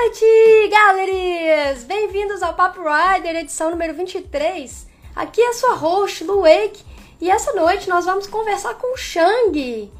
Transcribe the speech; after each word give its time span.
noite, 0.00 0.68
galerinhas! 0.70 1.82
Bem-vindos 1.82 2.40
ao 2.40 2.54
Papo 2.54 2.80
Rider, 2.82 3.34
edição 3.34 3.68
número 3.68 3.92
23. 3.94 4.86
Aqui 5.14 5.40
é 5.42 5.52
sua 5.52 5.74
host, 5.74 6.22
Lu 6.22 6.44
e 7.20 7.28
essa 7.28 7.52
noite 7.52 7.88
nós 7.88 8.04
vamos 8.04 8.28
conversar 8.28 8.74
com 8.74 8.94
o 8.94 8.96
Shang. 8.96 9.90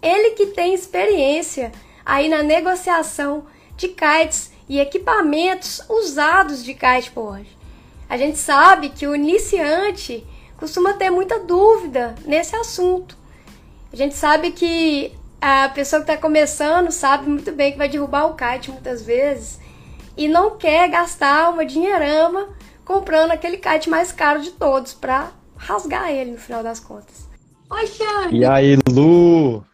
Ele 0.00 0.30
que 0.30 0.46
tem 0.46 0.72
experiência 0.72 1.70
aí 2.02 2.30
na 2.30 2.42
negociação 2.42 3.44
de 3.76 3.88
kites 3.88 4.52
e 4.70 4.80
equipamentos 4.80 5.82
usados 5.86 6.64
de 6.64 6.72
kite 6.72 7.12
hoje. 7.14 7.54
A 8.08 8.16
gente 8.16 8.38
sabe 8.38 8.88
que 8.88 9.06
o 9.06 9.14
iniciante 9.14 10.26
costuma 10.56 10.94
ter 10.94 11.10
muita 11.10 11.38
dúvida 11.40 12.14
nesse 12.24 12.56
assunto. 12.56 13.18
A 13.92 13.96
gente 13.96 14.14
sabe 14.14 14.52
que 14.52 15.12
a 15.42 15.68
pessoa 15.70 16.00
que 16.00 16.08
está 16.08 16.22
começando 16.22 16.92
sabe 16.92 17.28
muito 17.28 17.50
bem 17.50 17.72
que 17.72 17.78
vai 17.78 17.88
derrubar 17.88 18.26
o 18.26 18.36
kite 18.36 18.70
muitas 18.70 19.02
vezes 19.02 19.58
e 20.16 20.28
não 20.28 20.56
quer 20.56 20.88
gastar 20.88 21.50
uma 21.50 21.66
dinheirama 21.66 22.50
comprando 22.84 23.32
aquele 23.32 23.56
kite 23.56 23.90
mais 23.90 24.12
caro 24.12 24.40
de 24.40 24.52
todos 24.52 24.94
para 24.94 25.32
rasgar 25.56 26.12
ele 26.12 26.30
no 26.30 26.38
final 26.38 26.62
das 26.62 26.78
contas. 26.78 27.28
Oi, 27.68 27.86
Xande! 27.88 28.36
E 28.36 28.44
aí, 28.44 28.78
Lu? 28.88 29.64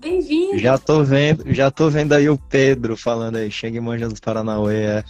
Bem-vindo! 0.00 0.58
Já 0.58 0.76
tô 0.76 1.04
vendo, 1.04 1.44
já 1.54 1.70
tô 1.70 1.88
vendo 1.88 2.12
aí 2.12 2.28
o 2.28 2.36
Pedro 2.36 2.96
falando 2.96 3.36
aí, 3.36 3.48
Xang 3.48 3.78
Manja 3.78 4.08
dos 4.08 4.18
Paranauê. 4.18 4.82
É. 4.82 5.04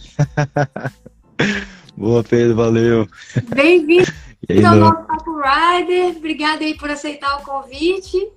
Boa, 1.97 2.23
Pedro, 2.23 2.55
valeu. 2.55 3.07
Bem-vindo 3.55 4.05
ao 4.67 4.75
nosso 4.75 5.07
Papo 5.07 5.41
Rider, 5.41 6.17
obrigada 6.17 6.63
aí 6.63 6.77
por 6.77 6.91
aceitar 6.91 7.37
o 7.37 7.43
convite. 7.43 8.31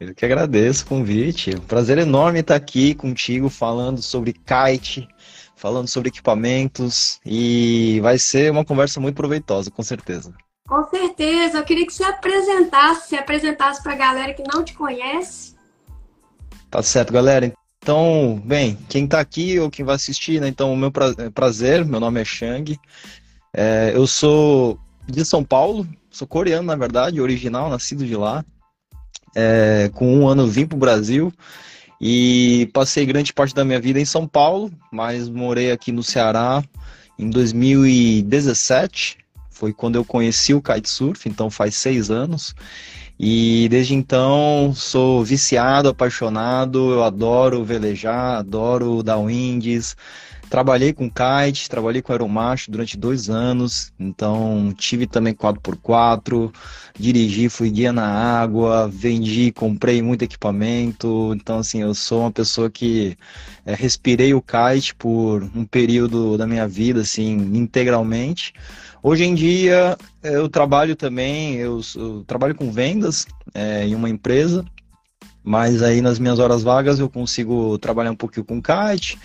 Eu 0.00 0.14
que 0.14 0.24
agradeço 0.24 0.84
o 0.84 0.88
convite. 0.88 1.54
Um 1.54 1.60
prazer 1.60 1.98
enorme 1.98 2.40
estar 2.40 2.54
aqui 2.54 2.94
contigo 2.94 3.50
falando 3.50 4.00
sobre 4.00 4.32
kite, 4.32 5.06
falando 5.54 5.88
sobre 5.88 6.08
equipamentos 6.08 7.20
e 7.24 8.00
vai 8.00 8.18
ser 8.18 8.50
uma 8.50 8.64
conversa 8.64 8.98
muito 8.98 9.16
proveitosa, 9.16 9.70
com 9.70 9.82
certeza. 9.82 10.32
Com 10.66 10.88
certeza. 10.88 11.58
Eu 11.58 11.64
queria 11.64 11.86
que 11.86 11.92
você 11.92 12.02
apresentasse, 12.02 13.10
se 13.10 13.16
apresentasse 13.16 13.82
para 13.82 13.92
a 13.92 13.96
galera 13.96 14.32
que 14.32 14.42
não 14.42 14.64
te 14.64 14.72
conhece. 14.72 15.54
Tá 16.70 16.82
certo, 16.82 17.12
galera. 17.12 17.52
Então, 17.82 18.40
bem, 18.42 18.78
quem 18.88 19.04
está 19.04 19.20
aqui 19.20 19.58
ou 19.58 19.70
quem 19.70 19.84
vai 19.84 19.96
assistir, 19.96 20.40
né? 20.40 20.48
Então, 20.48 20.72
o 20.72 20.76
meu 20.76 20.90
prazer, 20.90 21.84
meu 21.84 22.00
nome 22.00 22.22
é 22.22 22.24
Shang. 22.24 22.80
É, 23.52 23.92
eu 23.94 24.06
sou 24.06 24.78
de 25.06 25.26
São 25.26 25.44
Paulo, 25.44 25.86
sou 26.10 26.26
coreano, 26.26 26.68
na 26.68 26.76
verdade, 26.76 27.20
original, 27.20 27.68
nascido 27.68 28.06
de 28.06 28.16
lá. 28.16 28.42
É, 29.34 29.90
com 29.94 30.12
um 30.18 30.28
ano 30.28 30.46
vim 30.46 30.66
para 30.66 30.76
o 30.76 30.80
Brasil 30.80 31.32
e 32.00 32.68
passei 32.72 33.04
grande 33.04 33.32
parte 33.32 33.54
da 33.54 33.64
minha 33.64 33.80
vida 33.80 34.00
em 34.00 34.04
São 34.04 34.26
Paulo, 34.26 34.72
mas 34.90 35.28
morei 35.28 35.70
aqui 35.70 35.92
no 35.92 36.02
Ceará 36.02 36.64
em 37.18 37.28
2017. 37.28 39.18
Foi 39.50 39.72
quando 39.74 39.96
eu 39.96 40.04
conheci 40.04 40.54
o 40.54 40.62
kitesurf, 40.62 41.28
então 41.28 41.50
faz 41.50 41.74
seis 41.74 42.10
anos. 42.10 42.54
E 43.18 43.68
desde 43.68 43.94
então 43.94 44.72
sou 44.74 45.22
viciado, 45.22 45.90
apaixonado, 45.90 46.94
eu 46.94 47.04
adoro 47.04 47.62
velejar, 47.62 48.38
adoro 48.38 49.02
dar 49.02 49.18
winds, 49.18 49.94
Trabalhei 50.50 50.92
com 50.92 51.08
kite, 51.08 51.70
trabalhei 51.70 52.02
com 52.02 52.10
aeromacho 52.10 52.72
durante 52.72 52.98
dois 52.98 53.30
anos, 53.30 53.92
então 53.96 54.74
tive 54.76 55.06
também 55.06 55.32
4x4, 55.32 56.52
dirigi, 56.98 57.48
fui 57.48 57.70
guia 57.70 57.92
na 57.92 58.04
água, 58.04 58.88
vendi, 58.92 59.52
comprei 59.52 60.02
muito 60.02 60.24
equipamento, 60.24 61.32
então 61.36 61.60
assim, 61.60 61.82
eu 61.82 61.94
sou 61.94 62.22
uma 62.22 62.32
pessoa 62.32 62.68
que 62.68 63.16
é, 63.64 63.76
respirei 63.76 64.34
o 64.34 64.42
kite 64.42 64.92
por 64.96 65.44
um 65.54 65.64
período 65.64 66.36
da 66.36 66.48
minha 66.48 66.66
vida, 66.66 67.02
assim, 67.02 67.30
integralmente. 67.54 68.52
Hoje 69.00 69.22
em 69.22 69.36
dia 69.36 69.96
eu 70.20 70.48
trabalho 70.48 70.96
também, 70.96 71.54
eu, 71.54 71.80
eu 71.94 72.24
trabalho 72.26 72.56
com 72.56 72.72
vendas 72.72 73.24
é, 73.54 73.86
em 73.86 73.94
uma 73.94 74.10
empresa, 74.10 74.64
mas 75.44 75.80
aí 75.80 76.00
nas 76.00 76.18
minhas 76.18 76.40
horas 76.40 76.64
vagas 76.64 76.98
eu 76.98 77.08
consigo 77.08 77.78
trabalhar 77.78 78.10
um 78.10 78.16
pouquinho 78.16 78.44
com 78.44 78.60
kite 78.60 79.16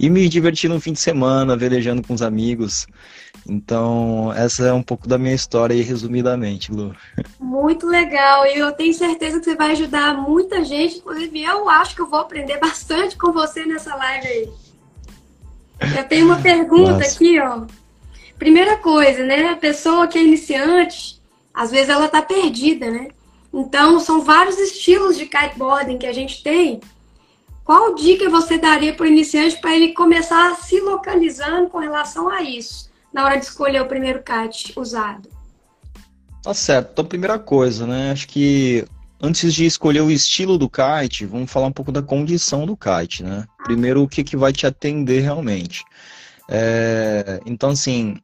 e 0.00 0.08
me 0.08 0.26
divertir 0.30 0.70
no 0.70 0.80
fim 0.80 0.94
de 0.94 0.98
semana, 0.98 1.54
velejando 1.54 2.02
com 2.02 2.14
os 2.14 2.22
amigos. 2.22 2.86
Então, 3.46 4.32
essa 4.34 4.64
é 4.64 4.72
um 4.72 4.82
pouco 4.82 5.06
da 5.06 5.18
minha 5.18 5.34
história 5.34 5.76
aí, 5.76 5.82
resumidamente, 5.82 6.72
Lu. 6.72 6.96
Muito 7.38 7.86
legal, 7.86 8.46
e 8.46 8.58
eu 8.58 8.72
tenho 8.72 8.94
certeza 8.94 9.38
que 9.38 9.44
você 9.44 9.54
vai 9.54 9.72
ajudar 9.72 10.14
muita 10.14 10.64
gente, 10.64 10.96
inclusive 10.96 11.42
eu 11.42 11.68
acho 11.68 11.94
que 11.94 12.00
eu 12.00 12.08
vou 12.08 12.20
aprender 12.20 12.58
bastante 12.58 13.14
com 13.14 13.30
você 13.30 13.66
nessa 13.66 13.94
live 13.94 14.26
aí. 14.26 14.48
Eu 15.98 16.04
tenho 16.04 16.24
uma 16.24 16.40
pergunta 16.40 16.92
Nossa. 16.92 17.16
aqui, 17.16 17.38
ó. 17.38 17.66
Primeira 18.38 18.78
coisa, 18.78 19.22
né? 19.22 19.50
A 19.50 19.56
pessoa 19.56 20.08
que 20.08 20.16
é 20.16 20.22
iniciante, 20.22 21.20
às 21.52 21.70
vezes 21.70 21.90
ela 21.90 22.08
tá 22.08 22.22
perdida, 22.22 22.90
né? 22.90 23.08
Então, 23.52 24.00
são 24.00 24.22
vários 24.22 24.58
estilos 24.58 25.18
de 25.18 25.26
kiteboarding 25.26 25.98
que 25.98 26.06
a 26.06 26.12
gente 26.12 26.42
tem 26.42 26.80
qual 27.70 27.94
dica 27.94 28.28
você 28.28 28.58
daria 28.58 28.92
para 28.92 29.04
o 29.04 29.06
iniciante 29.06 29.56
para 29.60 29.76
ele 29.76 29.92
começar 29.92 30.56
se 30.56 30.80
localizando 30.80 31.68
com 31.68 31.78
relação 31.78 32.28
a 32.28 32.42
isso, 32.42 32.90
na 33.12 33.24
hora 33.24 33.36
de 33.36 33.44
escolher 33.44 33.80
o 33.80 33.86
primeiro 33.86 34.24
kite 34.24 34.72
usado? 34.74 35.28
Tá 36.42 36.52
certo. 36.52 36.90
Então, 36.90 37.04
primeira 37.04 37.38
coisa, 37.38 37.86
né? 37.86 38.10
Acho 38.10 38.26
que 38.26 38.84
antes 39.22 39.54
de 39.54 39.66
escolher 39.66 40.00
o 40.00 40.10
estilo 40.10 40.58
do 40.58 40.68
kite, 40.68 41.24
vamos 41.26 41.48
falar 41.48 41.68
um 41.68 41.72
pouco 41.72 41.92
da 41.92 42.02
condição 42.02 42.66
do 42.66 42.76
kite, 42.76 43.22
né? 43.22 43.46
Primeiro, 43.62 44.02
o 44.02 44.08
que, 44.08 44.24
que 44.24 44.36
vai 44.36 44.52
te 44.52 44.66
atender 44.66 45.20
realmente. 45.20 45.84
É... 46.48 47.38
Então, 47.46 47.70
assim, 47.70 48.16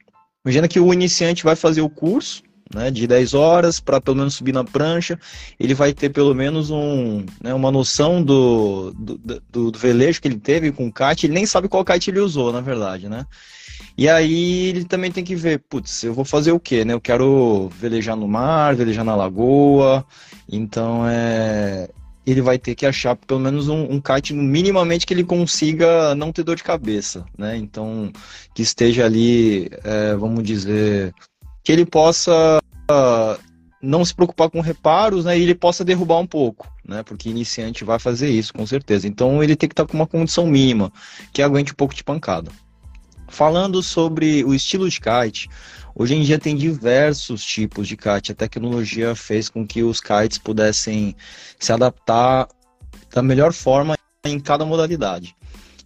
imagina 0.44 0.66
que 0.66 0.80
o 0.80 0.92
iniciante 0.92 1.44
vai 1.44 1.54
fazer 1.54 1.82
o 1.82 1.88
curso, 1.88 2.42
né, 2.74 2.90
de 2.90 3.06
10 3.06 3.34
horas 3.34 3.80
para 3.80 4.00
pelo 4.00 4.16
menos 4.16 4.34
subir 4.34 4.52
na 4.52 4.64
prancha, 4.64 5.18
ele 5.58 5.74
vai 5.74 5.92
ter 5.92 6.10
pelo 6.10 6.34
menos 6.34 6.70
um, 6.70 7.24
né, 7.42 7.54
uma 7.54 7.70
noção 7.70 8.22
do, 8.22 8.92
do, 8.92 9.18
do, 9.50 9.70
do, 9.70 9.78
velejo 9.78 10.20
que 10.20 10.28
ele 10.28 10.38
teve 10.38 10.72
com 10.72 10.88
o 10.88 10.92
kite, 10.92 11.26
ele 11.26 11.34
nem 11.34 11.46
sabe 11.46 11.68
qual 11.68 11.84
kite 11.84 12.10
ele 12.10 12.20
usou, 12.20 12.52
na 12.52 12.60
verdade, 12.60 13.08
né? 13.08 13.26
E 13.96 14.08
aí 14.08 14.66
ele 14.66 14.84
também 14.84 15.10
tem 15.10 15.24
que 15.24 15.34
ver, 15.34 15.58
putz, 15.58 16.02
eu 16.02 16.12
vou 16.12 16.24
fazer 16.24 16.52
o 16.52 16.60
quê, 16.60 16.84
né? 16.84 16.92
Eu 16.92 17.00
quero 17.00 17.70
velejar 17.78 18.16
no 18.16 18.28
mar, 18.28 18.74
velejar 18.74 19.04
na 19.04 19.14
lagoa, 19.14 20.04
então 20.50 21.06
é... 21.08 21.88
Ele 22.26 22.42
vai 22.42 22.58
ter 22.58 22.74
que 22.74 22.84
achar 22.84 23.14
pelo 23.14 23.38
menos 23.38 23.68
um, 23.68 23.84
um 23.84 24.00
kite 24.00 24.34
minimamente 24.34 25.06
que 25.06 25.14
ele 25.14 25.22
consiga 25.22 26.12
não 26.16 26.32
ter 26.32 26.42
dor 26.42 26.56
de 26.56 26.64
cabeça, 26.64 27.24
né? 27.38 27.56
Então, 27.56 28.10
que 28.52 28.62
esteja 28.62 29.04
ali, 29.04 29.70
é, 29.84 30.16
vamos 30.16 30.42
dizer, 30.42 31.14
que 31.66 31.72
ele 31.72 31.84
possa 31.84 32.60
uh, 32.88 33.42
não 33.82 34.04
se 34.04 34.14
preocupar 34.14 34.48
com 34.48 34.60
reparos, 34.60 35.24
né, 35.24 35.36
e 35.36 35.42
ele 35.42 35.54
possa 35.54 35.84
derrubar 35.84 36.20
um 36.20 36.26
pouco, 36.26 36.72
né, 36.86 37.02
porque 37.02 37.28
iniciante 37.28 37.82
vai 37.82 37.98
fazer 37.98 38.30
isso, 38.30 38.54
com 38.54 38.64
certeza. 38.64 39.08
Então 39.08 39.42
ele 39.42 39.56
tem 39.56 39.68
que 39.68 39.72
estar 39.72 39.84
com 39.84 39.96
uma 39.96 40.06
condição 40.06 40.46
mínima, 40.46 40.92
que 41.32 41.42
aguente 41.42 41.72
um 41.72 41.74
pouco 41.74 41.92
de 41.92 42.04
pancada. 42.04 42.52
Falando 43.26 43.82
sobre 43.82 44.44
o 44.44 44.54
estilo 44.54 44.88
de 44.88 45.00
kite, 45.00 45.48
hoje 45.92 46.14
em 46.14 46.22
dia 46.22 46.38
tem 46.38 46.54
diversos 46.54 47.44
tipos 47.44 47.88
de 47.88 47.96
kite. 47.96 48.30
A 48.30 48.36
tecnologia 48.36 49.16
fez 49.16 49.48
com 49.48 49.66
que 49.66 49.82
os 49.82 50.00
kites 50.00 50.38
pudessem 50.38 51.16
se 51.58 51.72
adaptar 51.72 52.46
da 53.12 53.22
melhor 53.22 53.52
forma 53.52 53.96
em 54.24 54.38
cada 54.38 54.64
modalidade. 54.64 55.34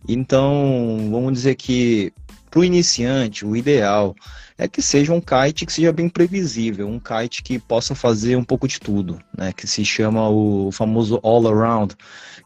Então, 0.07 1.09
vamos 1.11 1.33
dizer 1.33 1.55
que 1.55 2.13
para 2.51 2.61
o 2.61 2.65
iniciante, 2.65 3.47
o 3.47 3.57
ideal 3.57 4.15
é 4.59 4.69
que 4.69 4.83
seja 4.83 5.13
um 5.13 5.21
kite 5.21 5.65
que 5.65 5.73
seja 5.73 5.93
bem 5.93 6.09
previsível, 6.09 6.89
um 6.89 6.99
kite 6.99 7.43
que 7.43 7.59
possa 7.59 7.95
fazer 7.95 8.37
um 8.37 8.45
pouco 8.45 8.67
de 8.67 8.81
tudo, 8.81 9.19
né? 9.37 9.53
Que 9.53 9.67
se 9.67 9.85
chama 9.85 10.29
o 10.29 10.71
famoso 10.73 11.21
all 11.23 11.47
around, 11.47 11.95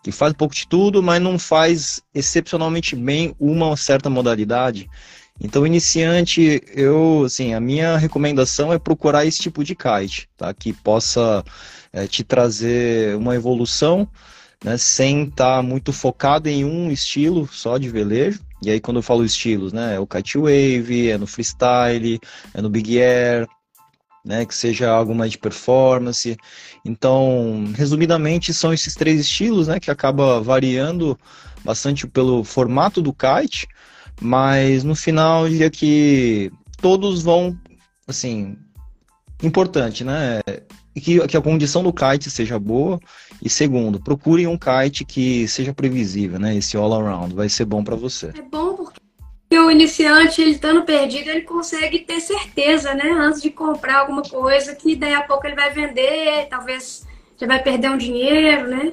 que 0.02 0.12
faz 0.12 0.32
um 0.32 0.36
pouco 0.36 0.54
de 0.54 0.68
tudo, 0.68 1.02
mas 1.02 1.20
não 1.20 1.38
faz 1.38 2.02
excepcionalmente 2.14 2.94
bem 2.94 3.34
uma 3.40 3.76
certa 3.76 4.08
modalidade. 4.10 4.88
Então, 5.40 5.66
iniciante, 5.66 6.62
eu, 6.72 7.24
assim, 7.24 7.54
a 7.54 7.60
minha 7.60 7.96
recomendação 7.96 8.72
é 8.72 8.78
procurar 8.78 9.26
esse 9.26 9.40
tipo 9.40 9.64
de 9.64 9.74
kite, 9.74 10.28
tá? 10.36 10.54
Que 10.54 10.72
possa 10.72 11.42
é, 11.92 12.06
te 12.06 12.22
trazer 12.22 13.16
uma 13.16 13.34
evolução, 13.34 14.08
né? 14.62 14.76
Sem 14.76 15.24
estar 15.24 15.56
tá 15.56 15.62
muito 15.62 15.92
focado 15.92 16.48
em 16.48 16.64
um 16.64 16.92
estilo 16.92 17.48
só 17.50 17.78
de 17.78 17.88
velejo, 17.88 18.40
e 18.62 18.70
aí, 18.70 18.80
quando 18.80 18.98
eu 18.98 19.02
falo 19.02 19.24
estilos, 19.24 19.72
né? 19.72 19.96
É 19.96 20.00
o 20.00 20.06
kite 20.06 20.38
wave, 20.38 21.10
é 21.10 21.18
no 21.18 21.26
freestyle, 21.26 22.20
é 22.52 22.62
no 22.62 22.70
big 22.70 23.00
air, 23.00 23.46
né? 24.24 24.46
Que 24.46 24.54
seja 24.54 24.90
algo 24.90 25.14
mais 25.14 25.32
de 25.32 25.38
performance. 25.38 26.36
Então, 26.84 27.64
resumidamente, 27.76 28.54
são 28.54 28.72
esses 28.72 28.94
três 28.94 29.20
estilos, 29.20 29.68
né? 29.68 29.78
Que 29.78 29.90
acaba 29.90 30.40
variando 30.40 31.18
bastante 31.64 32.06
pelo 32.06 32.44
formato 32.44 33.02
do 33.02 33.12
kite, 33.12 33.66
mas 34.20 34.84
no 34.84 34.94
final, 34.94 35.48
diria 35.48 35.70
que 35.70 36.50
todos 36.80 37.22
vão, 37.22 37.58
assim, 38.06 38.56
importante, 39.42 40.04
né? 40.04 40.40
Que, 41.00 41.26
que 41.26 41.36
a 41.36 41.40
condição 41.40 41.82
do 41.82 41.92
kite 41.92 42.30
seja 42.30 42.58
boa. 42.58 43.00
E 43.42 43.48
segundo, 43.48 44.00
procure 44.00 44.46
um 44.46 44.56
kite 44.56 45.04
que 45.04 45.46
seja 45.48 45.74
previsível, 45.74 46.38
né? 46.38 46.56
Esse 46.56 46.76
all 46.76 46.94
around 46.94 47.34
vai 47.34 47.48
ser 47.48 47.64
bom 47.64 47.82
para 47.82 47.96
você. 47.96 48.30
É 48.36 48.42
bom 48.42 48.74
porque 48.74 49.58
o 49.58 49.70
iniciante, 49.70 50.40
ele 50.40 50.50
estando 50.50 50.82
perdido, 50.82 51.30
ele 51.30 51.42
consegue 51.42 52.00
ter 52.00 52.20
certeza, 52.20 52.94
né? 52.94 53.10
Antes 53.10 53.40
de 53.42 53.50
comprar 53.50 53.98
alguma 53.98 54.22
coisa 54.22 54.74
que 54.74 54.96
daí 54.96 55.14
a 55.14 55.22
pouco 55.22 55.46
ele 55.46 55.54
vai 55.54 55.70
vender, 55.72 56.46
talvez 56.48 57.06
já 57.36 57.46
vai 57.46 57.62
perder 57.62 57.90
um 57.90 57.98
dinheiro, 57.98 58.68
né? 58.68 58.92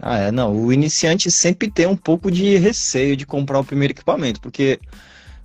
Ah, 0.00 0.18
é, 0.18 0.30
não. 0.30 0.54
O 0.54 0.72
iniciante 0.72 1.30
sempre 1.30 1.70
tem 1.70 1.86
um 1.86 1.96
pouco 1.96 2.30
de 2.30 2.56
receio 2.56 3.16
de 3.16 3.26
comprar 3.26 3.58
o 3.60 3.64
primeiro 3.64 3.92
equipamento, 3.92 4.40
porque 4.40 4.80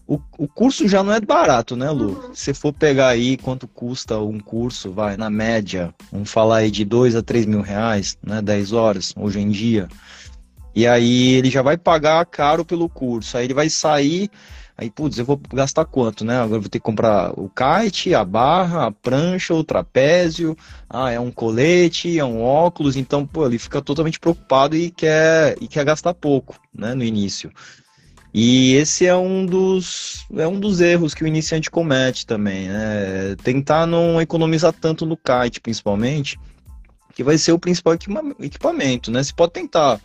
o, 0.07 0.19
o 0.37 0.47
curso 0.47 0.87
já 0.87 1.01
não 1.01 1.13
é 1.13 1.21
barato, 1.21 1.75
né, 1.75 1.89
Lu? 1.89 2.09
Uhum. 2.09 2.35
Se 2.35 2.53
for 2.53 2.73
pegar 2.73 3.09
aí 3.09 3.37
quanto 3.37 3.67
custa 3.67 4.19
um 4.19 4.39
curso, 4.39 4.91
vai, 4.91 5.15
na 5.15 5.29
média, 5.29 5.93
vamos 6.11 6.29
falar 6.29 6.57
aí 6.57 6.71
de 6.71 6.83
2 6.83 7.15
a 7.15 7.21
3 7.21 7.45
mil 7.45 7.61
reais, 7.61 8.17
né, 8.21 8.41
10 8.41 8.73
horas, 8.73 9.13
hoje 9.15 9.39
em 9.39 9.49
dia. 9.49 9.87
E 10.75 10.87
aí 10.87 11.33
ele 11.33 11.49
já 11.49 11.61
vai 11.61 11.77
pagar 11.77 12.25
caro 12.25 12.65
pelo 12.65 12.89
curso, 12.89 13.37
aí 13.37 13.45
ele 13.45 13.53
vai 13.53 13.69
sair 13.69 14.29
Aí, 14.75 14.89
putz, 14.89 15.19
eu 15.19 15.25
vou 15.25 15.39
gastar 15.53 15.85
quanto, 15.85 16.25
né? 16.25 16.37
Agora 16.37 16.57
eu 16.57 16.61
vou 16.61 16.69
ter 16.69 16.79
que 16.79 16.83
comprar 16.83 17.31
o 17.39 17.49
kite, 17.49 18.15
a 18.15 18.25
barra, 18.25 18.87
a 18.87 18.91
prancha, 18.91 19.53
o 19.53 19.63
trapézio, 19.63 20.57
ah, 20.89 21.11
é 21.11 21.19
um 21.19 21.31
colete, 21.31 22.17
é 22.17 22.25
um 22.25 22.41
óculos, 22.41 22.95
então, 22.95 23.25
pô, 23.25 23.45
ele 23.45 23.59
fica 23.59 23.81
totalmente 23.81 24.19
preocupado 24.19 24.75
e 24.75 24.89
quer, 24.89 25.55
e 25.61 25.67
quer 25.67 25.85
gastar 25.85 26.13
pouco, 26.15 26.59
né, 26.73 26.95
no 26.95 27.03
início. 27.03 27.51
E 28.33 28.73
esse 28.73 29.05
é 29.05 29.15
um 29.15 29.45
dos, 29.45 30.25
é 30.35 30.47
um 30.47 30.59
dos 30.59 30.81
erros 30.81 31.13
que 31.13 31.23
o 31.23 31.27
iniciante 31.27 31.69
comete 31.69 32.25
também, 32.25 32.67
né? 32.67 33.35
Tentar 33.43 33.85
não 33.85 34.19
economizar 34.19 34.73
tanto 34.73 35.05
no 35.05 35.15
kite, 35.15 35.61
principalmente, 35.61 36.39
que 37.13 37.23
vai 37.23 37.37
ser 37.37 37.51
o 37.51 37.59
principal 37.59 37.93
equipamento, 38.39 39.11
né? 39.11 39.21
Você 39.21 39.31
pode 39.31 39.53
tentar 39.53 40.01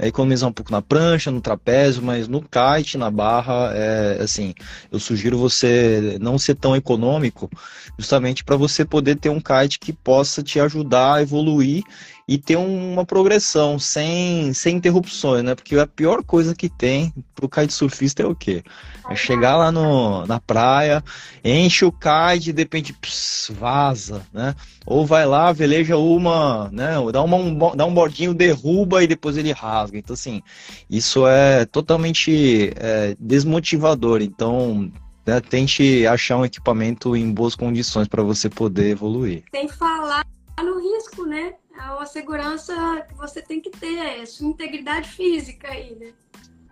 é, 0.00 0.08
economizar 0.08 0.48
um 0.48 0.52
pouco 0.52 0.72
na 0.72 0.80
prancha, 0.80 1.30
no 1.30 1.40
trapézio, 1.40 2.02
mas 2.02 2.26
no 2.26 2.42
kite, 2.42 2.96
na 2.96 3.10
barra, 3.10 3.70
é, 3.74 4.18
assim, 4.22 4.54
eu 4.90 4.98
sugiro 4.98 5.38
você 5.38 6.18
não 6.20 6.38
ser 6.38 6.54
tão 6.56 6.74
econômico, 6.74 7.50
justamente 7.98 8.42
para 8.42 8.56
você 8.56 8.84
poder 8.84 9.16
ter 9.16 9.28
um 9.28 9.40
kite 9.40 9.78
que 9.78 9.92
possa 9.92 10.42
te 10.42 10.58
ajudar 10.58 11.14
a 11.14 11.22
evoluir 11.22 11.82
e 12.30 12.38
ter 12.38 12.56
uma 12.56 13.04
progressão 13.04 13.76
sem, 13.76 14.52
sem 14.52 14.76
interrupções, 14.76 15.42
né? 15.42 15.56
Porque 15.56 15.76
a 15.76 15.84
pior 15.84 16.22
coisa 16.22 16.54
que 16.54 16.68
tem 16.68 17.12
pro 17.34 17.48
kitesurfista 17.48 18.22
é 18.22 18.26
o 18.26 18.36
quê? 18.36 18.62
É 19.10 19.16
chegar 19.16 19.56
lá 19.56 19.72
no, 19.72 20.24
na 20.28 20.38
praia, 20.38 21.02
enche 21.44 21.84
o 21.84 21.90
kite 21.90 22.50
e 22.50 22.52
de 22.52 22.62
repente 22.62 22.92
pss, 22.92 23.52
vaza, 23.52 24.24
né? 24.32 24.54
Ou 24.86 25.04
vai 25.04 25.26
lá, 25.26 25.50
veleja 25.50 25.96
uma, 25.96 26.70
né? 26.70 26.92
Dá, 27.12 27.20
uma, 27.20 27.36
um, 27.36 27.76
dá 27.76 27.84
um 27.84 27.92
bordinho, 27.92 28.32
derruba 28.32 29.02
e 29.02 29.08
depois 29.08 29.36
ele 29.36 29.50
rasga. 29.50 29.98
Então, 29.98 30.14
assim, 30.14 30.40
isso 30.88 31.26
é 31.26 31.64
totalmente 31.64 32.72
é, 32.76 33.16
desmotivador. 33.18 34.22
Então, 34.22 34.88
né, 35.26 35.40
tente 35.40 36.06
achar 36.06 36.36
um 36.36 36.44
equipamento 36.44 37.16
em 37.16 37.32
boas 37.32 37.56
condições 37.56 38.06
para 38.06 38.22
você 38.22 38.48
poder 38.48 38.90
evoluir. 38.90 39.42
Que 39.50 39.66
falar 39.66 40.24
no 40.62 40.78
risco, 40.78 41.26
né? 41.26 41.54
Uma 41.94 42.06
segurança 42.06 42.74
que 43.08 43.14
você 43.14 43.42
tem 43.42 43.60
que 43.60 43.70
ter, 43.70 43.98
é 43.98 44.26
sua 44.26 44.46
integridade 44.46 45.08
física 45.08 45.68
aí, 45.68 45.94
né? 45.96 46.12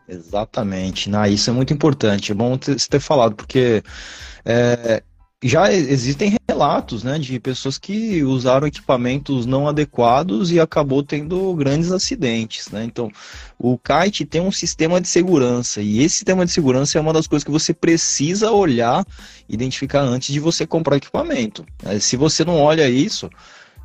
Exatamente. 0.09 1.11
Nah, 1.11 1.29
isso 1.29 1.51
é 1.51 1.53
muito 1.53 1.73
importante. 1.73 2.33
É 2.33 2.35
bom 2.35 2.57
você 2.57 2.89
ter 2.89 3.01
falado, 3.01 3.35
porque 3.37 3.83
é, 4.45 5.03
já 5.43 5.73
existem 5.73 6.37
relatos 6.49 7.05
né, 7.05 7.19
de 7.19 7.39
pessoas 7.39 7.79
que 7.79 8.25
usaram 8.25 8.67
equipamentos 8.67 9.47
não 9.47 9.69
adequados 9.69 10.51
e 10.51 10.59
acabou 10.59 11.03
tendo 11.03 11.55
grandes 11.55 11.93
acidentes. 11.93 12.71
Né? 12.71 12.85
Então, 12.85 13.11
o 13.59 13.79
kite 13.79 14.25
tem 14.25 14.41
um 14.41 14.51
sistema 14.51 15.01
de 15.01 15.07
segurança 15.07 15.81
e 15.81 16.03
esse 16.03 16.17
sistema 16.17 16.45
de 16.45 16.51
segurança 16.51 16.99
é 16.99 17.01
uma 17.01 17.13
das 17.13 17.27
coisas 17.27 17.45
que 17.45 17.51
você 17.51 17.73
precisa 17.73 18.51
olhar, 18.51 19.07
identificar 19.49 20.01
antes 20.01 20.33
de 20.33 20.41
você 20.41 20.67
comprar 20.67 20.97
equipamento. 20.97 21.65
É, 21.85 22.01
se 22.01 22.17
você 22.17 22.45
não 22.45 22.59
olha 22.59 22.89
isso, 22.89 23.31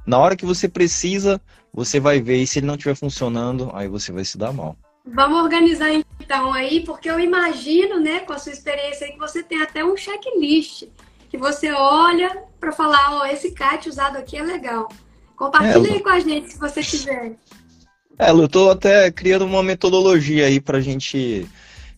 na 0.06 0.18
hora 0.20 0.36
que 0.36 0.46
você 0.46 0.68
precisa, 0.68 1.42
você 1.74 2.00
vai 2.00 2.22
ver 2.22 2.38
e 2.38 2.48
se 2.48 2.60
ele 2.60 2.68
não 2.68 2.76
estiver 2.76 2.96
funcionando, 2.96 3.72
aí 3.74 3.88
você 3.88 4.12
vai 4.12 4.26
se 4.26 4.38
dar 4.38 4.54
mal. 4.54 4.76
Vamos 5.06 5.42
organizar 5.42 5.92
então 5.94 6.54
aí, 6.54 6.82
porque 6.82 7.10
eu 7.10 7.20
imagino, 7.20 8.00
né, 8.00 8.20
com 8.20 8.34
a 8.34 8.38
sua 8.38 8.54
experiência 8.54 9.06
aí, 9.06 9.14
que 9.14 9.20
você 9.20 9.44
tem 9.44 9.62
até 9.62 9.84
um 9.84 9.98
checklist 9.98 10.86
que 11.30 11.38
você 11.38 11.72
olha 11.72 12.44
para 12.60 12.72
falar, 12.72 13.16
ó, 13.16 13.22
oh, 13.22 13.26
esse 13.26 13.52
kite 13.52 13.90
usado 13.90 14.18
aqui 14.18 14.38
é 14.38 14.44
legal. 14.44 14.88
Compartilhe 15.36 15.90
é, 15.90 15.94
aí 15.94 16.00
com 16.00 16.10
a 16.10 16.20
gente 16.20 16.54
se 16.54 16.60
você 16.60 16.82
quiser. 16.82 17.36
É, 18.20 18.30
eu 18.30 18.48
tô 18.48 18.70
até 18.70 19.12
criando 19.12 19.44
uma 19.44 19.64
metodologia 19.64 20.46
aí 20.46 20.62
pra 20.62 20.80
gente 20.80 21.50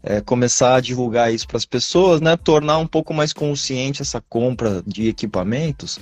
é, 0.05 0.21
começar 0.21 0.75
a 0.75 0.79
divulgar 0.79 1.33
isso 1.33 1.47
para 1.47 1.57
as 1.57 1.65
pessoas, 1.65 2.21
né? 2.21 2.37
Tornar 2.37 2.77
um 2.77 2.87
pouco 2.87 3.13
mais 3.13 3.33
consciente 3.33 4.01
essa 4.01 4.21
compra 4.21 4.83
de 4.85 5.09
equipamentos, 5.09 5.99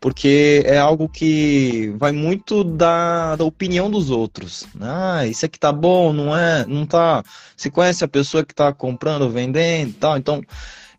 porque 0.00 0.62
é 0.64 0.78
algo 0.78 1.08
que 1.08 1.92
vai 1.98 2.12
muito 2.12 2.62
da, 2.62 3.36
da 3.36 3.44
opinião 3.44 3.90
dos 3.90 4.08
outros. 4.08 4.66
Ah, 4.80 5.26
isso 5.26 5.44
aqui 5.44 5.58
tá 5.58 5.72
bom, 5.72 6.12
não 6.12 6.36
é? 6.36 6.64
Não 6.66 6.86
tá. 6.86 7.24
Você 7.56 7.68
conhece 7.70 8.04
a 8.04 8.08
pessoa 8.08 8.44
que 8.44 8.52
está 8.52 8.72
comprando, 8.72 9.28
vendendo 9.28 9.92
tal, 9.94 10.16
então. 10.16 10.42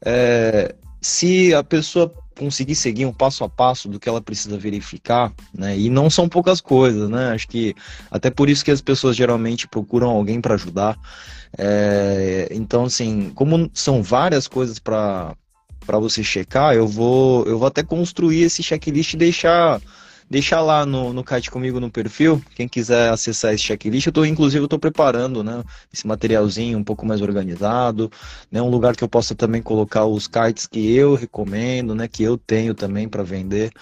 É, 0.04 0.76
se 1.02 1.54
a 1.54 1.64
pessoa 1.64 2.14
conseguir 2.42 2.74
seguir 2.74 3.06
um 3.06 3.14
passo 3.14 3.44
a 3.44 3.50
passo 3.50 3.88
do 3.88 4.00
que 4.00 4.10
ela 4.10 4.20
precisa 4.20 4.58
verificar, 4.58 5.32
né? 5.54 5.78
E 5.78 5.92
não 5.92 6.10
são 6.10 6.28
poucas 6.28 6.60
coisas, 6.60 7.08
né? 7.08 7.30
Acho 7.30 7.48
que 7.48 7.76
até 8.10 8.32
por 8.32 8.50
isso 8.50 8.66
que 8.66 8.72
as 8.72 8.82
pessoas 8.82 9.16
geralmente 9.16 9.68
procuram 9.68 10.10
alguém 10.10 10.42
para 10.42 10.56
ajudar. 10.56 10.98
É, 11.56 12.48
então, 12.50 12.86
assim, 12.86 13.32
como 13.36 13.70
são 13.76 14.02
várias 14.02 14.48
coisas 14.48 14.80
para 14.80 15.36
para 15.86 15.98
você 15.98 16.24
checar, 16.24 16.76
eu 16.76 16.88
vou 16.88 17.46
eu 17.46 17.60
vou 17.60 17.68
até 17.68 17.84
construir 17.84 18.44
esse 18.44 18.64
checklist 18.64 19.14
e 19.14 19.18
deixar 19.18 19.80
deixar 20.32 20.62
lá 20.62 20.86
no, 20.86 21.12
no 21.12 21.26
kite 21.26 21.52
comigo 21.52 21.78
no 21.78 21.92
perfil. 21.92 22.42
Quem 22.56 22.66
quiser 22.66 23.10
acessar 23.10 23.54
esse 23.54 23.64
checklist, 23.64 24.08
eu 24.08 24.14
tô, 24.14 24.24
inclusive, 24.24 24.64
eu 24.64 24.68
tô 24.68 24.80
preparando 24.80 25.44
né, 25.44 25.62
esse 25.94 26.08
materialzinho 26.08 26.78
um 26.78 26.84
pouco 26.86 27.06
mais 27.06 27.20
organizado, 27.20 28.10
né, 28.50 28.62
um 28.62 28.70
lugar 28.70 28.96
que 28.96 29.04
eu 29.04 29.10
possa 29.10 29.36
também 29.36 29.62
colocar 29.62 30.06
os 30.06 30.30
kites 30.30 30.66
que 30.68 30.96
eu 30.96 31.16
recomendo, 31.16 31.94
né, 31.94 32.08
que 32.08 32.24
eu 32.24 32.38
tenho 32.38 32.74
também 32.74 33.10
para 33.10 33.24
vender. 33.24 33.74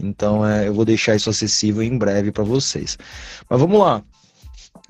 Então, 0.00 0.46
é, 0.46 0.68
eu 0.68 0.72
vou 0.72 0.86
deixar 0.86 1.14
isso 1.14 1.28
acessível 1.28 1.82
em 1.82 1.98
breve 1.98 2.32
para 2.32 2.42
vocês. 2.42 2.96
Mas 3.48 3.60
vamos 3.60 3.78
lá. 3.78 4.02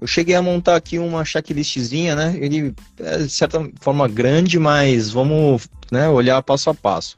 Eu 0.00 0.06
cheguei 0.06 0.36
a 0.36 0.42
montar 0.42 0.76
aqui 0.76 1.00
uma 1.00 1.24
checklistzinha, 1.24 2.14
né? 2.14 2.38
Ele 2.40 2.72
é 3.00 3.18
de 3.18 3.30
certa 3.30 3.68
forma 3.80 4.06
grande, 4.06 4.56
mas 4.56 5.10
vamos 5.10 5.68
né, 5.90 6.08
olhar 6.08 6.40
passo 6.44 6.70
a 6.70 6.74
passo. 6.74 7.16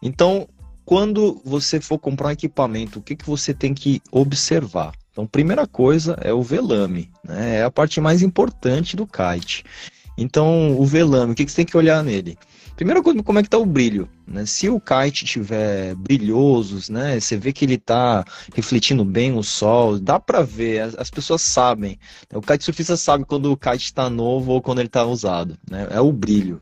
Então, 0.00 0.48
quando 0.84 1.40
você 1.44 1.80
for 1.80 1.98
comprar 1.98 2.28
um 2.28 2.32
equipamento, 2.32 2.98
o 2.98 3.02
que, 3.02 3.16
que 3.16 3.26
você 3.26 3.54
tem 3.54 3.72
que 3.72 4.02
observar? 4.10 4.92
Então, 5.10 5.26
primeira 5.26 5.66
coisa 5.66 6.18
é 6.20 6.32
o 6.32 6.42
velame, 6.42 7.10
né? 7.22 7.58
É 7.58 7.64
a 7.64 7.70
parte 7.70 8.00
mais 8.00 8.20
importante 8.20 8.96
do 8.96 9.06
kite. 9.06 9.64
Então, 10.18 10.78
o 10.78 10.84
velame, 10.84 11.32
o 11.32 11.34
que, 11.34 11.44
que 11.44 11.50
você 11.50 11.56
tem 11.56 11.66
que 11.66 11.76
olhar 11.76 12.02
nele? 12.02 12.36
Primeira 12.76 13.00
coisa, 13.00 13.22
como 13.22 13.38
é 13.38 13.42
que 13.42 13.48
tá 13.48 13.56
o 13.56 13.64
brilho? 13.64 14.08
Né? 14.26 14.44
Se 14.46 14.68
o 14.68 14.80
kite 14.80 15.24
tiver 15.24 15.94
brilhosos, 15.94 16.88
né? 16.88 17.20
Você 17.20 17.36
vê 17.36 17.52
que 17.52 17.64
ele 17.64 17.78
tá 17.78 18.24
refletindo 18.52 19.04
bem 19.04 19.36
o 19.36 19.42
sol, 19.44 20.00
dá 20.00 20.18
para 20.18 20.42
ver, 20.42 20.80
as, 20.80 20.94
as, 20.96 21.10
pessoas 21.10 21.42
sabem. 21.42 21.96
O 22.32 22.40
kite 22.40 22.64
surfista 22.64 22.96
sabe 22.96 23.24
quando 23.24 23.52
o 23.52 23.56
kite 23.56 23.84
está 23.84 24.10
novo 24.10 24.50
ou 24.50 24.60
quando 24.60 24.80
ele 24.80 24.88
está 24.88 25.04
usado, 25.04 25.56
né? 25.70 25.86
É 25.90 26.00
o 26.00 26.10
brilho. 26.10 26.60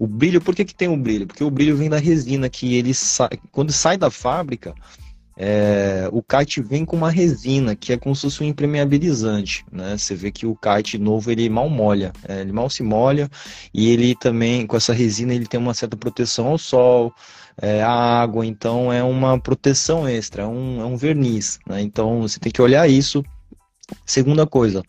O 0.00 0.06
brilho, 0.06 0.40
por 0.40 0.56
que, 0.56 0.64
que 0.64 0.74
tem 0.74 0.88
o 0.88 0.96
brilho? 0.96 1.26
Porque 1.26 1.44
o 1.44 1.50
brilho 1.50 1.76
vem 1.76 1.90
da 1.90 1.98
resina, 1.98 2.48
que 2.48 2.74
ele 2.74 2.94
sai, 2.94 3.28
quando 3.52 3.70
sai 3.70 3.98
da 3.98 4.10
fábrica, 4.10 4.74
é, 5.36 6.08
o 6.10 6.22
kite 6.22 6.62
vem 6.62 6.86
com 6.86 6.96
uma 6.96 7.10
resina, 7.10 7.76
que 7.76 7.92
é 7.92 7.98
como 7.98 8.16
se 8.16 8.22
fosse 8.22 8.42
um 8.42 8.46
impermeabilizante, 8.46 9.62
né? 9.70 9.98
Você 9.98 10.14
vê 10.14 10.32
que 10.32 10.46
o 10.46 10.56
kite 10.56 10.96
novo, 10.96 11.30
ele 11.30 11.50
mal 11.50 11.68
molha, 11.68 12.14
é, 12.26 12.40
ele 12.40 12.50
mal 12.50 12.70
se 12.70 12.82
molha, 12.82 13.28
e 13.74 13.90
ele 13.90 14.14
também, 14.14 14.66
com 14.66 14.74
essa 14.74 14.94
resina, 14.94 15.34
ele 15.34 15.46
tem 15.46 15.60
uma 15.60 15.74
certa 15.74 15.98
proteção 15.98 16.46
ao 16.46 16.56
sol, 16.56 17.12
é, 17.60 17.82
à 17.82 18.22
água, 18.22 18.46
então 18.46 18.90
é 18.90 19.02
uma 19.02 19.38
proteção 19.38 20.08
extra, 20.08 20.44
é 20.44 20.46
um, 20.46 20.80
é 20.80 20.84
um 20.86 20.96
verniz, 20.96 21.58
né? 21.66 21.82
Então 21.82 22.22
você 22.22 22.40
tem 22.40 22.50
que 22.50 22.62
olhar 22.62 22.88
isso 22.88 23.22
Segunda 24.04 24.46
coisa, 24.46 24.82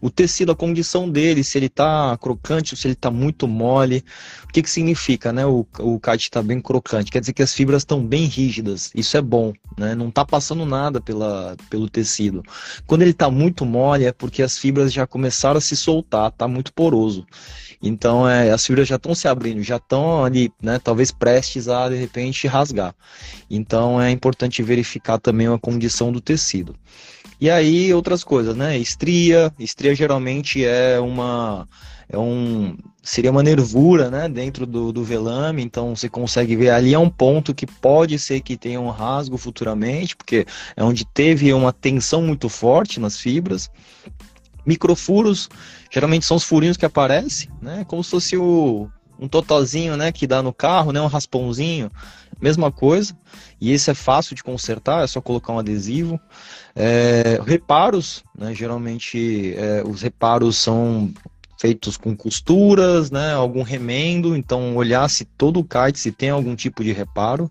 o 0.00 0.10
tecido, 0.10 0.52
a 0.52 0.56
condição 0.56 1.08
dele, 1.08 1.42
se 1.42 1.58
ele 1.58 1.66
está 1.66 2.16
crocante 2.20 2.76
se 2.76 2.86
ele 2.86 2.94
está 2.94 3.10
muito 3.10 3.46
mole. 3.46 4.04
O 4.44 4.52
que, 4.52 4.62
que 4.62 4.70
significa, 4.70 5.32
né? 5.32 5.46
O, 5.46 5.66
o 5.78 6.00
kite 6.00 6.24
está 6.24 6.42
bem 6.42 6.60
crocante, 6.60 7.10
quer 7.10 7.20
dizer 7.20 7.32
que 7.32 7.42
as 7.42 7.52
fibras 7.52 7.82
estão 7.82 8.04
bem 8.04 8.24
rígidas. 8.24 8.90
Isso 8.94 9.16
é 9.16 9.22
bom, 9.22 9.52
né? 9.78 9.94
Não 9.94 10.08
está 10.08 10.24
passando 10.24 10.64
nada 10.64 11.00
pela, 11.00 11.56
pelo 11.70 11.88
tecido. 11.88 12.42
Quando 12.86 13.02
ele 13.02 13.10
está 13.10 13.30
muito 13.30 13.64
mole 13.64 14.04
é 14.04 14.12
porque 14.12 14.42
as 14.42 14.58
fibras 14.58 14.92
já 14.92 15.06
começaram 15.06 15.58
a 15.58 15.60
se 15.60 15.76
soltar, 15.76 16.28
está 16.28 16.48
muito 16.48 16.72
poroso. 16.72 17.26
Então, 17.82 18.28
é, 18.28 18.50
as 18.50 18.64
fibras 18.64 18.88
já 18.88 18.96
estão 18.96 19.14
se 19.14 19.28
abrindo, 19.28 19.62
já 19.62 19.76
estão 19.76 20.24
ali, 20.24 20.50
né? 20.62 20.78
Talvez 20.78 21.10
prestes 21.10 21.68
a 21.68 21.88
de 21.88 21.96
repente 21.96 22.46
rasgar. 22.46 22.94
Então, 23.50 24.00
é 24.00 24.10
importante 24.10 24.62
verificar 24.62 25.18
também 25.18 25.46
a 25.46 25.58
condição 25.58 26.10
do 26.10 26.20
tecido. 26.20 26.74
E 27.40 27.50
aí 27.50 27.92
outras 27.92 28.24
coisas, 28.24 28.56
né? 28.56 28.78
Estria, 28.78 29.52
estria 29.58 29.94
geralmente 29.94 30.64
é 30.64 30.98
uma 31.00 31.68
é 32.08 32.16
um 32.16 32.76
seria 33.02 33.30
uma 33.30 33.42
nervura, 33.42 34.10
né, 34.10 34.28
dentro 34.28 34.66
do, 34.66 34.92
do 34.92 35.04
velame, 35.04 35.62
então 35.62 35.94
você 35.94 36.08
consegue 36.08 36.56
ver. 36.56 36.70
Ali 36.70 36.92
é 36.92 36.98
um 36.98 37.08
ponto 37.08 37.54
que 37.54 37.64
pode 37.64 38.18
ser 38.18 38.40
que 38.40 38.56
tenha 38.56 38.80
um 38.80 38.90
rasgo 38.90 39.36
futuramente, 39.38 40.16
porque 40.16 40.44
é 40.76 40.82
onde 40.82 41.04
teve 41.04 41.52
uma 41.52 41.72
tensão 41.72 42.20
muito 42.20 42.48
forte 42.48 42.98
nas 42.98 43.20
fibras. 43.20 43.70
Microfuros, 44.66 45.48
geralmente 45.88 46.26
são 46.26 46.36
os 46.36 46.42
furinhos 46.42 46.76
que 46.76 46.84
aparecem, 46.84 47.48
né, 47.62 47.84
como 47.86 48.02
se 48.02 48.10
fosse 48.10 48.36
o, 48.36 48.88
um 49.20 49.28
totozinho, 49.28 49.96
né, 49.96 50.10
que 50.10 50.26
dá 50.26 50.42
no 50.42 50.52
carro, 50.52 50.90
né, 50.90 51.00
um 51.00 51.06
raspãozinho, 51.06 51.90
mesma 52.40 52.70
coisa. 52.70 53.16
E 53.60 53.72
esse 53.72 53.90
é 53.90 53.94
fácil 53.94 54.34
de 54.34 54.42
consertar, 54.42 55.04
é 55.04 55.06
só 55.06 55.20
colocar 55.20 55.52
um 55.52 55.58
adesivo. 55.58 56.20
É, 56.74 57.40
reparos, 57.44 58.22
né, 58.36 58.54
geralmente 58.54 59.54
é, 59.56 59.82
os 59.86 60.02
reparos 60.02 60.56
são 60.56 61.12
feitos 61.58 61.96
com 61.96 62.14
costuras, 62.14 63.10
né, 63.10 63.32
algum 63.32 63.62
remendo, 63.62 64.36
então 64.36 64.76
olhar 64.76 65.08
se 65.08 65.24
todo 65.24 65.60
o 65.60 65.64
kite 65.64 65.98
se 65.98 66.12
tem 66.12 66.30
algum 66.30 66.54
tipo 66.54 66.84
de 66.84 66.92
reparo. 66.92 67.50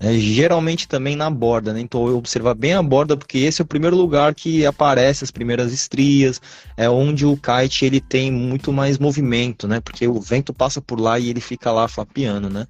É, 0.00 0.12
geralmente 0.18 0.88
também 0.88 1.16
na 1.16 1.30
borda, 1.30 1.72
né? 1.72 1.80
Então 1.80 2.04
observar 2.16 2.54
bem 2.54 2.74
a 2.74 2.82
borda, 2.82 3.16
porque 3.16 3.38
esse 3.38 3.62
é 3.62 3.64
o 3.64 3.66
primeiro 3.66 3.96
lugar 3.96 4.34
que 4.34 4.66
aparece 4.66 5.24
as 5.24 5.30
primeiras 5.30 5.72
estrias, 5.72 6.40
é 6.76 6.90
onde 6.90 7.24
o 7.24 7.36
kite 7.36 7.84
ele 7.84 8.00
tem 8.00 8.30
muito 8.30 8.72
mais 8.72 8.98
movimento, 8.98 9.68
né? 9.68 9.80
Porque 9.80 10.06
o 10.06 10.20
vento 10.20 10.52
passa 10.52 10.80
por 10.80 11.00
lá 11.00 11.18
e 11.18 11.30
ele 11.30 11.40
fica 11.40 11.70
lá 11.72 11.86
flapeando, 11.88 12.50
né? 12.50 12.66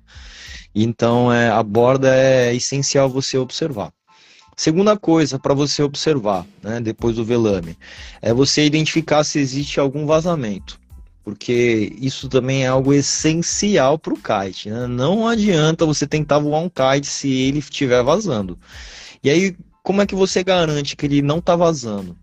Então 0.75 1.33
é, 1.33 1.49
a 1.50 1.62
borda 1.62 2.14
é 2.14 2.54
essencial 2.54 3.09
você 3.09 3.38
observar. 3.38 3.93
Segunda 4.57 4.97
coisa 4.97 5.38
para 5.38 5.54
você 5.54 5.83
observar, 5.83 6.47
né, 6.62 6.81
depois 6.81 7.16
do 7.16 7.25
velame, 7.25 7.76
é 8.23 8.33
você 8.33 8.64
identificar 8.64 9.25
se 9.25 9.40
existe 9.40 9.81
algum 9.81 10.07
vazamento 10.07 10.78
porque 11.25 11.97
isso 11.99 12.28
também 12.28 12.64
é 12.64 12.69
algo 12.69 12.93
essencial 12.93 13.99
para 13.99 14.12
o 14.12 14.19
kite. 14.19 14.69
Né? 14.69 14.87
Não 14.87 15.26
adianta 15.26 15.87
você 15.87 16.07
tentar 16.07 16.38
voar 16.38 16.61
um 16.61 16.69
kite 16.69 17.07
se 17.07 17.33
ele 17.33 17.61
estiver 17.61 18.02
vazando. 18.02 18.59
E 19.23 19.31
aí, 19.31 19.57
como 19.83 20.02
é 20.02 20.07
que 20.07 20.14
você 20.14 20.45
garante 20.45 20.95
que 20.95 21.07
ele 21.07 21.23
não 21.23 21.38
está 21.38 21.57
vazando? 21.57 22.14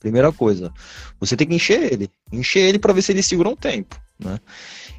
Primeira 0.00 0.32
coisa, 0.32 0.72
você 1.18 1.36
tem 1.36 1.46
que 1.46 1.54
encher 1.54 1.92
ele, 1.92 2.10
encher 2.30 2.60
ele 2.60 2.78
para 2.78 2.92
ver 2.92 3.02
se 3.02 3.12
ele 3.12 3.22
segura 3.22 3.48
um 3.48 3.56
tempo, 3.56 4.00
né? 4.18 4.38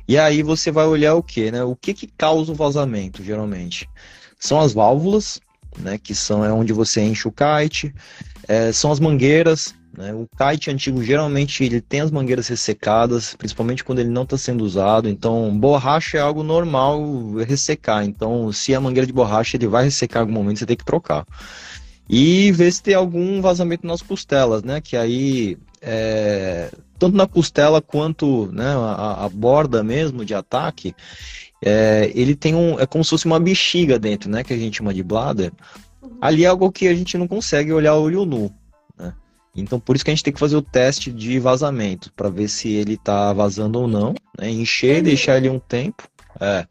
E 0.07 0.17
aí 0.17 0.41
você 0.41 0.71
vai 0.71 0.85
olhar 0.85 1.15
o 1.15 1.23
que, 1.23 1.51
né? 1.51 1.63
O 1.63 1.75
que 1.75 1.93
que 1.93 2.07
causa 2.07 2.51
o 2.51 2.55
vazamento, 2.55 3.23
geralmente? 3.23 3.89
São 4.39 4.59
as 4.59 4.73
válvulas, 4.73 5.39
né? 5.77 5.97
Que 5.97 6.13
são 6.13 6.43
é 6.43 6.51
onde 6.51 6.73
você 6.73 7.01
enche 7.01 7.27
o 7.27 7.31
kite, 7.31 7.93
é, 8.47 8.71
são 8.71 8.91
as 8.91 8.99
mangueiras, 8.99 9.73
né? 9.97 10.13
O 10.13 10.27
kite 10.27 10.69
antigo 10.69 11.03
geralmente 11.03 11.63
ele 11.63 11.81
tem 11.81 12.01
as 12.01 12.11
mangueiras 12.11 12.47
ressecadas, 12.47 13.35
principalmente 13.35 13.83
quando 13.83 13.99
ele 13.99 14.09
não 14.09 14.23
está 14.23 14.37
sendo 14.37 14.63
usado. 14.63 15.09
Então, 15.09 15.57
borracha 15.57 16.17
é 16.17 16.21
algo 16.21 16.43
normal 16.43 17.01
ressecar. 17.45 18.05
Então, 18.05 18.51
se 18.51 18.75
a 18.75 18.79
mangueira 18.79 19.07
de 19.07 19.13
borracha 19.13 19.57
ele 19.57 19.67
vai 19.67 19.85
ressecar 19.85 20.21
em 20.21 20.27
algum 20.27 20.33
momento, 20.33 20.59
você 20.59 20.65
tem 20.65 20.77
que 20.77 20.85
trocar. 20.85 21.25
E 22.09 22.51
ver 22.51 22.71
se 22.71 22.81
tem 22.81 22.93
algum 22.93 23.41
vazamento 23.41 23.85
nas 23.85 24.01
costelas, 24.01 24.63
né? 24.63 24.79
Que 24.79 24.95
aí 24.95 25.57
é, 25.81 26.69
tanto 26.97 27.15
na 27.15 27.27
costela 27.27 27.81
quanto 27.81 28.51
né, 28.51 28.65
a, 28.65 29.25
a 29.25 29.29
borda 29.29 29.83
mesmo 29.83 30.25
de 30.25 30.33
ataque, 30.33 30.95
é, 31.63 32.11
ele 32.13 32.35
tem 32.35 32.55
um. 32.55 32.79
É 32.79 32.85
como 32.85 33.03
se 33.03 33.09
fosse 33.09 33.25
uma 33.25 33.39
bexiga 33.39 33.97
dentro, 33.97 34.29
né? 34.29 34.43
Que 34.43 34.53
a 34.53 34.57
gente 34.57 34.77
chama 34.77 34.93
de 34.93 35.03
bladder. 35.03 35.51
Ali 36.21 36.45
é 36.45 36.47
algo 36.47 36.71
que 36.71 36.87
a 36.87 36.95
gente 36.95 37.17
não 37.17 37.27
consegue 37.27 37.71
olhar 37.71 37.95
olho 37.95 38.25
nu. 38.25 38.51
Então, 39.57 39.79
por 39.79 39.95
isso 39.95 40.05
que 40.05 40.11
a 40.11 40.13
gente 40.13 40.23
tem 40.23 40.31
que 40.31 40.39
fazer 40.39 40.55
o 40.55 40.61
teste 40.61 41.11
de 41.11 41.39
vazamento, 41.39 42.13
para 42.15 42.29
ver 42.29 42.47
se 42.47 42.69
ele 42.69 42.93
está 42.93 43.33
vazando 43.33 43.79
ou 43.79 43.87
não, 43.87 44.13
né? 44.37 44.51
encher, 44.51 45.01
deixar 45.01 45.37
ele 45.37 45.49
um 45.49 45.59
tempo. 45.59 46.07
É. 46.39 46.67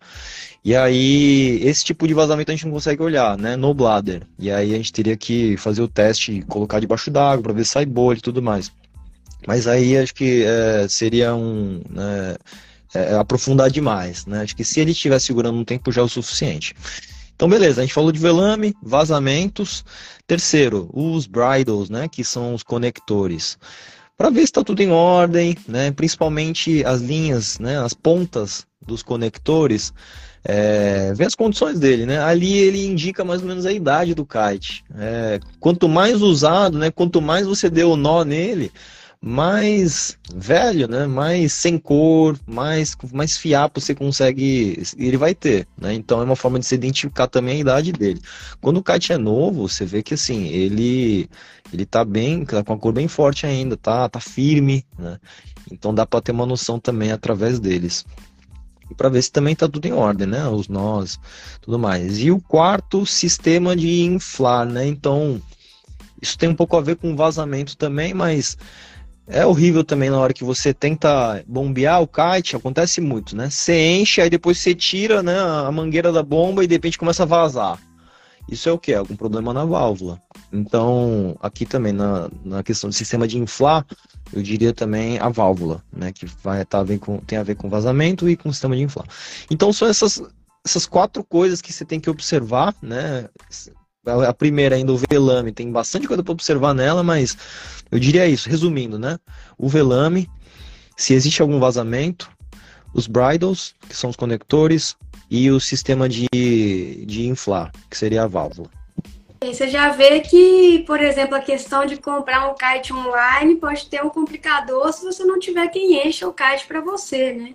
E 0.64 0.76
aí, 0.76 1.61
esse 1.64 1.85
tipo 1.85 2.07
de 2.07 2.14
vazamento 2.14 2.52
a 2.52 2.55
gente 2.55 2.64
não 2.64 2.73
consegue 2.73 3.02
olhar, 3.02 3.37
né? 3.37 3.57
No 3.57 3.75
bladder. 3.75 4.23
E 4.38 4.50
aí 4.52 4.73
a 4.73 4.76
gente 4.76 4.93
teria 4.93 5.16
que 5.16 5.57
fazer 5.57 5.83
o 5.83 5.88
teste, 5.88 6.43
colocar 6.43 6.78
debaixo 6.78 7.11
d'água 7.11 7.43
para 7.43 7.52
ver 7.52 7.64
se 7.64 7.73
sai 7.73 7.85
bolha 7.85 8.19
e 8.19 8.23
tudo 8.23 8.40
mais. 8.40 8.71
Mas 9.47 9.66
aí 9.66 9.99
acho 9.99 10.14
que 10.14 10.45
é, 10.45 10.87
seria 10.88 11.35
um. 11.35 11.83
Né, 11.90 12.37
é, 12.96 13.14
aprofundar 13.16 13.70
demais, 13.70 14.26
né? 14.26 14.42
Acho 14.42 14.56
que 14.56 14.64
se 14.64 14.80
ele 14.80 14.92
estiver 14.92 15.18
segurando 15.18 15.58
um 15.58 15.64
tempo 15.64 15.92
já 15.92 16.00
é 16.00 16.04
o 16.04 16.08
suficiente. 16.08 16.74
Então, 17.34 17.48
beleza, 17.48 17.80
a 17.80 17.84
gente 17.84 17.92
falou 17.92 18.10
de 18.10 18.18
velame, 18.18 18.74
vazamentos. 18.82 19.84
Terceiro, 20.26 20.88
os 20.92 21.26
bridles, 21.26 21.90
né, 21.90 22.08
que 22.08 22.24
são 22.24 22.54
os 22.54 22.62
conectores. 22.62 23.58
Para 24.16 24.30
ver 24.30 24.40
se 24.40 24.44
está 24.44 24.64
tudo 24.64 24.80
em 24.80 24.90
ordem, 24.90 25.54
né, 25.68 25.90
principalmente 25.90 26.82
as 26.84 27.02
linhas, 27.02 27.58
né, 27.58 27.78
as 27.78 27.92
pontas 27.92 28.66
dos 28.80 29.02
conectores, 29.02 29.92
é, 30.42 31.12
ver 31.14 31.26
as 31.26 31.34
condições 31.34 31.78
dele, 31.78 32.06
né? 32.06 32.22
Ali 32.22 32.56
ele 32.56 32.86
indica 32.86 33.24
mais 33.24 33.42
ou 33.42 33.48
menos 33.48 33.66
a 33.66 33.72
idade 33.72 34.14
do 34.14 34.24
kite. 34.24 34.84
É, 34.96 35.40
quanto 35.60 35.88
mais 35.88 36.22
usado, 36.22 36.78
né, 36.78 36.90
quanto 36.90 37.20
mais 37.20 37.46
você 37.46 37.68
deu 37.68 37.90
o 37.90 37.96
nó 37.96 38.24
nele, 38.24 38.72
mais 39.20 40.16
velho, 40.35 40.88
né? 40.88 41.06
Mais 41.06 41.52
sem 41.52 41.78
cor, 41.78 42.38
mais, 42.46 42.96
mais 43.12 43.37
fiapo 43.37 43.80
você 43.80 43.94
consegue. 43.94 44.82
Ele 44.96 45.16
vai 45.16 45.35
ter, 45.35 45.66
né? 45.80 45.94
Então 45.94 46.20
é 46.20 46.25
uma 46.25 46.37
forma 46.37 46.58
de 46.58 46.66
se 46.66 46.75
identificar 46.75 47.26
também 47.26 47.56
a 47.56 47.61
idade 47.61 47.92
dele. 47.92 48.20
Quando 48.61 48.78
o 48.78 48.82
kite 48.82 49.12
é 49.12 49.18
novo, 49.18 49.68
você 49.68 49.85
vê 49.85 50.02
que 50.02 50.14
assim, 50.14 50.46
ele 50.49 51.28
ele 51.73 51.85
tá 51.85 52.04
bem, 52.04 52.44
tá 52.44 52.62
com 52.62 52.73
a 52.73 52.78
cor 52.78 52.92
bem 52.92 53.08
forte 53.08 53.46
ainda, 53.46 53.76
tá, 53.76 54.08
tá 54.08 54.20
firme, 54.20 54.85
né? 54.99 55.18
Então 55.70 55.94
dá 55.94 56.06
para 56.06 56.20
ter 56.20 56.32
uma 56.32 56.46
noção 56.46 56.78
também 56.78 57.11
através 57.11 57.58
deles. 57.58 58.04
E 58.90 58.94
para 58.94 59.08
ver 59.08 59.23
se 59.23 59.32
também 59.32 59.54
tá 59.54 59.68
tudo 59.68 59.87
em 59.87 59.92
ordem, 59.92 60.26
né? 60.26 60.46
Os 60.49 60.68
nós, 60.68 61.18
tudo 61.61 61.78
mais. 61.78 62.20
E 62.20 62.30
o 62.30 62.40
quarto, 62.40 63.04
sistema 63.04 63.75
de 63.75 64.02
inflar, 64.02 64.64
né? 64.64 64.87
Então, 64.87 65.42
isso 66.23 66.38
tem 66.38 66.49
um 66.49 66.54
pouco 66.54 66.76
a 66.76 66.80
ver 66.80 66.96
com 66.96 67.16
vazamento 67.16 67.76
também, 67.76 68.14
mas 68.14 68.56
é 69.26 69.45
horrível 69.45 69.83
também 69.83 70.09
na 70.09 70.18
hora 70.18 70.33
que 70.33 70.45
você 70.45 70.73
tenta 70.73 71.42
bombear 71.47 72.00
o 72.00 72.06
kite, 72.06 72.56
acontece 72.56 73.00
muito, 73.00 73.37
né? 73.37 73.50
Você 73.50 73.99
enche, 73.99 74.21
aí 74.21 74.30
depois 74.30 74.59
você 74.59 74.75
tira 74.75 75.23
né, 75.23 75.37
a 75.38 75.71
mangueira 75.73 76.12
da 76.12 76.23
bomba 76.23 76.62
e 76.62 76.66
de 76.66 76.75
repente 76.75 76.99
começa 76.99 77.25
a 77.25 77.26
vazar. 77.26 77.78
Isso 78.49 78.68
é 78.68 78.73
o 78.73 78.78
que? 78.78 78.95
Algum 78.95 79.16
problema 79.16 79.52
na 79.52 79.64
válvula. 79.64 80.23
Então, 80.52 81.37
aqui 81.42 81.66
também 81.66 81.92
na, 81.92 82.30
na 82.45 82.62
questão 82.62 82.88
do 82.88 82.95
sistema 82.95 83.26
de 83.26 83.38
inflar, 83.38 83.85
eu 84.33 84.40
diria 84.40 84.73
também 84.73 85.18
a 85.18 85.28
válvula, 85.28 85.83
né? 85.92 86.12
Que 86.12 86.26
vai 86.45 86.64
tá, 86.64 86.83
vem 86.85 86.99
com, 86.99 87.18
tem 87.18 87.38
a 87.38 87.42
ver 87.42 87.56
com 87.56 87.68
vazamento 87.68 88.28
e 88.28 88.37
com 88.37 88.49
o 88.49 88.52
sistema 88.52 88.76
de 88.76 88.83
inflar. 88.83 89.06
Então, 89.50 89.73
são 89.73 89.88
essas, 89.88 90.23
essas 90.64 90.87
quatro 90.87 91.25
coisas 91.25 91.61
que 91.61 91.73
você 91.73 91.85
tem 91.85 91.99
que 91.99 92.09
observar, 92.09 92.73
né? 92.80 93.28
A 94.06 94.32
primeira 94.32 94.76
ainda, 94.76 94.92
o 94.92 95.00
velame, 95.10 95.52
tem 95.52 95.70
bastante 95.70 96.06
coisa 96.06 96.22
para 96.22 96.32
observar 96.32 96.72
nela, 96.75 97.02
mas 97.02 97.36
eu 97.90 97.98
diria 97.98 98.26
isso, 98.26 98.48
resumindo, 98.48 98.98
né? 98.98 99.18
O 99.58 99.68
velame, 99.68 100.30
se 100.96 101.12
existe 101.12 101.42
algum 101.42 101.58
vazamento, 101.58 102.30
os 102.94 103.06
bridles, 103.06 103.75
que 103.88 103.96
são 103.96 104.10
os 104.10 104.16
conectores, 104.16 104.96
e 105.30 105.50
o 105.50 105.58
sistema 105.58 106.08
de, 106.08 106.28
de 107.04 107.26
inflar, 107.26 107.72
que 107.90 107.98
seria 107.98 108.22
a 108.22 108.26
válvula. 108.28 108.70
Você 109.42 109.68
já 109.68 109.90
vê 109.90 110.20
que, 110.20 110.84
por 110.86 111.00
exemplo, 111.00 111.34
a 111.34 111.40
questão 111.40 111.84
de 111.84 111.96
comprar 111.96 112.48
um 112.48 112.54
kite 112.54 112.92
online 112.92 113.56
pode 113.56 113.86
ter 113.86 114.02
um 114.02 114.08
complicador 114.08 114.92
se 114.92 115.04
você 115.04 115.25
não 115.25 115.38
tiver 115.38 115.68
quem 115.68 116.06
encha 116.06 116.26
o 116.26 116.32
kite 116.32 116.66
para 116.66 116.80
você, 116.80 117.32
né? 117.32 117.54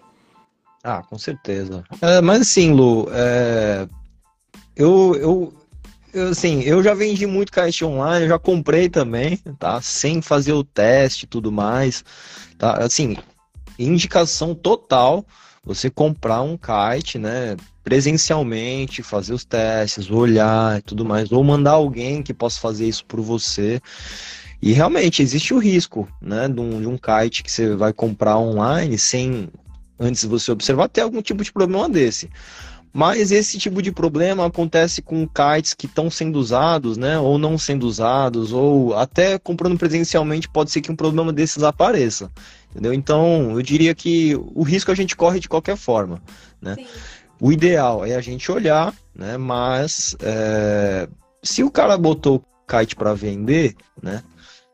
Ah, 0.84 1.02
com 1.02 1.18
certeza. 1.18 1.84
É, 2.02 2.22
mas 2.22 2.42
assim, 2.42 2.72
Lu, 2.72 3.08
é, 3.12 3.88
eu, 4.76 5.16
eu, 5.16 5.54
eu, 6.14 6.30
assim, 6.30 6.62
eu 6.62 6.84
já 6.84 6.94
vendi 6.94 7.26
muito 7.26 7.52
kite 7.52 7.86
online, 7.86 8.26
eu 8.26 8.30
já 8.30 8.40
comprei 8.40 8.90
também, 8.90 9.38
tá? 9.60 9.82
Sem 9.82 10.22
fazer 10.22 10.54
o 10.54 10.64
teste 10.64 11.26
e 11.26 11.28
tudo 11.28 11.52
mais, 11.52 12.04
tá? 12.58 12.74
Assim, 12.84 13.18
indicação 13.78 14.54
total 14.54 15.26
você 15.64 15.90
comprar 15.90 16.42
um 16.42 16.58
kite, 16.58 17.18
né? 17.18 17.56
Presencialmente, 17.84 19.04
fazer 19.04 19.34
os 19.34 19.46
testes, 19.46 20.10
olhar 20.10 20.80
e 20.80 20.82
tudo 20.82 21.04
mais, 21.06 21.32
ou 21.32 21.44
mandar 21.44 21.72
alguém 21.72 22.22
que 22.22 22.34
possa 22.34 22.60
fazer 22.60 22.88
isso 22.88 23.06
por 23.06 23.22
você. 23.22 23.82
E 24.62 24.74
realmente 24.74 25.24
existe 25.24 25.54
o 25.54 25.58
risco, 25.58 26.08
né, 26.22 26.48
de 26.48 26.60
um, 26.60 26.80
de 26.80 26.88
um 26.88 26.96
kite 26.96 27.42
que 27.42 27.52
você 27.52 27.76
vai 27.76 27.92
comprar 27.92 28.38
online 28.38 28.96
sem 28.96 29.50
antes 30.00 30.24
você 30.26 30.52
observar 30.52 30.88
ter 30.88 31.02
algum 31.02 31.22
tipo 31.22 31.44
de 31.44 31.52
problema 31.52 31.90
desse. 31.90 32.30
Mas 32.94 33.32
esse 33.32 33.58
tipo 33.58 33.82
de 33.82 33.92
problema 33.92 34.46
acontece 34.46 35.02
com 35.02 35.28
kites 35.28 35.74
que 35.74 35.86
estão 35.86 36.10
sendo 36.10 36.38
usados, 36.38 36.98
né, 36.98 37.18
ou 37.18 37.38
não 37.38 37.58
sendo 37.58 37.88
usados, 37.88 38.52
ou 38.52 38.94
até 38.98 39.40
comprando 39.40 39.78
presencialmente 39.78 40.50
pode 40.50 40.72
ser 40.72 40.82
que 40.82 40.92
um 40.92 40.96
problema 40.96 41.32
desses 41.32 41.64
apareça, 41.64 42.30
entendeu? 42.70 42.94
Então, 42.94 43.52
eu 43.52 43.62
diria 43.62 43.96
que 43.96 44.36
o 44.54 44.64
risco 44.64 44.92
a 44.92 44.96
gente 44.96 45.16
corre 45.16 45.40
de 45.40 45.48
qualquer 45.48 45.78
forma, 45.78 46.22
né? 46.62 46.76
Sim. 46.76 46.86
O 47.40 47.52
ideal 47.52 48.06
é 48.06 48.16
a 48.16 48.22
gente 48.22 48.52
olhar, 48.52 48.94
né, 49.16 49.38
mas 49.38 50.16
é, 50.22 51.08
se 51.42 51.64
o 51.64 51.72
cara 51.72 51.98
botou 51.98 52.36
o 52.36 52.68
kite 52.68 52.96
para 52.96 53.14
vender, 53.14 53.74
né, 54.04 54.22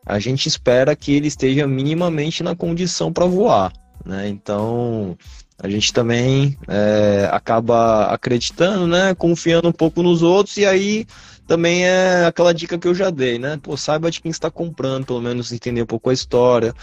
a 0.03 0.19
gente 0.19 0.47
espera 0.47 0.95
que 0.95 1.13
ele 1.13 1.27
esteja 1.27 1.67
minimamente 1.67 2.41
na 2.41 2.55
condição 2.55 3.13
para 3.13 3.25
voar, 3.25 3.71
né? 4.05 4.27
Então, 4.29 5.17
a 5.59 5.67
gente 5.67 5.91
também 5.91 6.57
é, 6.67 7.27
acaba 7.31 8.05
acreditando, 8.05 8.85
né? 8.85 9.15
Confiando 9.15 9.67
um 9.67 9.71
pouco 9.71 10.03
nos 10.03 10.21
outros, 10.21 10.57
e 10.57 10.65
aí 10.65 11.05
também 11.47 11.85
é 11.85 12.25
aquela 12.25 12.53
dica 12.53 12.77
que 12.77 12.87
eu 12.87 12.93
já 12.93 13.09
dei, 13.09 13.39
né? 13.39 13.59
Pô, 13.61 13.75
saiba 13.75 14.11
de 14.11 14.21
quem 14.21 14.29
está 14.29 14.51
comprando, 14.51 15.05
pelo 15.05 15.21
menos 15.21 15.51
entender 15.51 15.81
um 15.81 15.87
pouco 15.87 16.09
a 16.09 16.13
história. 16.13 16.73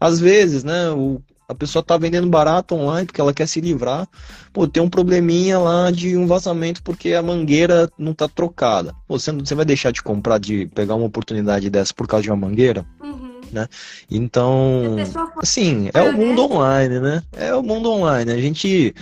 Às 0.00 0.18
vezes, 0.18 0.64
né, 0.64 0.90
o, 0.90 1.20
a 1.46 1.54
pessoa 1.54 1.82
tá 1.82 1.98
vendendo 1.98 2.26
barato 2.28 2.74
online 2.74 3.06
porque 3.06 3.20
ela 3.20 3.34
quer 3.34 3.46
se 3.46 3.60
livrar. 3.60 4.08
Pô, 4.50 4.66
tem 4.66 4.82
um 4.82 4.88
probleminha 4.88 5.58
lá 5.58 5.90
de 5.90 6.16
um 6.16 6.26
vazamento 6.26 6.82
porque 6.82 7.12
a 7.12 7.22
mangueira 7.22 7.90
não 7.98 8.14
tá 8.14 8.26
trocada. 8.28 8.94
Pô, 9.06 9.18
você, 9.18 9.30
você 9.30 9.54
vai 9.54 9.66
deixar 9.66 9.92
de 9.92 10.02
comprar, 10.02 10.38
de 10.38 10.66
pegar 10.68 10.94
uma 10.94 11.06
oportunidade 11.06 11.68
dessa 11.68 11.92
por 11.92 12.06
causa 12.06 12.22
de 12.22 12.30
uma 12.30 12.36
mangueira? 12.36 12.86
Uhum 13.02 13.21
né? 13.52 13.68
Então, 14.10 14.96
assim, 15.36 15.90
é 15.92 16.02
o 16.02 16.12
mundo 16.12 16.50
online, 16.50 16.98
né? 16.98 17.22
É 17.32 17.54
o 17.54 17.62
mundo 17.62 17.90
online. 17.90 18.32
A 18.32 18.40
gente 18.40 18.94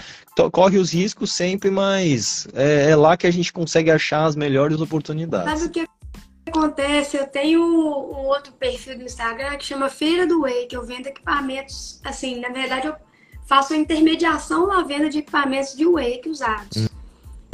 corre 0.52 0.78
os 0.78 0.92
riscos 0.92 1.32
sempre, 1.32 1.70
mas 1.70 2.46
é, 2.54 2.90
é 2.90 2.96
lá 2.96 3.16
que 3.16 3.26
a 3.26 3.30
gente 3.30 3.52
consegue 3.52 3.90
achar 3.90 4.24
as 4.24 4.34
melhores 4.36 4.80
oportunidades. 4.80 5.60
Sabe 5.60 5.64
o 5.66 5.70
que 5.70 5.86
acontece? 6.48 7.16
Eu 7.16 7.26
tenho 7.26 7.62
um 7.62 8.26
outro 8.26 8.52
perfil 8.52 8.98
do 8.98 9.04
Instagram 9.04 9.56
que 9.56 9.64
chama 9.64 9.88
Feira 9.88 10.26
do 10.26 10.42
Way, 10.42 10.66
que 10.66 10.76
eu 10.76 10.84
vendo 10.84 11.06
equipamentos, 11.06 12.00
assim, 12.04 12.40
na 12.40 12.48
verdade 12.48 12.86
eu 12.86 12.94
faço 13.46 13.74
a 13.74 13.76
intermediação 13.76 14.66
na 14.66 14.82
venda 14.82 15.10
de 15.10 15.18
equipamentos 15.18 15.74
de 15.74 15.84
wake 15.84 16.28
usados. 16.28 16.76
Uhum. 16.76 16.88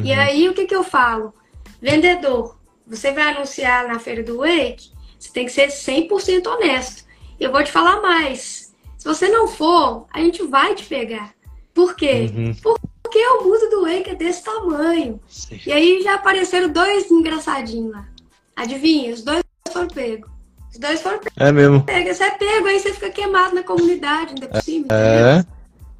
E 0.03 0.13
aí 0.13 0.47
o 0.47 0.53
que, 0.53 0.65
que 0.65 0.75
eu 0.75 0.83
falo? 0.83 1.33
Vendedor, 1.81 2.57
você 2.85 3.11
vai 3.11 3.33
anunciar 3.33 3.87
na 3.87 3.99
feira 3.99 4.23
do 4.23 4.37
Wake, 4.37 4.91
você 5.19 5.31
tem 5.31 5.45
que 5.45 5.51
ser 5.51 5.67
100% 5.67 6.47
honesto. 6.47 7.05
E 7.39 7.43
eu 7.43 7.51
vou 7.51 7.63
te 7.63 7.71
falar 7.71 8.01
mais. 8.01 8.73
Se 8.97 9.05
você 9.05 9.29
não 9.29 9.47
for, 9.47 10.07
a 10.11 10.19
gente 10.19 10.43
vai 10.43 10.75
te 10.75 10.83
pegar. 10.85 11.33
Por 11.73 11.95
quê? 11.95 12.31
Uhum. 12.35 12.55
Porque 12.55 13.19
o 13.19 13.43
mundo 13.43 13.69
do 13.69 13.81
Wake 13.83 14.09
é 14.09 14.15
desse 14.15 14.43
tamanho. 14.43 15.19
Sim. 15.27 15.59
E 15.65 15.71
aí 15.71 16.01
já 16.01 16.15
apareceram 16.15 16.69
dois 16.69 17.09
engraçadinhos 17.09 17.91
lá. 17.91 18.07
Adivinha? 18.55 19.13
Os 19.13 19.23
dois 19.23 19.43
foram 19.71 19.87
pegos. 19.87 20.29
Os 20.71 20.79
dois 20.79 21.01
foram 21.01 21.19
pegos. 21.19 21.37
É 21.37 21.51
mesmo. 21.51 21.85
Você 21.85 22.23
é 22.23 22.31
pego, 22.31 22.67
aí 22.67 22.79
você 22.79 22.93
fica 22.93 23.11
queimado 23.11 23.55
na 23.55 23.63
comunidade, 23.63 24.33
ainda 24.33 24.47
por 24.47 24.61
cima. 24.61 24.87
É. 24.89 25.45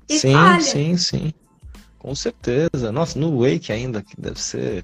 sim, 0.10 0.34
falha. 0.34 0.62
sim, 0.62 0.98
sim. 0.98 1.34
Com 2.00 2.16
certeza. 2.16 2.92
Nossa, 2.92 3.20
no 3.20 3.40
Wake 3.40 3.72
ainda, 3.72 4.02
que 4.02 4.20
deve 4.20 4.42
ser 4.42 4.84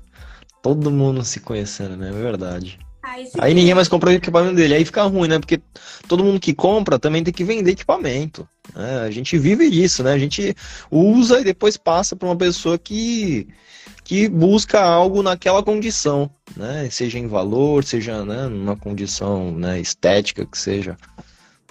todo 0.61 0.91
mundo 0.91 1.25
se 1.25 1.39
conhecendo, 1.39 1.97
né? 1.97 2.09
É 2.09 2.13
verdade. 2.13 2.79
Aí, 3.03 3.29
aí 3.37 3.53
ninguém 3.53 3.75
mais 3.75 3.89
compra 3.89 4.09
o 4.09 4.13
equipamento 4.13 4.55
dele. 4.55 4.75
Aí 4.75 4.85
fica 4.85 5.03
ruim, 5.03 5.27
né? 5.27 5.37
Porque 5.37 5.61
todo 6.07 6.23
mundo 6.23 6.39
que 6.39 6.53
compra 6.53 6.97
também 6.97 7.21
tem 7.21 7.33
que 7.33 7.43
vender 7.43 7.71
equipamento. 7.71 8.47
Né? 8.73 9.01
A 9.01 9.11
gente 9.11 9.37
vive 9.37 9.69
disso, 9.69 10.01
né? 10.03 10.13
A 10.13 10.17
gente 10.17 10.55
usa 10.89 11.41
e 11.41 11.43
depois 11.43 11.75
passa 11.75 12.15
para 12.15 12.29
uma 12.29 12.37
pessoa 12.37 12.77
que, 12.77 13.45
que 14.05 14.29
busca 14.29 14.81
algo 14.81 15.21
naquela 15.21 15.61
condição, 15.61 16.31
né? 16.55 16.87
Seja 16.89 17.19
em 17.19 17.27
valor, 17.27 17.83
seja 17.83 18.23
né, 18.23 18.47
numa 18.47 18.77
condição 18.77 19.51
né, 19.51 19.81
estética 19.81 20.45
que 20.45 20.57
seja. 20.57 20.95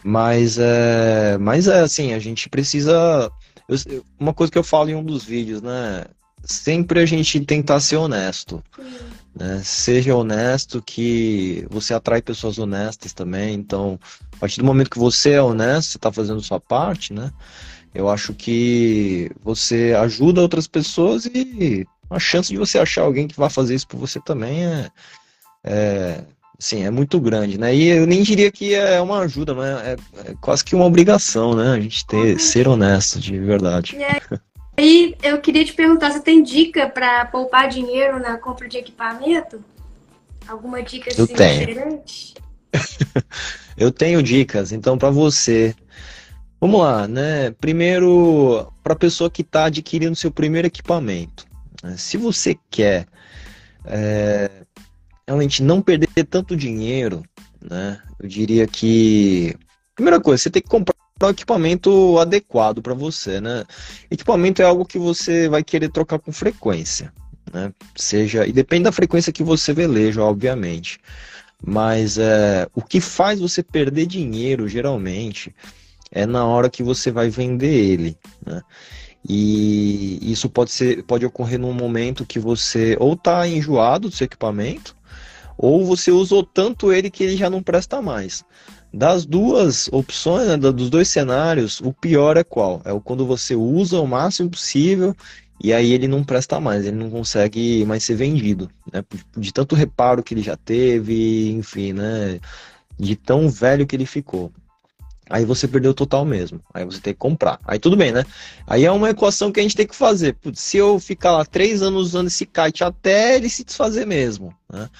Mas 0.04 0.58
é, 0.58 1.38
mas 1.38 1.66
é 1.66 1.80
assim, 1.80 2.12
a 2.12 2.18
gente 2.18 2.46
precisa. 2.50 3.32
Eu, 3.66 4.04
uma 4.20 4.34
coisa 4.34 4.52
que 4.52 4.58
eu 4.58 4.64
falo 4.64 4.90
em 4.90 4.94
um 4.94 5.04
dos 5.04 5.24
vídeos, 5.24 5.62
né? 5.62 6.04
Sempre 6.44 7.00
a 7.00 7.06
gente 7.06 7.40
tentar 7.40 7.80
ser 7.80 7.96
honesto. 7.96 8.62
Sim 8.76 9.21
né? 9.34 9.60
Seja 9.64 10.14
honesto 10.14 10.82
que 10.82 11.66
você 11.70 11.94
atrai 11.94 12.20
pessoas 12.20 12.58
honestas 12.58 13.12
também. 13.12 13.54
Então, 13.54 13.98
a 14.34 14.36
partir 14.36 14.60
do 14.60 14.66
momento 14.66 14.90
que 14.90 14.98
você 14.98 15.32
é 15.32 15.42
honesto, 15.42 15.90
você 15.90 15.98
está 15.98 16.12
fazendo 16.12 16.40
sua 16.40 16.60
parte, 16.60 17.12
né? 17.12 17.30
Eu 17.94 18.08
acho 18.08 18.32
que 18.34 19.30
você 19.42 19.94
ajuda 19.98 20.40
outras 20.40 20.66
pessoas 20.66 21.26
e 21.26 21.86
a 22.08 22.18
chance 22.18 22.50
de 22.50 22.58
você 22.58 22.78
achar 22.78 23.02
alguém 23.02 23.28
que 23.28 23.36
vai 23.36 23.50
fazer 23.50 23.74
isso 23.74 23.88
por 23.88 23.98
você 23.98 24.20
também 24.20 24.64
é, 24.64 24.90
é 25.64 26.24
sim, 26.58 26.84
é 26.84 26.90
muito 26.90 27.20
grande, 27.20 27.58
né? 27.58 27.74
E 27.74 27.88
eu 27.88 28.06
nem 28.06 28.22
diria 28.22 28.50
que 28.50 28.74
é 28.74 29.00
uma 29.00 29.20
ajuda, 29.20 29.54
mas 29.54 29.68
é, 29.80 29.96
é 30.26 30.34
quase 30.40 30.64
que 30.64 30.74
uma 30.74 30.84
obrigação, 30.84 31.54
né? 31.54 31.72
A 31.72 31.80
gente 31.80 32.06
ter 32.06 32.38
ser 32.38 32.68
honesto 32.68 33.18
de 33.18 33.38
verdade. 33.38 33.96
É, 33.96 34.20
Aí 34.76 35.14
eu 35.22 35.40
queria 35.40 35.64
te 35.64 35.72
perguntar, 35.74 36.10
você 36.10 36.20
tem 36.20 36.42
dica 36.42 36.88
para 36.88 37.26
poupar 37.26 37.68
dinheiro 37.68 38.18
na 38.18 38.38
compra 38.38 38.68
de 38.68 38.78
equipamento? 38.78 39.62
Alguma 40.48 40.82
dica 40.82 41.10
assim 41.10 41.22
eu 41.22 41.26
tenho. 41.26 41.66
diferente? 41.66 42.34
eu 43.76 43.92
tenho 43.92 44.22
dicas, 44.22 44.72
então 44.72 44.96
para 44.96 45.10
você. 45.10 45.74
Vamos 46.60 46.80
lá, 46.80 47.08
né? 47.08 47.50
Primeiro, 47.52 48.72
para 48.82 48.92
a 48.92 48.98
pessoa 48.98 49.30
que 49.30 49.42
está 49.42 49.64
adquirindo 49.66 50.14
seu 50.14 50.30
primeiro 50.30 50.68
equipamento. 50.68 51.44
Né? 51.82 51.96
Se 51.96 52.16
você 52.16 52.56
quer 52.70 53.06
é, 53.84 54.50
realmente 55.26 55.62
não 55.62 55.82
perder 55.82 56.24
tanto 56.30 56.56
dinheiro, 56.56 57.22
né? 57.60 58.00
Eu 58.18 58.28
diria 58.28 58.66
que 58.66 59.56
primeira 59.94 60.20
coisa, 60.20 60.42
você 60.42 60.50
tem 60.50 60.62
que 60.62 60.68
comprar 60.68 60.94
para 61.18 61.28
o 61.28 61.30
equipamento 61.30 62.18
adequado 62.18 62.82
para 62.82 62.94
você, 62.94 63.40
né? 63.40 63.64
Equipamento 64.10 64.62
é 64.62 64.64
algo 64.64 64.84
que 64.84 64.98
você 64.98 65.48
vai 65.48 65.62
querer 65.62 65.90
trocar 65.90 66.18
com 66.18 66.32
frequência, 66.32 67.12
né? 67.52 67.72
Seja 67.96 68.46
e 68.46 68.52
depende 68.52 68.84
da 68.84 68.92
frequência 68.92 69.32
que 69.32 69.42
você 69.42 69.72
veleja, 69.72 70.22
obviamente. 70.22 70.98
Mas 71.64 72.18
é, 72.18 72.66
o 72.74 72.82
que 72.82 73.00
faz 73.00 73.38
você 73.38 73.62
perder 73.62 74.06
dinheiro, 74.06 74.66
geralmente, 74.66 75.54
é 76.10 76.26
na 76.26 76.44
hora 76.44 76.68
que 76.68 76.82
você 76.82 77.10
vai 77.10 77.30
vender 77.30 77.72
ele, 77.72 78.18
né? 78.44 78.60
E 79.28 80.18
isso 80.32 80.48
pode 80.48 80.72
ser, 80.72 81.04
pode 81.04 81.24
ocorrer 81.24 81.58
num 81.58 81.72
momento 81.72 82.26
que 82.26 82.40
você 82.40 82.96
ou 82.98 83.12
está 83.12 83.46
enjoado 83.46 84.08
do 84.08 84.14
seu 84.14 84.24
equipamento, 84.24 84.96
ou 85.56 85.86
você 85.86 86.10
usou 86.10 86.42
tanto 86.42 86.92
ele 86.92 87.08
que 87.08 87.22
ele 87.22 87.36
já 87.36 87.48
não 87.48 87.62
presta 87.62 88.02
mais. 88.02 88.44
Das 88.92 89.24
duas 89.24 89.88
opções, 89.90 90.48
né, 90.48 90.56
dos 90.56 90.90
dois 90.90 91.08
cenários, 91.08 91.80
o 91.80 91.92
pior 91.92 92.36
é 92.36 92.44
qual? 92.44 92.82
É 92.84 92.90
quando 93.02 93.24
você 93.24 93.54
usa 93.54 93.98
o 93.98 94.06
máximo 94.06 94.50
possível 94.50 95.16
e 95.62 95.72
aí 95.72 95.92
ele 95.92 96.08
não 96.08 96.22
presta 96.22 96.60
mais, 96.60 96.84
ele 96.84 96.96
não 96.96 97.08
consegue 97.08 97.84
mais 97.86 98.04
ser 98.04 98.16
vendido, 98.16 98.68
né? 98.92 99.02
De 99.36 99.52
tanto 99.52 99.74
reparo 99.74 100.22
que 100.22 100.34
ele 100.34 100.42
já 100.42 100.56
teve, 100.56 101.52
enfim, 101.52 101.92
né? 101.92 102.40
De 102.98 103.16
tão 103.16 103.48
velho 103.48 103.86
que 103.86 103.96
ele 103.96 104.04
ficou. 104.04 104.52
Aí 105.30 105.46
você 105.46 105.66
perdeu 105.66 105.94
total 105.94 106.24
mesmo. 106.26 106.60
Aí 106.74 106.84
você 106.84 107.00
tem 107.00 107.14
que 107.14 107.18
comprar. 107.18 107.58
Aí 107.64 107.78
tudo 107.78 107.96
bem, 107.96 108.12
né? 108.12 108.24
Aí 108.66 108.84
é 108.84 108.92
uma 108.92 109.08
equação 109.08 109.50
que 109.50 109.60
a 109.60 109.62
gente 109.62 109.76
tem 109.76 109.86
que 109.86 109.96
fazer. 109.96 110.36
Se 110.52 110.76
eu 110.76 110.98
ficar 111.00 111.32
lá 111.32 111.44
três 111.44 111.80
anos 111.80 112.08
usando 112.08 112.26
esse 112.26 112.44
kite 112.44 112.84
até 112.84 113.36
ele 113.36 113.48
se 113.48 113.64
desfazer 113.64 114.06
mesmo, 114.06 114.54
né? 114.70 114.90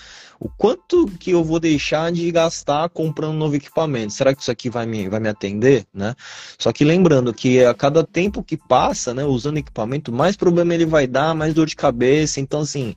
O 0.45 0.49
quanto 0.49 1.07
que 1.07 1.31
eu 1.31 1.45
vou 1.45 1.61
deixar 1.61 2.11
de 2.11 2.29
gastar 2.33 2.89
comprando 2.89 3.37
novo 3.37 3.55
equipamento? 3.55 4.13
Será 4.13 4.35
que 4.35 4.43
isso 4.43 4.51
aqui 4.51 4.69
vai 4.69 4.85
me, 4.85 5.09
vai 5.09 5.21
me 5.21 5.29
atender? 5.29 5.87
Né? 5.95 6.17
Só 6.59 6.73
que 6.73 6.85
lembrando 6.85 7.33
que 7.33 7.65
a 7.65 7.73
cada 7.73 8.03
tempo 8.03 8.43
que 8.43 8.57
passa, 8.57 9.15
né, 9.15 9.25
usando 9.25 9.59
equipamento, 9.59 10.11
mais 10.11 10.37
problema 10.37 10.75
ele 10.75 10.85
vai 10.85 11.07
dar, 11.07 11.33
mais 11.33 11.55
dor 11.55 11.67
de 11.67 11.77
cabeça. 11.77 12.41
Então, 12.41 12.63
assim, 12.63 12.93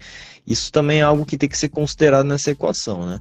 isso 0.48 0.72
também 0.72 1.02
é 1.02 1.04
algo 1.04 1.24
que 1.24 1.38
tem 1.38 1.48
que 1.48 1.56
ser 1.56 1.70
considerado 1.70 2.26
nessa 2.26 2.50
equação. 2.50 3.06
Né? 3.06 3.20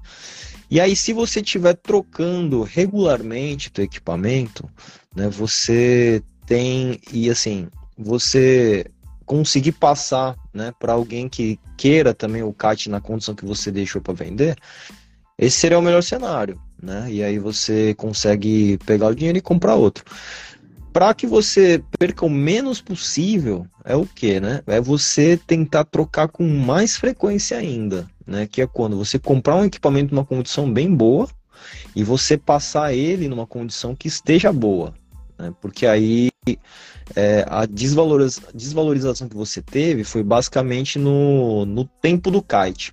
E 0.71 0.81
aí, 0.81 0.97
se 0.97 1.13
você 1.13 1.41
estiver 1.41 1.75
trocando 1.75 2.63
regularmente 2.63 3.71
o 3.77 3.83
equipamento, 3.83 4.67
né, 5.15 5.29
você 5.29 6.23
tem, 6.47 6.99
e 7.13 7.29
assim, 7.29 7.69
você 7.99 8.87
conseguir 9.27 9.73
passar 9.73 10.37
né, 10.53 10.73
para 10.79 10.93
alguém 10.93 11.29
que 11.29 11.59
queira 11.77 12.15
também 12.15 12.43
o 12.43 12.53
CAT 12.53 12.89
na 12.89 13.01
condição 13.01 13.35
que 13.35 13.45
você 13.45 13.71
deixou 13.71 14.01
para 14.01 14.15
vender, 14.15 14.57
esse 15.39 15.59
seria 15.59 15.79
o 15.79 15.83
melhor 15.83 16.03
cenário. 16.03 16.61
Né? 16.83 17.07
E 17.11 17.23
aí 17.23 17.39
você 17.39 17.95
consegue 17.95 18.79
pegar 18.85 19.09
o 19.09 19.15
dinheiro 19.15 19.39
e 19.39 19.43
comprar 19.43 19.75
outro. 19.75 20.05
Para 20.93 21.13
que 21.13 21.27
você 21.27 21.83
perca 21.99 22.25
o 22.25 22.31
menos 22.31 22.81
possível, 22.81 23.67
é 23.85 23.97
o 23.97 24.07
que, 24.07 24.39
né? 24.39 24.63
É 24.65 24.81
você 24.81 25.37
tentar 25.37 25.85
trocar 25.85 26.29
com 26.29 26.47
mais 26.47 26.97
frequência 26.97 27.59
ainda, 27.59 28.09
né? 28.25 28.47
Que 28.47 28.63
é 28.63 28.67
quando 28.67 28.97
você 28.97 29.19
comprar 29.19 29.57
um 29.57 29.65
equipamento 29.65 30.15
numa 30.15 30.25
condição 30.25 30.73
bem 30.73 30.95
boa, 30.95 31.29
e 31.95 32.03
você 32.03 32.37
passar 32.37 32.93
ele 32.93 33.29
numa 33.29 33.47
condição 33.47 33.95
que 33.95 34.09
esteja 34.09 34.53
boa. 34.53 34.95
Né? 35.39 35.53
Porque 35.61 35.87
aí 35.87 36.31
é, 37.15 37.45
a 37.49 37.67
desvaloriza 37.67 38.41
desvalorização 38.55 39.29
que 39.29 39.37
você 39.37 39.61
teve 39.61 40.05
foi 40.05 40.23
basicamente 40.23 40.99
no, 40.99 41.67
no 41.67 41.85
tempo 41.85 42.31
do 42.31 42.43
kite. 42.43 42.93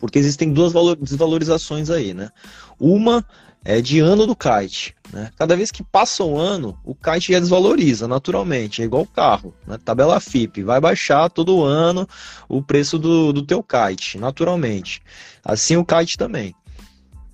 Porque 0.00 0.18
existem 0.18 0.52
duas 0.52 0.72
desvalorizações 1.00 1.90
aí, 1.90 2.14
né? 2.14 2.30
Uma 2.78 3.24
é 3.64 3.80
de 3.80 3.98
ano 4.00 4.26
do 4.26 4.36
kite. 4.36 4.94
Né? 5.12 5.30
Cada 5.36 5.56
vez 5.56 5.70
que 5.70 5.82
passa 5.82 6.24
um 6.24 6.38
ano, 6.38 6.78
o 6.84 6.94
kite 6.94 7.32
já 7.32 7.40
desvaloriza 7.40 8.06
naturalmente, 8.06 8.80
é 8.80 8.84
igual 8.84 9.02
o 9.02 9.06
carro. 9.06 9.54
Né? 9.66 9.78
Tabela 9.84 10.20
FIP, 10.20 10.62
vai 10.62 10.80
baixar 10.80 11.28
todo 11.28 11.64
ano 11.64 12.08
o 12.48 12.62
preço 12.62 12.98
do, 12.98 13.32
do 13.32 13.42
teu 13.42 13.62
kite, 13.62 14.18
naturalmente. 14.18 15.02
Assim 15.44 15.76
o 15.76 15.84
kite 15.84 16.16
também. 16.16 16.54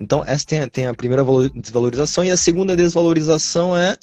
Então, 0.00 0.24
essa 0.26 0.44
tem, 0.44 0.68
tem 0.68 0.86
a 0.86 0.94
primeira 0.94 1.24
desvalorização, 1.54 2.24
e 2.24 2.30
a 2.30 2.36
segunda 2.36 2.76
desvalorização 2.76 3.76
é, 3.76 3.96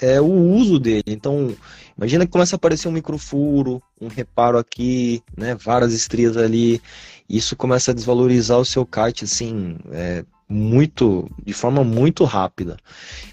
é 0.00 0.20
o 0.20 0.26
uso 0.26 0.78
dele. 0.78 1.04
Então, 1.06 1.54
imagina 1.96 2.26
que 2.26 2.32
começa 2.32 2.56
a 2.56 2.58
aparecer 2.58 2.88
um 2.88 2.92
microfuro, 2.92 3.82
um 4.00 4.08
reparo 4.08 4.58
aqui, 4.58 5.22
né, 5.36 5.54
várias 5.54 5.92
estrias 5.92 6.36
ali, 6.36 6.80
isso 7.28 7.56
começa 7.56 7.90
a 7.90 7.94
desvalorizar 7.94 8.58
o 8.58 8.64
seu 8.64 8.86
kite, 8.86 9.24
assim, 9.24 9.76
é, 9.92 10.24
muito, 10.48 11.28
de 11.44 11.52
forma 11.52 11.82
muito 11.82 12.24
rápida. 12.24 12.76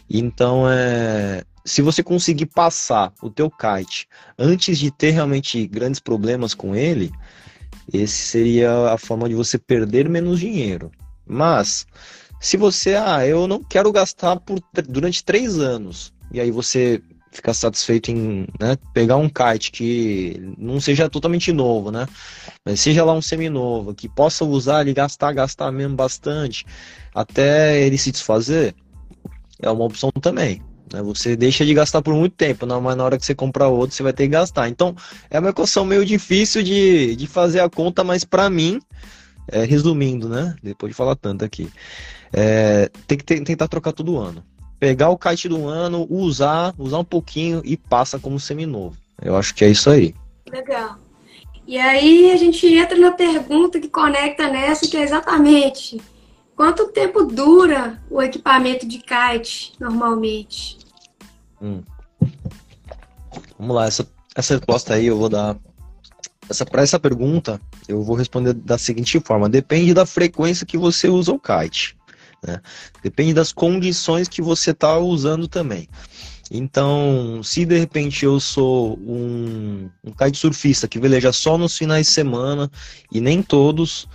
Então, 0.09 0.65
é, 0.69 1.43
se 1.65 1.81
você 1.81 2.01
conseguir 2.03 2.47
passar 2.47 3.13
o 3.21 3.29
teu 3.29 3.49
kite 3.49 4.07
antes 4.37 4.77
de 4.77 4.91
ter 4.91 5.11
realmente 5.11 5.65
grandes 5.67 5.99
problemas 5.99 6.53
com 6.53 6.75
ele, 6.75 7.11
esse 7.91 8.17
seria 8.17 8.91
a 8.91 8.97
forma 8.97 9.27
de 9.27 9.35
você 9.35 9.57
perder 9.57 10.09
menos 10.09 10.39
dinheiro. 10.39 10.91
Mas, 11.25 11.85
se 12.39 12.57
você, 12.57 12.95
ah, 12.95 13.25
eu 13.25 13.47
não 13.47 13.63
quero 13.63 13.91
gastar 13.91 14.37
por, 14.39 14.59
durante 14.87 15.23
três 15.23 15.57
anos, 15.57 16.13
e 16.33 16.41
aí 16.41 16.51
você 16.51 17.01
ficar 17.31 17.53
satisfeito 17.53 18.11
em 18.11 18.47
né, 18.59 18.77
pegar 18.93 19.17
um 19.17 19.27
kite 19.27 19.71
que 19.71 20.53
não 20.57 20.79
seja 20.79 21.09
totalmente 21.09 21.51
novo, 21.51 21.91
né? 21.91 22.07
Mas 22.65 22.79
seja 22.79 23.03
lá 23.03 23.13
um 23.13 23.21
seminovo, 23.21 23.93
que 23.93 24.07
possa 24.07 24.45
usar 24.45 24.87
e 24.87 24.93
gastar, 24.93 25.33
gastar 25.33 25.71
mesmo 25.71 25.95
bastante, 25.95 26.65
até 27.13 27.81
ele 27.81 27.97
se 27.97 28.11
desfazer, 28.11 28.75
é 29.61 29.69
uma 29.69 29.83
opção 29.83 30.11
também. 30.21 30.61
Né? 30.93 31.01
Você 31.01 31.35
deixa 31.35 31.65
de 31.65 31.73
gastar 31.73 32.01
por 32.01 32.13
muito 32.13 32.35
tempo, 32.35 32.65
não, 32.65 32.79
mas 32.79 32.95
na 32.95 33.03
hora 33.03 33.17
que 33.17 33.25
você 33.25 33.33
comprar 33.33 33.67
outro, 33.67 33.95
você 33.95 34.03
vai 34.03 34.13
ter 34.13 34.23
que 34.23 34.29
gastar. 34.29 34.69
Então, 34.69 34.95
é 35.29 35.39
uma 35.39 35.49
equação 35.49 35.83
meio 35.83 36.05
difícil 36.05 36.61
de, 36.61 37.15
de 37.15 37.27
fazer 37.27 37.61
a 37.61 37.69
conta, 37.69 38.03
mas 38.03 38.23
para 38.23 38.49
mim, 38.49 38.79
é, 39.47 39.65
resumindo, 39.65 40.29
né? 40.29 40.55
Depois 40.61 40.91
de 40.91 40.95
falar 40.95 41.15
tanto 41.15 41.43
aqui, 41.43 41.69
é, 42.31 42.89
tem 43.07 43.17
que 43.17 43.23
tentar 43.23 43.67
trocar 43.67 43.91
todo 43.91 44.17
ano 44.17 44.43
pegar 44.83 45.11
o 45.11 45.17
kite 45.17 45.47
do 45.47 45.65
ano, 45.65 46.05
usar, 46.09 46.73
usar 46.77 46.99
um 46.99 47.05
pouquinho 47.05 47.61
e 47.63 47.77
passa 47.77 48.19
como 48.19 48.37
seminovo. 48.37 48.97
Eu 49.21 49.37
acho 49.37 49.55
que 49.55 49.63
é 49.63 49.69
isso 49.69 49.89
aí. 49.89 50.13
Legal. 50.51 50.97
E 51.65 51.77
aí 51.77 52.29
a 52.33 52.35
gente 52.35 52.67
entra 52.67 52.97
na 52.97 53.13
pergunta 53.13 53.79
que 53.79 53.87
conecta 53.87 54.49
nessa, 54.49 54.85
que 54.85 54.97
é 54.97 55.01
exatamente 55.01 56.01
quanto 56.53 56.89
tempo 56.89 57.23
dura 57.23 57.97
o 58.09 58.21
equipamento 58.21 58.85
de 58.85 58.97
kite 58.97 59.71
normalmente? 59.79 60.77
Hum. 61.61 61.81
Vamos 63.57 63.75
lá, 63.77 63.85
essa, 63.85 64.05
essa 64.35 64.55
resposta 64.55 64.95
aí 64.95 65.05
eu 65.05 65.17
vou 65.17 65.29
dar. 65.29 65.55
Essa, 66.49 66.65
para 66.65 66.81
essa 66.81 66.99
pergunta, 66.99 67.61
eu 67.87 68.03
vou 68.03 68.17
responder 68.17 68.51
da 68.51 68.77
seguinte 68.77 69.17
forma: 69.21 69.47
depende 69.47 69.93
da 69.93 70.05
frequência 70.05 70.65
que 70.65 70.77
você 70.77 71.07
usa 71.07 71.31
o 71.31 71.39
kite. 71.39 71.95
Né? 72.45 72.59
Depende 73.01 73.33
das 73.33 73.51
condições 73.51 74.27
que 74.27 74.41
você 74.41 74.71
está 74.71 74.97
usando 74.97 75.47
também. 75.47 75.87
Então, 76.51 77.41
se 77.43 77.65
de 77.65 77.79
repente 77.79 78.25
eu 78.25 78.39
sou 78.39 78.99
um, 78.99 79.89
um 80.03 80.11
kitesurfista 80.11 80.87
que 80.87 80.99
veleja 80.99 81.31
só 81.31 81.57
nos 81.57 81.77
finais 81.77 82.07
de 82.07 82.13
semana 82.13 82.69
e 83.11 83.19
nem 83.19 83.41
todos, 83.41 84.07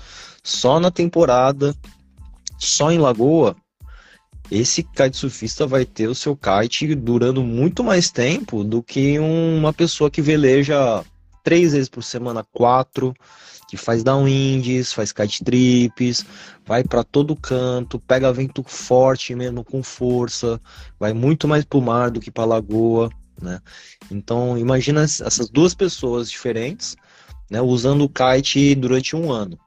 só 0.45 0.79
na 0.79 0.91
temporada, 0.91 1.75
só 2.59 2.93
em 2.93 2.99
lagoa, 2.99 3.57
esse 4.51 4.83
kitesurfista 4.83 5.67
vai 5.67 5.85
ter 5.85 6.09
o 6.09 6.14
seu 6.14 6.37
kite 6.37 6.95
durando 6.95 7.43
muito 7.43 7.83
mais 7.83 8.11
tempo 8.11 8.62
do 8.62 8.83
que 8.83 9.19
uma 9.19 9.73
pessoa 9.73 10.11
que 10.11 10.23
veleja 10.23 11.05
três 11.43 11.73
vezes 11.73 11.88
por 11.88 12.03
semana, 12.03 12.45
quatro, 12.53 13.14
que 13.69 13.77
faz 13.77 14.03
downwinds, 14.03 14.95
faz 14.95 15.13
kite 15.13 15.45
trips, 15.45 16.25
vai 16.67 16.83
para 16.83 17.05
todo 17.05 17.37
canto, 17.37 18.01
pega 18.01 18.33
vento 18.33 18.65
forte 18.67 19.35
mesmo 19.35 19.63
com 19.63 19.83
força, 19.83 20.59
vai 20.99 21.13
muito 21.13 21.47
mais 21.47 21.65
para 21.65 21.79
o 21.79 21.83
mar 21.83 22.11
do 22.11 22.19
que 22.19 22.31
para 22.31 22.47
lagoa, 22.47 23.11
né? 23.41 23.61
Então 24.11 24.57
imagina 24.57 25.03
essas 25.03 25.51
duas 25.51 25.75
pessoas 25.75 26.31
diferentes, 26.31 26.97
né, 27.51 27.61
usando 27.61 28.05
o 28.05 28.09
kite 28.09 28.75
durante 28.75 29.15
um 29.15 29.31
ano. 29.31 29.59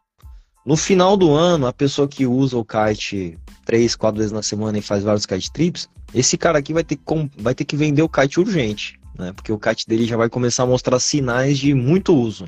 No 0.65 0.75
final 0.75 1.15
do 1.15 1.31
ano, 1.31 1.67
a 1.67 1.73
pessoa 1.73 2.07
que 2.07 2.25
usa 2.25 2.57
o 2.57 2.65
kite 2.65 3.37
três, 3.65 3.95
quatro 3.95 4.17
vezes 4.17 4.31
na 4.31 4.43
semana 4.43 4.79
e 4.79 4.81
faz 4.81 5.03
vários 5.03 5.27
kite 5.27 5.51
trips, 5.51 5.87
esse 6.13 6.37
cara 6.37 6.57
aqui 6.57 6.73
vai 6.73 6.83
ter 6.83 6.95
que, 6.95 7.03
vai 7.37 7.53
ter 7.53 7.65
que 7.65 7.75
vender 7.75 8.01
o 8.01 8.09
kite 8.09 8.39
urgente, 8.39 8.99
né? 9.17 9.31
Porque 9.31 9.51
o 9.51 9.59
kite 9.59 9.87
dele 9.87 10.05
já 10.05 10.17
vai 10.17 10.27
começar 10.27 10.63
a 10.63 10.67
mostrar 10.67 10.99
sinais 10.99 11.59
de 11.59 11.73
muito 11.75 12.15
uso. 12.15 12.45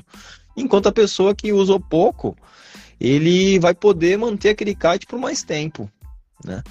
Enquanto 0.56 0.88
a 0.88 0.92
pessoa 0.92 1.34
que 1.34 1.52
usou 1.52 1.80
pouco, 1.80 2.36
ele 3.00 3.58
vai 3.58 3.74
poder 3.74 4.16
manter 4.16 4.50
aquele 4.50 4.74
kite 4.74 5.06
por 5.06 5.18
mais 5.18 5.42
tempo, 5.42 5.90
né? 6.44 6.62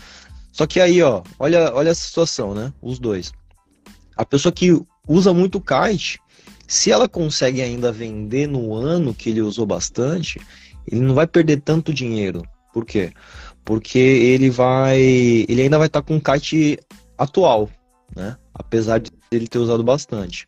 Só 0.52 0.68
que 0.68 0.80
aí, 0.80 1.02
ó, 1.02 1.24
olha, 1.40 1.74
olha 1.74 1.90
essa 1.90 2.04
situação, 2.04 2.54
né? 2.54 2.72
Os 2.82 3.00
dois. 3.00 3.34
A 4.16 4.24
pessoa 4.24 4.52
que 4.52 4.80
usa 5.08 5.34
muito 5.34 5.60
kite, 5.60 6.20
se 6.68 6.92
ela 6.92 7.10
consegue 7.10 7.62
ainda 7.62 7.92
vender 7.92 8.48
no 8.48 8.74
ano 8.74 9.14
que 9.14 9.32
ele 9.32 9.42
usou 9.42 9.66
bastante, 9.66 10.40
ele 10.88 11.02
não 11.02 11.16
vai 11.16 11.28
perder 11.28 11.62
tanto 11.62 11.94
dinheiro. 11.94 12.44
Por 12.72 12.86
quê? 12.86 13.12
Porque 13.66 13.98
ele 13.98 14.50
vai, 14.50 15.00
ele 15.00 15.62
ainda 15.62 15.78
vai 15.78 15.88
estar 15.88 16.02
tá 16.02 16.08
com 16.08 16.16
um 16.16 16.20
kite 16.20 16.80
atual, 17.18 17.70
né? 18.16 18.38
Apesar 18.54 19.00
de 19.00 19.12
ele 19.32 19.48
ter 19.48 19.60
usado 19.60 19.84
bastante. 19.84 20.46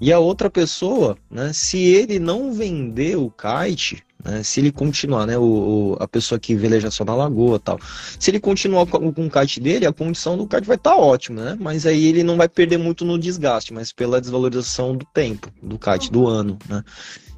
E 0.00 0.12
a 0.12 0.18
outra 0.18 0.50
pessoa, 0.50 1.16
né, 1.30 1.52
se 1.54 1.78
ele 1.78 2.18
não 2.18 2.52
vender 2.52 3.16
o 3.16 3.30
kite, 3.30 4.04
né, 4.22 4.42
se 4.42 4.60
ele 4.60 4.70
continuar, 4.70 5.26
né, 5.26 5.38
o, 5.38 5.42
o, 5.42 5.96
a 5.98 6.06
pessoa 6.06 6.38
que 6.38 6.54
veleja 6.54 6.90
só 6.90 7.02
na 7.04 7.14
lagoa 7.14 7.58
tal, 7.58 7.78
se 8.18 8.30
ele 8.30 8.38
continuar 8.38 8.86
com, 8.86 9.12
com 9.12 9.26
o 9.26 9.30
kite 9.30 9.58
dele, 9.58 9.86
a 9.86 9.92
condição 9.92 10.36
do 10.36 10.46
kite 10.46 10.66
vai 10.66 10.76
estar 10.76 10.90
tá 10.90 10.96
ótima, 10.96 11.42
né? 11.42 11.56
Mas 11.58 11.86
aí 11.86 12.06
ele 12.06 12.22
não 12.22 12.36
vai 12.36 12.48
perder 12.48 12.76
muito 12.76 13.04
no 13.04 13.18
desgaste, 13.18 13.72
mas 13.72 13.90
pela 13.90 14.20
desvalorização 14.20 14.94
do 14.94 15.06
tempo 15.14 15.50
do 15.62 15.78
kite, 15.78 16.12
do 16.12 16.26
ano, 16.26 16.58
né? 16.68 16.84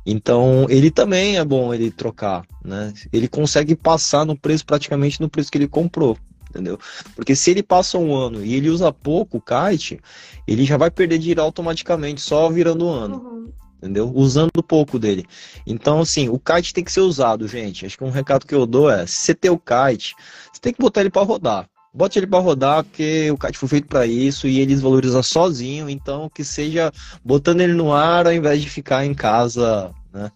Então, 0.05 0.67
ele 0.71 0.91
também 0.91 1.37
é 1.37 1.45
bom 1.45 1.73
ele 1.73 1.91
trocar, 1.91 2.43
né? 2.65 2.93
Ele 3.13 3.29
consegue 3.29 3.77
passar 3.77 4.25
no 4.25 4.37
preço 4.37 4.65
praticamente 4.65 5.21
no 5.21 5.29
preço 5.29 5.51
que 5.51 5.59
ele 5.59 5.69
comprou 5.69 6.17
entendeu? 6.59 6.79
Porque 7.15 7.37
se 7.37 7.51
ele 7.51 7.63
passa 7.63 7.97
um 7.97 8.15
ano 8.15 8.45
e 8.45 8.55
ele 8.55 8.69
usa 8.69 8.93
pouco 8.93 9.39
o 9.39 9.41
kite, 9.41 10.01
ele 10.47 10.65
já 10.65 10.77
vai 10.77 10.91
perder 10.91 11.19
dinheiro 11.19 11.41
automaticamente 11.41 12.21
só 12.21 12.51
virando 12.51 12.87
o 12.87 12.91
ano. 12.91 13.17
Uhum. 13.17 13.53
Entendeu? 13.79 14.11
Usando 14.13 14.61
pouco 14.61 14.99
dele. 14.99 15.25
Então, 15.65 16.01
assim, 16.01 16.29
o 16.29 16.39
kite 16.39 16.75
tem 16.75 16.83
que 16.83 16.91
ser 16.91 17.01
usado, 17.01 17.47
gente. 17.47 17.87
Acho 17.87 17.97
que 17.97 18.03
um 18.03 18.11
recado 18.11 18.45
que 18.45 18.55
eu 18.55 18.67
dou 18.67 18.91
é: 18.91 19.07
se 19.07 19.19
você 19.19 19.35
tem 19.35 19.53
o 19.53 19.59
kite, 19.59 20.17
você 20.53 20.61
tem 20.61 20.73
que 20.73 20.81
botar 20.81 21.01
ele 21.01 21.11
para 21.11 21.23
rodar. 21.23 21.69
Bote 21.95 22.19
ele 22.19 22.27
para 22.27 22.41
rodar, 22.41 22.85
porque 22.85 23.31
o 23.31 23.39
kite 23.39 23.57
foi 23.57 23.69
feito 23.69 23.87
para 23.87 24.05
isso 24.05 24.49
e 24.49 24.59
ele 24.59 24.75
desvaloriza 24.75 25.23
sozinho. 25.23 25.89
Então, 25.89 26.29
que 26.29 26.43
seja 26.43 26.93
botando 27.25 27.61
ele 27.61 27.73
no 27.73 27.93
ar 27.93 28.27
ao 28.27 28.33
invés 28.33 28.61
de 28.61 28.69
ficar 28.69 29.07
em 29.07 29.15
casa, 29.15 29.93
né? 30.13 30.31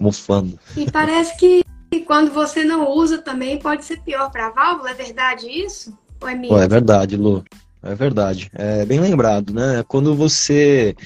Mofando. 0.00 0.58
E 0.76 0.90
parece 0.90 1.36
que 1.36 1.64
e 1.94 2.00
quando 2.02 2.32
você 2.32 2.64
não 2.64 2.90
usa 2.90 3.18
também 3.18 3.58
pode 3.58 3.84
ser 3.84 4.00
pior 4.00 4.30
para 4.30 4.46
a 4.46 4.50
válvula, 4.50 4.90
é 4.90 4.94
verdade 4.94 5.46
isso? 5.48 5.96
Ou 6.20 6.28
é, 6.28 6.36
Pô, 6.36 6.58
é 6.58 6.68
verdade, 6.68 7.16
Lu. 7.16 7.44
É 7.82 7.94
verdade. 7.94 8.50
É 8.54 8.84
bem 8.84 8.98
lembrado, 8.98 9.52
né? 9.52 9.84
Quando 9.86 10.14
você 10.14 10.96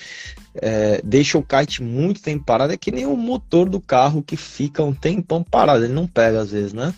é, 0.55 1.01
deixa 1.05 1.37
o 1.37 1.43
kite 1.43 1.83
muito 1.83 2.23
tempo 2.23 2.45
parado, 2.45 2.73
é 2.73 2.77
que 2.77 2.93
nem 2.93 3.05
o 3.05 3.17
motor 3.17 3.69
do 3.69 3.81
carro 3.81 4.23
que 4.23 4.37
fica 4.37 4.83
um 4.83 4.95
tempão 4.95 5.43
parado, 5.43 5.85
ele 5.85 5.93
não 5.93 6.07
pega 6.07 6.41
às 6.41 6.53
vezes, 6.53 6.73
né? 6.73 6.95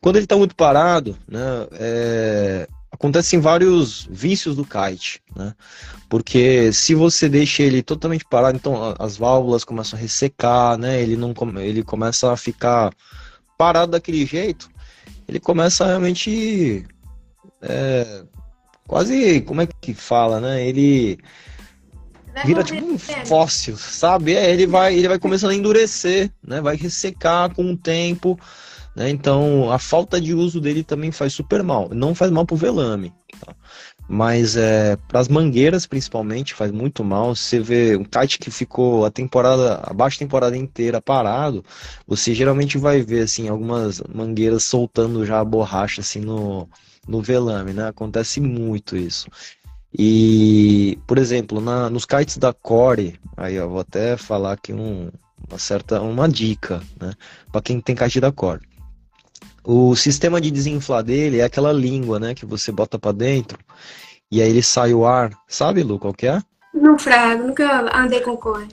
Quando 0.00 0.16
ele 0.16 0.24
está 0.24 0.36
muito 0.36 0.56
parado, 0.56 1.16
né? 1.28 1.40
É, 1.74 2.68
acontecem 2.90 3.40
vários 3.40 4.08
vícios 4.10 4.56
do 4.56 4.64
kite, 4.64 5.22
né? 5.34 5.54
Porque 6.08 6.72
se 6.72 6.94
você 6.94 7.28
deixa 7.28 7.62
ele 7.62 7.82
totalmente 7.82 8.24
parado, 8.24 8.56
então 8.56 8.94
as 8.98 9.16
válvulas 9.16 9.62
começam 9.62 9.96
a 9.96 10.02
ressecar, 10.02 10.76
né? 10.76 11.00
Ele 11.00 11.16
não 11.16 11.32
ele 11.60 11.84
começa 11.84 12.32
a 12.32 12.36
ficar 12.36 12.92
parado 13.60 13.92
daquele 13.92 14.24
jeito, 14.24 14.70
ele 15.28 15.38
começa 15.38 15.84
a 15.84 15.88
realmente 15.88 16.86
é, 17.60 18.24
quase, 18.88 19.42
como 19.42 19.60
é 19.60 19.66
que 19.66 19.92
fala, 19.92 20.40
né? 20.40 20.66
Ele 20.66 21.18
vira 22.46 22.64
tipo 22.64 22.82
um 22.82 22.96
fóssil, 22.98 23.76
sabe? 23.76 24.34
É, 24.34 24.50
ele 24.50 24.66
vai, 24.66 24.94
ele 24.94 25.08
vai 25.08 25.18
começando 25.18 25.50
a 25.50 25.54
endurecer, 25.54 26.32
né? 26.42 26.62
Vai 26.62 26.74
ressecar 26.74 27.54
com 27.54 27.70
o 27.70 27.76
tempo, 27.76 28.40
Né? 28.96 29.10
Então, 29.10 29.70
a 29.70 29.78
falta 29.78 30.18
de 30.18 30.34
uso 30.34 30.60
dele 30.60 30.82
também 30.82 31.12
faz 31.12 31.34
super 31.34 31.62
mal. 31.62 31.90
Não 31.92 32.14
faz 32.14 32.30
mal 32.30 32.46
para 32.46 32.54
o 32.54 32.58
velame, 32.58 33.12
tá? 33.44 33.54
Mas 34.12 34.56
é, 34.56 34.96
para 35.06 35.20
as 35.20 35.28
mangueiras 35.28 35.86
principalmente 35.86 36.52
faz 36.52 36.72
muito 36.72 37.04
mal. 37.04 37.32
Você 37.36 37.60
vê 37.60 37.96
um 37.96 38.02
kite 38.02 38.40
que 38.40 38.50
ficou 38.50 39.04
a 39.04 39.10
temporada, 39.10 39.80
a 39.84 39.94
baixa 39.94 40.18
temporada 40.18 40.56
inteira 40.56 41.00
parado, 41.00 41.64
você 42.08 42.34
geralmente 42.34 42.76
vai 42.76 43.02
ver 43.02 43.22
assim 43.22 43.48
algumas 43.48 44.02
mangueiras 44.12 44.64
soltando 44.64 45.24
já 45.24 45.38
a 45.38 45.44
borracha 45.44 46.00
assim 46.00 46.18
no, 46.18 46.68
no 47.06 47.22
velame, 47.22 47.72
né? 47.72 47.86
Acontece 47.86 48.40
muito 48.40 48.96
isso. 48.96 49.28
E, 49.96 50.98
por 51.06 51.16
exemplo, 51.16 51.60
na, 51.60 51.88
nos 51.88 52.04
kites 52.04 52.36
da 52.36 52.52
Core, 52.52 53.14
aí 53.36 53.54
eu 53.54 53.70
vou 53.70 53.80
até 53.80 54.16
falar 54.16 54.52
aqui 54.52 54.72
um, 54.72 55.08
uma 55.48 55.58
certa 55.58 56.00
uma 56.00 56.28
dica, 56.28 56.82
né, 57.00 57.12
para 57.52 57.62
quem 57.62 57.80
tem 57.80 57.94
kite 57.94 58.20
da 58.20 58.32
Core. 58.32 58.69
O 59.72 59.94
sistema 59.94 60.40
de 60.40 60.50
desinflar 60.50 61.00
dele 61.00 61.38
é 61.38 61.44
aquela 61.44 61.72
língua, 61.72 62.18
né, 62.18 62.34
que 62.34 62.44
você 62.44 62.72
bota 62.72 62.98
para 62.98 63.12
dentro 63.12 63.56
e 64.28 64.42
aí 64.42 64.50
ele 64.50 64.64
sai 64.64 64.92
o 64.92 65.06
ar. 65.06 65.30
Sabe, 65.46 65.84
Lu, 65.84 65.96
qual 65.96 66.12
que 66.12 66.26
é? 66.26 66.42
Não, 66.74 66.98
Frago, 66.98 67.44
nunca 67.44 67.96
andei 67.96 68.20
com 68.20 68.36
core. 68.36 68.66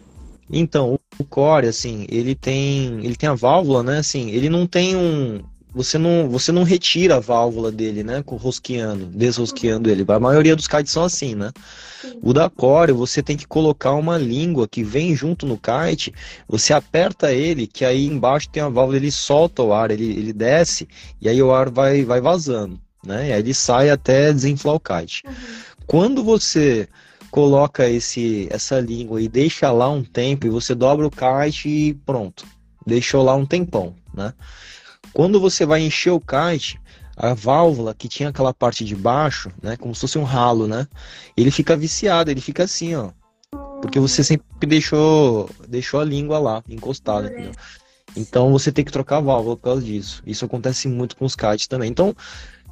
Então, 0.50 1.00
o 1.20 1.24
core, 1.24 1.68
assim, 1.68 2.08
ele 2.10 2.34
tem, 2.34 3.06
ele 3.06 3.16
tem 3.16 3.30
a 3.30 3.36
válvula, 3.36 3.84
né, 3.84 4.00
assim, 4.00 4.32
ele 4.32 4.50
não 4.50 4.66
tem 4.66 4.96
um, 4.96 5.44
você 5.78 5.98
não, 6.00 6.28
você 6.28 6.52
não 6.52 6.63
retira 6.63 7.18
a 7.18 7.20
válvula 7.20 7.72
dele, 7.72 8.04
né? 8.04 8.24
Rosqueando, 8.26 9.06
desrosqueando 9.06 9.90
ele. 9.90 10.04
A 10.08 10.20
maioria 10.20 10.56
dos 10.56 10.68
kites 10.68 10.92
são 10.92 11.04
assim, 11.04 11.36
né? 11.36 11.52
O 12.22 12.34
da 12.34 12.50
Core, 12.50 12.92
você 12.92 13.22
tem 13.22 13.38
que 13.38 13.46
colocar 13.46 13.94
uma 13.94 14.18
língua 14.18 14.68
que 14.68 14.84
vem 14.84 15.16
junto 15.16 15.46
no 15.46 15.58
kite, 15.58 16.12
você 16.48 16.74
aperta 16.74 17.32
ele, 17.32 17.68
que 17.68 17.86
aí 17.86 18.08
embaixo 18.08 18.50
tem 18.50 18.63
a 18.63 18.70
válvula, 18.70 18.98
ele 18.98 19.12
solta 19.12 19.62
o 19.62 19.72
ar, 19.72 19.92
ele, 19.92 20.06
ele 20.06 20.34
desce, 20.34 20.88
e 21.22 21.30
aí 21.30 21.42
o 21.42 21.54
ar 21.54 21.70
vai, 21.70 22.04
vai 22.04 22.20
vazando, 22.20 22.80
né? 23.06 23.30
E 23.30 23.34
aí 23.34 23.40
ele 23.40 23.54
sai 23.54 23.90
até 23.92 24.34
desinflar 24.34 24.76
o 24.76 24.80
kite. 24.80 25.24
Uhum. 25.26 25.34
Quando 25.86 26.24
você 26.24 26.88
coloca 27.30 27.88
esse, 27.88 28.48
essa 28.50 28.80
língua 28.80 29.22
e 29.22 29.28
deixa 29.28 29.72
lá 29.72 29.90
um 29.90 30.04
tempo, 30.04 30.48
e 30.48 30.50
você 30.50 30.74
dobra 30.74 31.06
o 31.06 31.12
kite 31.12 31.70
e 31.70 31.94
pronto. 31.94 32.46
Deixou 32.86 33.24
lá 33.24 33.36
um 33.36 33.46
tempão, 33.46 33.94
né? 34.13 34.34
Quando 35.18 35.40
você 35.40 35.66
vai 35.66 35.82
encher 35.82 36.12
o 36.12 36.22
kite, 36.22 36.80
a 37.16 37.34
válvula 37.34 37.96
que 37.96 38.08
tinha 38.08 38.30
aquela 38.30 38.54
parte 38.54 38.86
de 38.86 38.96
baixo, 38.96 39.52
né, 39.64 39.76
como 39.76 39.96
se 39.96 40.02
fosse 40.02 40.20
um 40.20 40.24
ralo, 40.24 40.68
né, 40.68 40.88
ele 41.36 41.50
fica 41.50 41.76
viciado, 41.76 42.30
ele 42.30 42.40
fica 42.40 42.66
assim, 42.66 42.94
ó, 42.94 43.10
porque 43.82 44.00
você 44.00 44.24
sempre 44.24 44.46
deixou, 44.68 45.50
deixou 45.68 46.02
a 46.02 46.06
língua 46.06 46.38
lá, 46.38 46.64
encostada, 46.70 47.30
entendeu? 47.30 47.52
Então 48.16 48.52
você 48.52 48.72
tem 48.72 48.86
que 48.86 48.92
trocar 48.92 49.18
a 49.18 49.22
válvula 49.22 49.56
por 49.56 49.64
causa 49.64 49.82
disso. 49.82 50.22
Isso 50.24 50.46
acontece 50.46 50.88
muito 50.88 51.18
com 51.18 51.26
os 51.26 51.36
kites 51.36 51.66
também. 51.66 51.90
Então, 51.90 52.16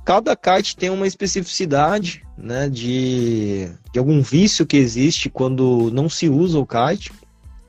cada 0.06 0.36
kite 0.36 0.78
tem 0.78 0.92
uma 0.92 1.08
especificidade, 1.08 2.24
né, 2.38 2.70
de, 2.70 3.72
de 3.92 3.98
algum 3.98 4.22
vício 4.22 4.68
que 4.68 4.78
existe 4.78 5.32
quando 5.32 5.90
não 5.92 6.08
se 6.08 6.30
usa 6.30 6.60
o 6.60 6.68
kite. 6.68 7.12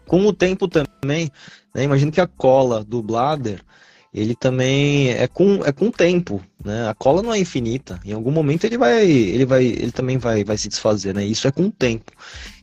Com 0.07 0.27
o 0.27 0.35
tempo 0.35 0.69
também, 0.69 1.31
né, 1.75 1.83
imagino 1.83 2.12
que 2.12 2.21
a 2.21 2.27
cola 2.27 2.85
do 2.85 3.03
bladder, 3.03 3.65
ele 4.12 4.35
também 4.35 5.11
é 5.11 5.27
com 5.27 5.64
é 5.64 5.73
com 5.73 5.90
tempo, 5.90 6.40
né? 6.64 6.88
A 6.88 6.95
cola 6.95 7.23
não 7.23 7.33
é 7.33 7.38
infinita. 7.38 8.01
Em 8.05 8.12
algum 8.12 8.31
momento 8.31 8.64
ele 8.64 8.79
vai 8.79 9.05
ele 9.11 9.45
vai 9.45 9.64
ele 9.64 9.92
também 9.92 10.19
vai 10.19 10.45
vai 10.45 10.57
se 10.57 10.69
desfazer, 10.69 11.14
né? 11.14 11.25
Isso 11.25 11.47
é 11.47 11.51
com 11.51 11.71
tempo. 11.71 12.12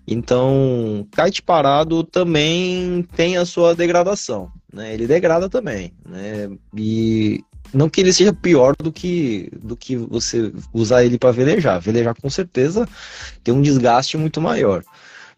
Então, 0.06 1.08
kite 1.12 1.42
parado 1.42 2.04
também 2.04 3.08
tem 3.16 3.38
a 3.38 3.46
sua 3.46 3.74
degradação, 3.74 4.52
né? 4.72 4.94
Ele 4.94 5.08
degrada 5.08 5.50
também, 5.50 5.94
né? 6.08 6.50
E 6.76 7.44
não 7.74 7.90
que 7.90 8.02
ele 8.02 8.12
seja 8.14 8.34
pior 8.34 8.76
do 8.78 8.92
que 8.92 9.50
do 9.62 9.76
que 9.76 9.96
você 9.96 10.52
usar 10.74 11.06
ele 11.06 11.18
para 11.18 11.32
velejar. 11.32 11.80
Velejar 11.80 12.16
com 12.20 12.30
certeza 12.30 12.88
tem 13.44 13.54
um 13.54 13.62
desgaste 13.62 14.18
muito 14.18 14.42
maior. 14.42 14.84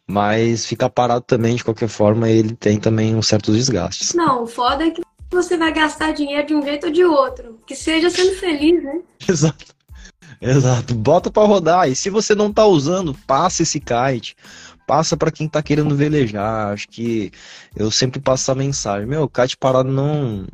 Mas 0.08 0.66
ficar 0.66 0.90
parado 0.90 1.22
também, 1.22 1.56
de 1.56 1.64
qualquer 1.64 1.90
forma, 1.90 2.30
ele 2.30 2.56
tem 2.56 2.80
também 2.80 3.16
uns 3.16 3.28
certos 3.28 3.56
desgastes. 3.56 4.14
Não, 4.14 4.44
o 4.44 4.48
foda 4.48 4.86
é 4.86 4.92
que 4.92 5.02
você 5.30 5.58
vai 5.58 5.74
gastar 5.74 6.14
dinheiro 6.14 6.48
de 6.48 6.56
um 6.56 6.62
jeito 6.62 6.88
ou 6.88 6.94
de 6.94 7.04
outro. 7.04 7.60
Que 7.66 7.76
seja 7.76 8.10
sendo 8.10 8.36
feliz, 8.36 8.84
né? 8.84 9.02
Exato. 9.28 9.76
Exato. 10.42 10.96
Bota 10.96 11.32
para 11.32 11.48
rodar. 11.48 11.90
E 11.90 11.96
se 11.96 12.10
você 12.10 12.36
não 12.36 12.52
tá 12.52 12.66
usando, 12.66 13.16
passa 13.26 13.64
esse 13.64 13.80
kite. 13.80 14.36
Passa 14.88 15.18
para 15.18 15.32
quem 15.32 15.48
tá 15.48 15.64
querendo 15.64 15.96
velejar. 15.96 16.74
Acho 16.74 16.88
que 16.88 17.32
eu 17.76 17.90
sempre 17.90 18.20
passo 18.20 18.52
a 18.52 18.56
mensagem. 18.56 19.08
Meu, 19.08 19.28
kite 19.28 19.58
parado 19.58 19.90
não 19.90 20.46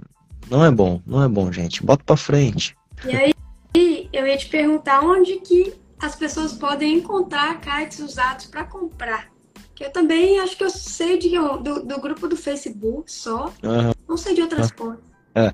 não 0.50 0.66
é 0.66 0.72
bom. 0.72 1.02
Não 1.06 1.24
é 1.24 1.28
bom, 1.28 1.52
gente. 1.52 1.84
Bota 1.84 2.04
para 2.04 2.18
frente. 2.18 2.76
E 3.06 3.16
aí, 3.16 3.34
eu 4.12 4.28
ia 4.28 4.38
te 4.38 4.48
perguntar 4.48 5.02
onde 5.02 5.38
que 5.38 5.74
as 6.00 6.16
pessoas 6.16 6.54
podem 6.54 6.98
encontrar 6.98 7.62
kites 7.62 8.00
usados 8.00 8.48
para 8.48 8.66
comprar. 8.66 9.31
Que 9.82 9.88
eu 9.88 9.92
também 9.92 10.40
acho 10.40 10.56
que 10.56 10.64
eu 10.64 10.70
sei 10.70 11.18
de, 11.18 11.30
do, 11.30 11.84
do 11.84 12.00
grupo 12.00 12.28
do 12.28 12.38
Facebook 12.38 13.12
só. 13.12 13.52
Uhum. 13.64 13.92
Não 14.08 14.16
sei 14.16 14.36
de 14.36 14.42
outras 14.44 14.70
uhum. 14.80 14.96
É. 15.34 15.52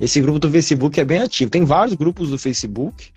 Esse 0.00 0.22
grupo 0.22 0.38
do 0.38 0.50
Facebook 0.50 0.98
é 0.98 1.04
bem 1.04 1.18
ativo. 1.18 1.50
Tem 1.50 1.62
vários 1.62 1.94
grupos 1.94 2.30
do 2.30 2.38
Facebook. 2.38 3.12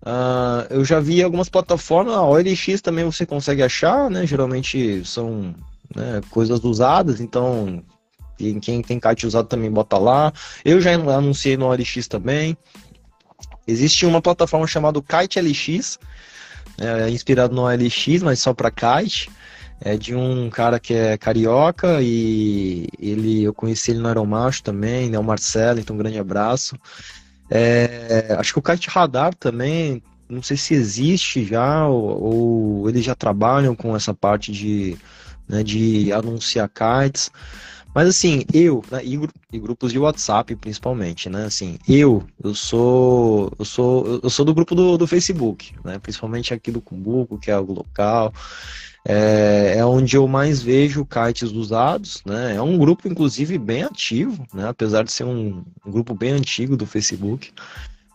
Uh, 0.00 0.64
eu 0.70 0.82
já 0.86 1.00
vi 1.00 1.22
algumas 1.22 1.50
plataformas, 1.50 2.14
a 2.14 2.22
OLX 2.22 2.80
também 2.80 3.04
você 3.04 3.26
consegue 3.26 3.62
achar, 3.62 4.08
né? 4.08 4.26
Geralmente 4.26 5.04
são 5.04 5.54
né, 5.94 6.22
coisas 6.30 6.64
usadas, 6.64 7.20
então 7.20 7.84
quem 8.38 8.80
tem 8.80 8.98
kite 8.98 9.26
usado 9.26 9.48
também 9.48 9.70
bota 9.70 9.98
lá. 9.98 10.32
Eu 10.64 10.80
já 10.80 10.94
anunciei 10.94 11.58
no 11.58 11.66
OLX 11.66 12.08
também. 12.08 12.56
Existe 13.66 14.06
uma 14.06 14.22
plataforma 14.22 14.66
chamada 14.66 15.00
Kite 15.02 15.38
LX, 15.38 15.98
é, 16.78 17.10
inspirado 17.10 17.54
no 17.54 17.62
OLX, 17.62 18.22
mas 18.22 18.38
só 18.40 18.52
para 18.52 18.70
kite 18.70 19.30
é 19.84 19.96
de 19.96 20.14
um 20.14 20.48
cara 20.48 20.78
que 20.78 20.94
é 20.94 21.18
carioca 21.18 22.00
e 22.00 22.86
ele 23.00 23.42
eu 23.42 23.52
conheci 23.52 23.90
ele 23.90 24.00
no 24.00 24.08
Aeromacho 24.08 24.62
também, 24.62 25.10
né, 25.10 25.18
o 25.18 25.24
Marcelo, 25.24 25.80
então 25.80 25.96
um 25.96 25.98
grande 25.98 26.18
abraço. 26.18 26.76
É, 27.50 28.34
acho 28.38 28.52
que 28.52 28.58
o 28.58 28.62
Kite 28.62 28.88
Radar 28.88 29.34
também, 29.34 30.02
não 30.28 30.42
sei 30.42 30.56
se 30.56 30.72
existe 30.72 31.44
já 31.44 31.86
ou, 31.86 32.22
ou 32.22 32.88
eles 32.88 33.04
já 33.04 33.14
trabalham 33.14 33.74
com 33.74 33.94
essa 33.94 34.14
parte 34.14 34.52
de, 34.52 34.96
né, 35.48 35.62
de 35.62 36.12
anunciar 36.12 36.70
kites. 36.70 37.30
Mas 37.94 38.08
assim, 38.08 38.44
eu, 38.52 38.82
né, 38.90 39.04
e, 39.04 39.18
e, 39.52 39.58
grupos 39.58 39.92
de 39.92 39.98
WhatsApp 39.98 40.56
principalmente, 40.56 41.28
né? 41.28 41.44
Assim, 41.44 41.78
eu, 41.86 42.24
eu 42.42 42.54
sou, 42.54 43.52
eu 43.58 43.64
sou, 43.64 44.20
eu 44.22 44.30
sou 44.30 44.44
do 44.44 44.54
grupo 44.54 44.74
do, 44.74 44.96
do 44.96 45.06
Facebook, 45.06 45.74
né? 45.84 45.98
Principalmente 45.98 46.54
aqui 46.54 46.70
do 46.70 46.80
Cumbuco, 46.80 47.38
que 47.38 47.50
é 47.50 47.54
algo 47.54 47.74
local. 47.74 48.32
É, 49.04 49.74
é, 49.78 49.84
onde 49.84 50.16
eu 50.16 50.28
mais 50.28 50.62
vejo 50.62 51.04
kites 51.04 51.50
usados, 51.50 52.22
né? 52.24 52.54
É 52.56 52.62
um 52.62 52.78
grupo, 52.78 53.08
inclusive, 53.08 53.58
bem 53.58 53.82
ativo, 53.82 54.46
né? 54.54 54.68
Apesar 54.68 55.02
de 55.02 55.12
ser 55.12 55.24
um, 55.24 55.62
um 55.84 55.90
grupo 55.90 56.14
bem 56.14 56.30
antigo 56.30 56.76
do 56.76 56.86
Facebook. 56.86 57.52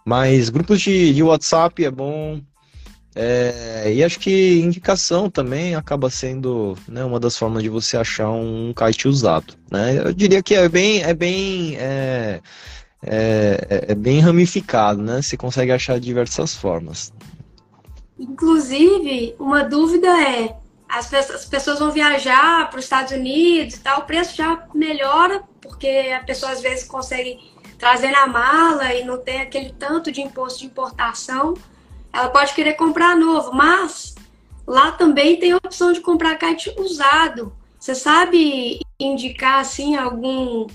Mas 0.06 0.50
grupos 0.50 0.80
de, 0.82 1.13
de 1.13 1.22
WhatsApp 1.22 1.84
é 1.84 1.92
bom. 1.92 2.40
É, 3.19 3.91
e 3.91 4.03
acho 4.03 4.19
que 4.19 4.60
indicação 4.60 5.27
também 5.27 5.73
acaba 5.73 6.08
sendo 6.08 6.77
né, 6.88 7.03
uma 7.03 7.19
das 7.19 7.36
formas 7.36 7.63
de 7.63 7.69
você 7.69 7.97
achar 7.97 8.30
um 8.30 8.71
kite 8.75 9.08
usado. 9.08 9.56
Né? 9.71 9.97
Eu 9.97 10.13
diria 10.13 10.43
que 10.43 10.53
é 10.53 10.69
bem, 10.69 11.01
é 11.01 11.15
bem, 11.15 11.75
é, 11.77 12.39
é, 13.01 13.86
é 13.88 13.95
bem 13.95 14.19
ramificado, 14.19 15.01
né? 15.01 15.19
Você 15.19 15.36
consegue 15.36 15.71
achar 15.71 15.99
diversas 15.99 16.53
formas. 16.53 17.12
Inclusive, 18.19 19.36
uma 19.39 19.63
dúvida 19.63 20.08
é 20.08 20.56
as 20.88 21.45
pessoas 21.45 21.80
vão 21.80 21.91
viajar 21.91 22.69
para 22.69 22.77
os 22.77 22.86
Estados 22.86 23.12
Unidos 23.12 23.75
e 23.75 23.80
tal, 23.80 24.01
o 24.01 24.06
preço 24.06 24.36
já 24.36 24.67
melhora, 24.73 25.43
porque 25.60 26.13
a 26.15 26.23
pessoa 26.23 26.51
às 26.51 26.62
vezes 26.62 26.86
consegue 26.86 27.39
trazer 27.77 28.12
na 28.12 28.25
mala 28.25 28.93
e 28.93 29.03
não 29.03 29.17
tem 29.17 29.41
aquele 29.41 29.73
tanto 29.77 30.12
de 30.12 30.21
imposto 30.21 30.60
de 30.60 30.67
importação. 30.67 31.56
Ela 32.17 32.30
pode 32.30 32.51
querer 32.56 32.73
comprar 32.73 33.15
novo, 33.15 33.53
mas 33.53 34.15
lá 34.65 34.91
também 34.91 35.39
tem 35.39 35.51
a 35.51 35.58
opção 35.58 35.93
de 35.93 36.01
comprar 36.01 36.36
kite 36.36 36.73
usado. 36.80 37.53
Você 37.80 37.93
sabe 37.93 38.80
indicar 38.99 39.60
assim 39.60 39.95
algum 39.95 40.65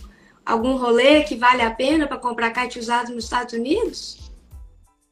algum 0.47 0.77
rolê 0.77 1.25
que 1.25 1.35
vale 1.35 1.63
a 1.63 1.71
pena 1.71 2.07
para 2.07 2.17
comprar 2.17 2.53
kite 2.53 2.79
usado 2.79 3.13
nos 3.13 3.25
Estados 3.25 3.55
Unidos? 3.55 4.19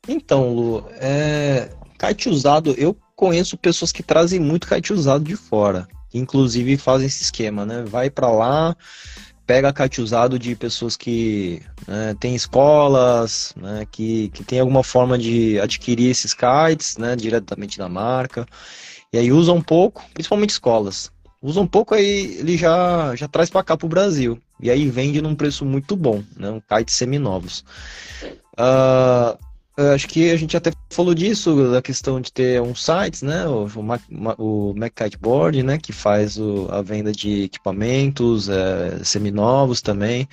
Então, 0.07 0.55
Lu, 0.55 0.85
é... 1.01 1.71
kite 1.99 2.29
usado 2.29 2.77
eu 2.79 2.97
conheço 3.17 3.59
pessoas 3.59 3.91
que 3.91 4.03
trazem 4.03 4.39
muito 4.39 4.69
kite 4.69 4.93
usado 4.93 5.25
de 5.25 5.35
fora. 5.35 5.89
Inclusive 6.15 6.77
fazem 6.77 7.09
esse 7.09 7.25
esquema, 7.25 7.67
né? 7.67 7.83
Vai 7.85 8.09
para 8.09 8.31
lá, 8.31 8.77
pega 9.51 9.75
usado 9.99 10.39
de 10.39 10.55
pessoas 10.55 10.97
que 10.97 11.61
né, 11.85 12.15
têm 12.21 12.37
escolas, 12.37 13.53
né, 13.57 13.85
que, 13.91 14.29
que 14.29 14.45
tem 14.45 14.61
alguma 14.61 14.85
forma 14.85 15.19
de 15.19 15.59
adquirir 15.59 16.09
esses 16.09 16.33
kites, 16.33 16.97
né, 16.97 17.17
diretamente 17.17 17.77
da 17.77 17.89
marca. 17.89 18.47
E 19.13 19.19
aí 19.19 19.33
usa 19.33 19.53
um 19.53 19.61
pouco, 19.61 20.05
principalmente 20.15 20.51
escolas. 20.51 21.11
Usa 21.43 21.61
um 21.61 21.67
pouco 21.67 21.97
aí, 21.97 22.37
ele 22.39 22.57
já, 22.57 23.17
já 23.17 23.27
traz 23.27 23.51
para 23.51 23.65
cá 23.65 23.77
pro 23.77 23.89
Brasil. 23.89 24.41
E 24.61 24.71
aí 24.71 24.89
vende 24.89 25.21
num 25.21 25.35
preço 25.35 25.65
muito 25.65 25.97
bom, 25.97 26.23
né? 26.37 26.49
Um 26.51 26.61
kite 26.61 26.93
seminovos. 26.93 27.65
Uh, 28.53 29.37
acho 29.77 30.09
que 30.09 30.31
a 30.31 30.37
gente 30.37 30.57
até 30.57 30.73
falou 30.91 31.15
disso, 31.15 31.71
da 31.71 31.81
questão 31.81 32.21
de 32.21 32.33
ter 32.33 32.61
um 32.61 32.75
site, 32.75 33.25
né? 33.25 33.47
O, 33.47 33.67
o, 34.39 34.73
o 34.73 34.75
Board, 35.21 35.63
né? 35.63 35.79
Que 35.79 35.93
faz 35.93 36.39
o, 36.39 36.69
a 36.71 36.83
venda 36.83 37.13
de 37.13 37.45
equipamentos 37.45 38.49
é, 38.49 39.03
seminovos 39.05 39.81
também. 39.81 40.29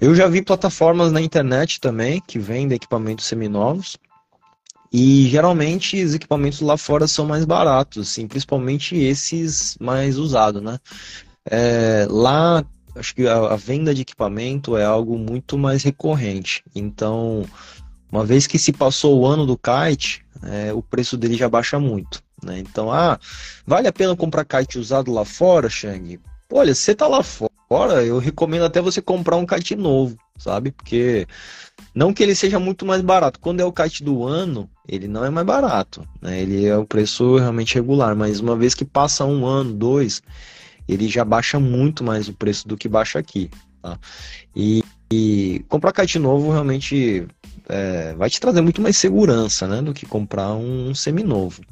Eu 0.00 0.14
já 0.14 0.26
vi 0.26 0.42
plataformas 0.42 1.12
na 1.12 1.20
internet 1.20 1.78
também 1.80 2.22
que 2.26 2.38
vendem 2.38 2.76
equipamentos 2.76 3.26
seminovos. 3.26 3.96
E 4.92 5.28
geralmente 5.28 6.02
os 6.02 6.14
equipamentos 6.14 6.60
lá 6.60 6.76
fora 6.76 7.06
são 7.06 7.24
mais 7.24 7.44
baratos, 7.44 8.08
assim, 8.08 8.26
principalmente 8.26 8.96
esses 8.96 9.76
mais 9.78 10.18
usados, 10.18 10.60
né? 10.60 10.78
É, 11.48 12.06
lá, 12.10 12.64
acho 12.96 13.14
que 13.14 13.26
a, 13.26 13.52
a, 13.52 13.56
venda 13.56 13.94
de 13.94 14.02
equipamento 14.02 14.76
é 14.76 14.84
algo 14.84 15.16
muito 15.16 15.56
mais 15.56 15.84
recorrente. 15.84 16.64
Então, 16.74 17.44
uma 18.10 18.24
vez 18.24 18.46
que 18.46 18.58
se 18.58 18.72
passou 18.72 19.20
o 19.20 19.26
ano 19.26 19.46
do 19.46 19.58
kite, 19.58 20.24
é, 20.42 20.72
o 20.72 20.82
preço 20.82 21.16
dele 21.16 21.36
já 21.36 21.48
baixa 21.48 21.78
muito. 21.78 22.22
Né? 22.42 22.58
Então, 22.58 22.90
ah, 22.90 23.18
vale 23.66 23.88
a 23.88 23.92
pena 23.92 24.16
comprar 24.16 24.44
kite 24.44 24.78
usado 24.78 25.12
lá 25.12 25.24
fora, 25.24 25.68
Shang? 25.68 26.18
Olha, 26.52 26.74
você 26.74 26.94
tá 26.94 27.06
lá 27.06 27.22
fora, 27.22 28.04
eu 28.04 28.18
recomendo 28.18 28.64
até 28.64 28.80
você 28.80 29.00
comprar 29.00 29.36
um 29.36 29.46
kite 29.46 29.76
novo, 29.76 30.16
sabe? 30.36 30.72
Porque 30.72 31.26
não 31.94 32.12
que 32.12 32.22
ele 32.22 32.34
seja 32.34 32.58
muito 32.58 32.84
mais 32.84 33.02
barato. 33.02 33.38
Quando 33.38 33.60
é 33.60 33.64
o 33.64 33.72
kite 33.72 34.02
do 34.02 34.24
ano, 34.26 34.68
ele 34.88 35.06
não 35.06 35.24
é 35.24 35.30
mais 35.30 35.46
barato. 35.46 36.06
Né? 36.20 36.40
Ele 36.40 36.66
é 36.66 36.76
o 36.76 36.84
preço 36.84 37.36
realmente 37.36 37.74
regular. 37.74 38.16
Mas 38.16 38.40
uma 38.40 38.56
vez 38.56 38.74
que 38.74 38.84
passa 38.84 39.24
um 39.24 39.46
ano, 39.46 39.72
dois, 39.72 40.22
ele 40.88 41.08
já 41.08 41.24
baixa 41.24 41.60
muito 41.60 42.02
mais 42.02 42.28
o 42.28 42.32
preço 42.32 42.66
do 42.66 42.76
que 42.76 42.88
baixa 42.88 43.18
aqui. 43.18 43.50
Tá? 43.82 43.98
E, 44.54 44.82
e 45.12 45.64
comprar 45.68 45.92
kite 45.92 46.18
novo 46.18 46.50
realmente 46.50 47.26
é, 47.70 48.14
vai 48.14 48.28
te 48.28 48.40
trazer 48.40 48.60
muito 48.60 48.82
mais 48.82 48.96
segurança, 48.96 49.66
né, 49.66 49.80
do 49.80 49.94
que 49.94 50.04
comprar 50.04 50.52
um, 50.54 50.94
seminovo. 50.94 51.62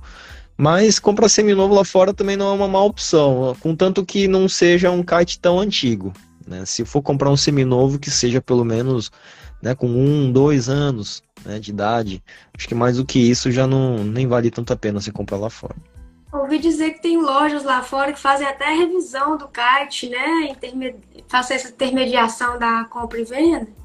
Mas 0.57 0.99
comprar 0.99 1.29
seminovo 1.29 1.75
lá 1.75 1.85
fora 1.85 2.13
também 2.13 2.37
não 2.37 2.51
é 2.51 2.53
uma 2.53 2.69
má 2.69 2.83
opção, 2.83 3.57
contanto 3.61 4.05
que 4.05 4.27
não 4.27 4.49
seja 4.49 4.91
um 4.91 5.03
kite 5.03 5.39
tão 5.39 5.59
antigo. 5.61 6.13
Né? 6.47 6.65
Se 6.65 6.85
for 6.85 7.03
comprar 7.03 7.31
um 7.31 7.37
seminovo, 7.37 7.99
que 7.99 8.11
seja 8.11 8.41
pelo 8.41 8.65
menos 8.65 9.11
né, 9.63 9.75
com 9.75 9.87
um, 9.87 10.33
dois 10.33 10.69
anos 10.69 11.23
né, 11.45 11.59
de 11.59 11.71
idade, 11.71 12.23
acho 12.57 12.67
que 12.67 12.75
mais 12.75 12.97
do 12.97 13.05
que 13.05 13.19
isso 13.19 13.53
já 13.53 13.67
não 13.67 14.03
nem 14.05 14.27
vale 14.27 14.51
tanto 14.51 14.73
a 14.73 14.77
pena 14.77 15.01
você 15.01 15.13
comprar 15.13 15.37
lá 15.37 15.51
fora. 15.51 15.77
Ouvi 16.33 16.59
dizer 16.59 16.93
que 16.93 17.03
tem 17.03 17.21
lojas 17.21 17.65
lá 17.65 17.83
fora 17.83 18.13
que 18.13 18.19
fazem 18.19 18.47
até 18.47 18.67
revisão 18.67 19.39
do 19.39 19.49
kite, 19.49 20.11
né? 20.11 20.51
Interme... 20.51 20.97
Fazer 21.27 21.55
essa 21.55 21.69
intermediação 21.69 22.59
da 22.59 22.85
compra 22.85 23.19
e 23.21 23.25
venda. 23.25 23.78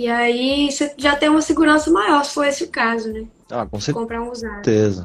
E 0.00 0.08
aí 0.08 0.72
você 0.72 0.94
já 0.96 1.14
tem 1.14 1.28
uma 1.28 1.42
segurança 1.42 1.90
maior, 1.90 2.24
se 2.24 2.32
for 2.32 2.46
esse 2.46 2.64
o 2.64 2.68
caso, 2.68 3.12
né? 3.12 3.26
Ah, 3.50 3.66
com 3.66 3.78
certeza. 3.78 4.00
Comprar 4.00 4.22
um 4.22 4.30
usado. 4.30 4.54
certeza. 4.54 5.04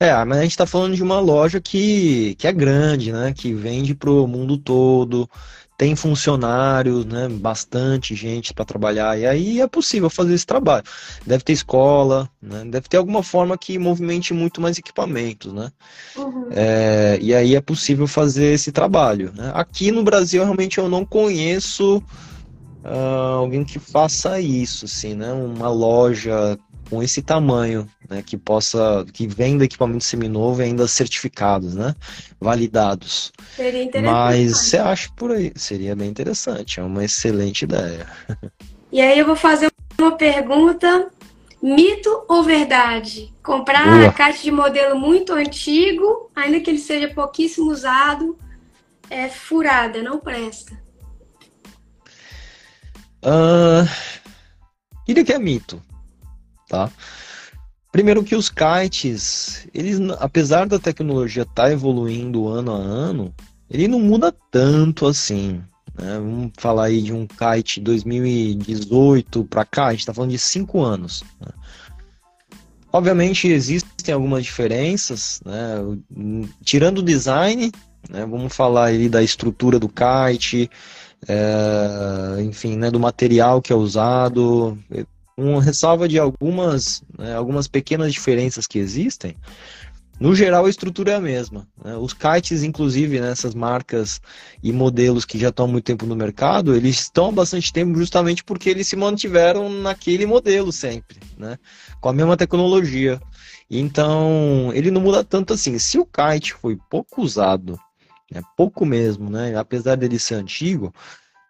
É, 0.00 0.12
mas 0.24 0.38
a 0.38 0.42
gente 0.42 0.50
está 0.50 0.66
falando 0.66 0.96
de 0.96 1.02
uma 1.02 1.20
loja 1.20 1.60
que, 1.60 2.34
que 2.36 2.48
é 2.48 2.52
grande, 2.52 3.12
né? 3.12 3.32
Que 3.32 3.54
vende 3.54 3.94
pro 3.94 4.26
mundo 4.26 4.58
todo, 4.58 5.30
tem 5.78 5.94
funcionários, 5.94 7.04
né? 7.04 7.28
Bastante 7.28 8.16
gente 8.16 8.52
para 8.52 8.64
trabalhar. 8.64 9.16
E 9.16 9.24
aí 9.24 9.60
é 9.60 9.68
possível 9.68 10.10
fazer 10.10 10.34
esse 10.34 10.44
trabalho. 10.44 10.82
Deve 11.24 11.44
ter 11.44 11.52
escola, 11.52 12.28
né? 12.42 12.64
Deve 12.64 12.88
ter 12.88 12.96
alguma 12.96 13.22
forma 13.22 13.56
que 13.56 13.78
movimente 13.78 14.34
muito 14.34 14.60
mais 14.60 14.76
equipamentos, 14.76 15.52
né? 15.52 15.70
Uhum. 16.16 16.48
É, 16.50 17.16
e 17.22 17.32
aí 17.32 17.54
é 17.54 17.60
possível 17.60 18.08
fazer 18.08 18.54
esse 18.54 18.72
trabalho. 18.72 19.32
Né? 19.36 19.52
Aqui 19.54 19.92
no 19.92 20.02
Brasil, 20.02 20.42
realmente, 20.42 20.78
eu 20.78 20.88
não 20.88 21.04
conheço 21.04 22.02
uh, 22.84 23.38
alguém 23.38 23.64
que 23.64 23.78
faça 23.78 24.40
isso, 24.40 24.84
assim, 24.84 25.14
né? 25.14 25.32
Uma 25.32 25.68
loja 25.68 26.58
com 26.88 27.02
esse 27.02 27.22
tamanho, 27.22 27.88
né? 28.08 28.22
Que 28.22 28.36
possa, 28.36 29.04
que 29.12 29.26
venda 29.26 29.64
equipamento 29.64 30.04
seminovo 30.04 30.60
e 30.60 30.64
ainda 30.64 30.86
certificados, 30.86 31.74
né? 31.74 31.94
Validados. 32.40 33.32
Seria 33.56 33.82
interessante. 33.82 34.14
Mas 34.14 34.50
você 34.50 34.78
acha 34.78 35.08
por 35.16 35.30
aí? 35.30 35.52
Seria 35.56 35.96
bem 35.96 36.08
interessante, 36.08 36.80
é 36.80 36.82
uma 36.82 37.04
excelente 37.04 37.62
ideia. 37.62 38.06
E 38.90 39.00
aí 39.00 39.18
eu 39.18 39.24
vou 39.24 39.36
fazer 39.36 39.72
uma 39.98 40.12
pergunta 40.12 41.10
Mito 41.62 42.24
ou 42.28 42.42
verdade? 42.42 43.32
Comprar 43.40 43.84
Boa. 43.84 44.08
a 44.08 44.12
caixa 44.12 44.42
de 44.42 44.50
modelo 44.50 44.98
muito 44.98 45.32
antigo, 45.32 46.28
ainda 46.34 46.58
que 46.58 46.68
ele 46.68 46.78
seja 46.78 47.14
pouquíssimo 47.14 47.70
usado, 47.70 48.36
é 49.08 49.28
furada, 49.28 50.02
não 50.02 50.18
presta. 50.18 50.81
Uh, 53.22 53.88
diria 55.06 55.24
que 55.24 55.32
é 55.32 55.38
mito, 55.38 55.80
tá? 56.68 56.90
Primeiro 57.92 58.24
que 58.24 58.34
os 58.34 58.48
kites, 58.48 59.68
eles, 59.74 60.00
apesar 60.18 60.66
da 60.66 60.78
tecnologia 60.78 61.42
estar 61.42 61.64
tá 61.64 61.72
evoluindo 61.72 62.48
ano 62.48 62.72
a 62.72 62.78
ano, 62.78 63.34
ele 63.70 63.86
não 63.86 64.00
muda 64.00 64.34
tanto 64.50 65.06
assim. 65.06 65.62
Né? 65.94 66.18
Vamos 66.18 66.52
falar 66.56 66.86
aí 66.86 67.02
de 67.02 67.12
um 67.12 67.26
kite 67.26 67.80
2018 67.80 69.44
para 69.44 69.64
cá, 69.64 69.86
a 69.86 69.90
gente 69.90 70.00
está 70.00 70.14
falando 70.14 70.30
de 70.30 70.38
5 70.38 70.80
anos. 70.80 71.22
Né? 71.38 71.52
Obviamente 72.90 73.48
existem 73.48 74.14
algumas 74.14 74.44
diferenças, 74.44 75.40
né? 75.44 75.76
tirando 76.64 76.98
o 76.98 77.02
design, 77.02 77.70
né? 78.08 78.26
vamos 78.26 78.54
falar 78.54 78.86
aí 78.86 79.08
da 79.08 79.22
estrutura 79.22 79.78
do 79.78 79.88
kite, 79.88 80.70
é, 81.28 82.42
enfim, 82.42 82.76
né, 82.76 82.90
do 82.90 83.00
material 83.00 83.62
que 83.62 83.72
é 83.72 83.76
usado, 83.76 84.78
uma 85.36 85.62
ressalva 85.62 86.08
de 86.08 86.18
algumas, 86.18 87.02
né, 87.18 87.34
algumas 87.34 87.68
pequenas 87.68 88.12
diferenças 88.12 88.66
que 88.66 88.78
existem. 88.78 89.36
No 90.20 90.36
geral, 90.36 90.66
a 90.66 90.70
estrutura 90.70 91.12
é 91.12 91.14
a 91.16 91.20
mesma. 91.20 91.66
Né? 91.84 91.96
Os 91.96 92.12
kites, 92.12 92.62
inclusive, 92.62 93.18
nessas 93.18 93.54
né, 93.54 93.60
marcas 93.60 94.20
e 94.62 94.72
modelos 94.72 95.24
que 95.24 95.36
já 95.36 95.48
estão 95.48 95.64
há 95.64 95.68
muito 95.68 95.84
tempo 95.84 96.06
no 96.06 96.14
mercado, 96.14 96.76
eles 96.76 97.00
estão 97.00 97.30
há 97.30 97.32
bastante 97.32 97.72
tempo 97.72 97.98
justamente 97.98 98.44
porque 98.44 98.70
eles 98.70 98.86
se 98.86 98.94
mantiveram 98.94 99.68
naquele 99.68 100.24
modelo 100.24 100.70
sempre, 100.70 101.18
né? 101.36 101.58
com 102.00 102.08
a 102.08 102.12
mesma 102.12 102.36
tecnologia. 102.36 103.20
Então, 103.68 104.70
ele 104.74 104.90
não 104.90 105.00
muda 105.00 105.24
tanto 105.24 105.54
assim. 105.54 105.76
Se 105.78 105.98
o 105.98 106.06
kite 106.06 106.52
foi 106.54 106.78
pouco 106.88 107.22
usado 107.22 107.76
é 108.34 108.40
pouco 108.56 108.84
mesmo, 108.84 109.30
né? 109.30 109.56
Apesar 109.56 109.96
dele 109.96 110.18
ser 110.18 110.34
antigo, 110.34 110.92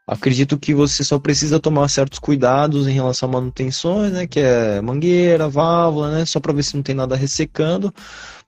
acredito 0.07 0.59
que 0.59 0.75
você 0.75 1.05
só 1.05 1.19
precisa 1.19 1.61
tomar 1.61 1.89
certos 1.89 2.19
cuidados 2.19 2.87
em 2.87 2.93
relação 2.93 3.29
a 3.29 3.33
manutenções, 3.33 4.13
né? 4.13 4.27
Que 4.27 4.41
é 4.41 4.81
mangueira, 4.81 5.49
válvula, 5.49 6.11
né? 6.11 6.25
Só 6.25 6.41
para 6.41 6.53
ver 6.53 6.63
se 6.63 6.77
não 6.77 6.83
tem 6.83 6.95
nada 6.95 7.17
ressecando. 7.17 7.93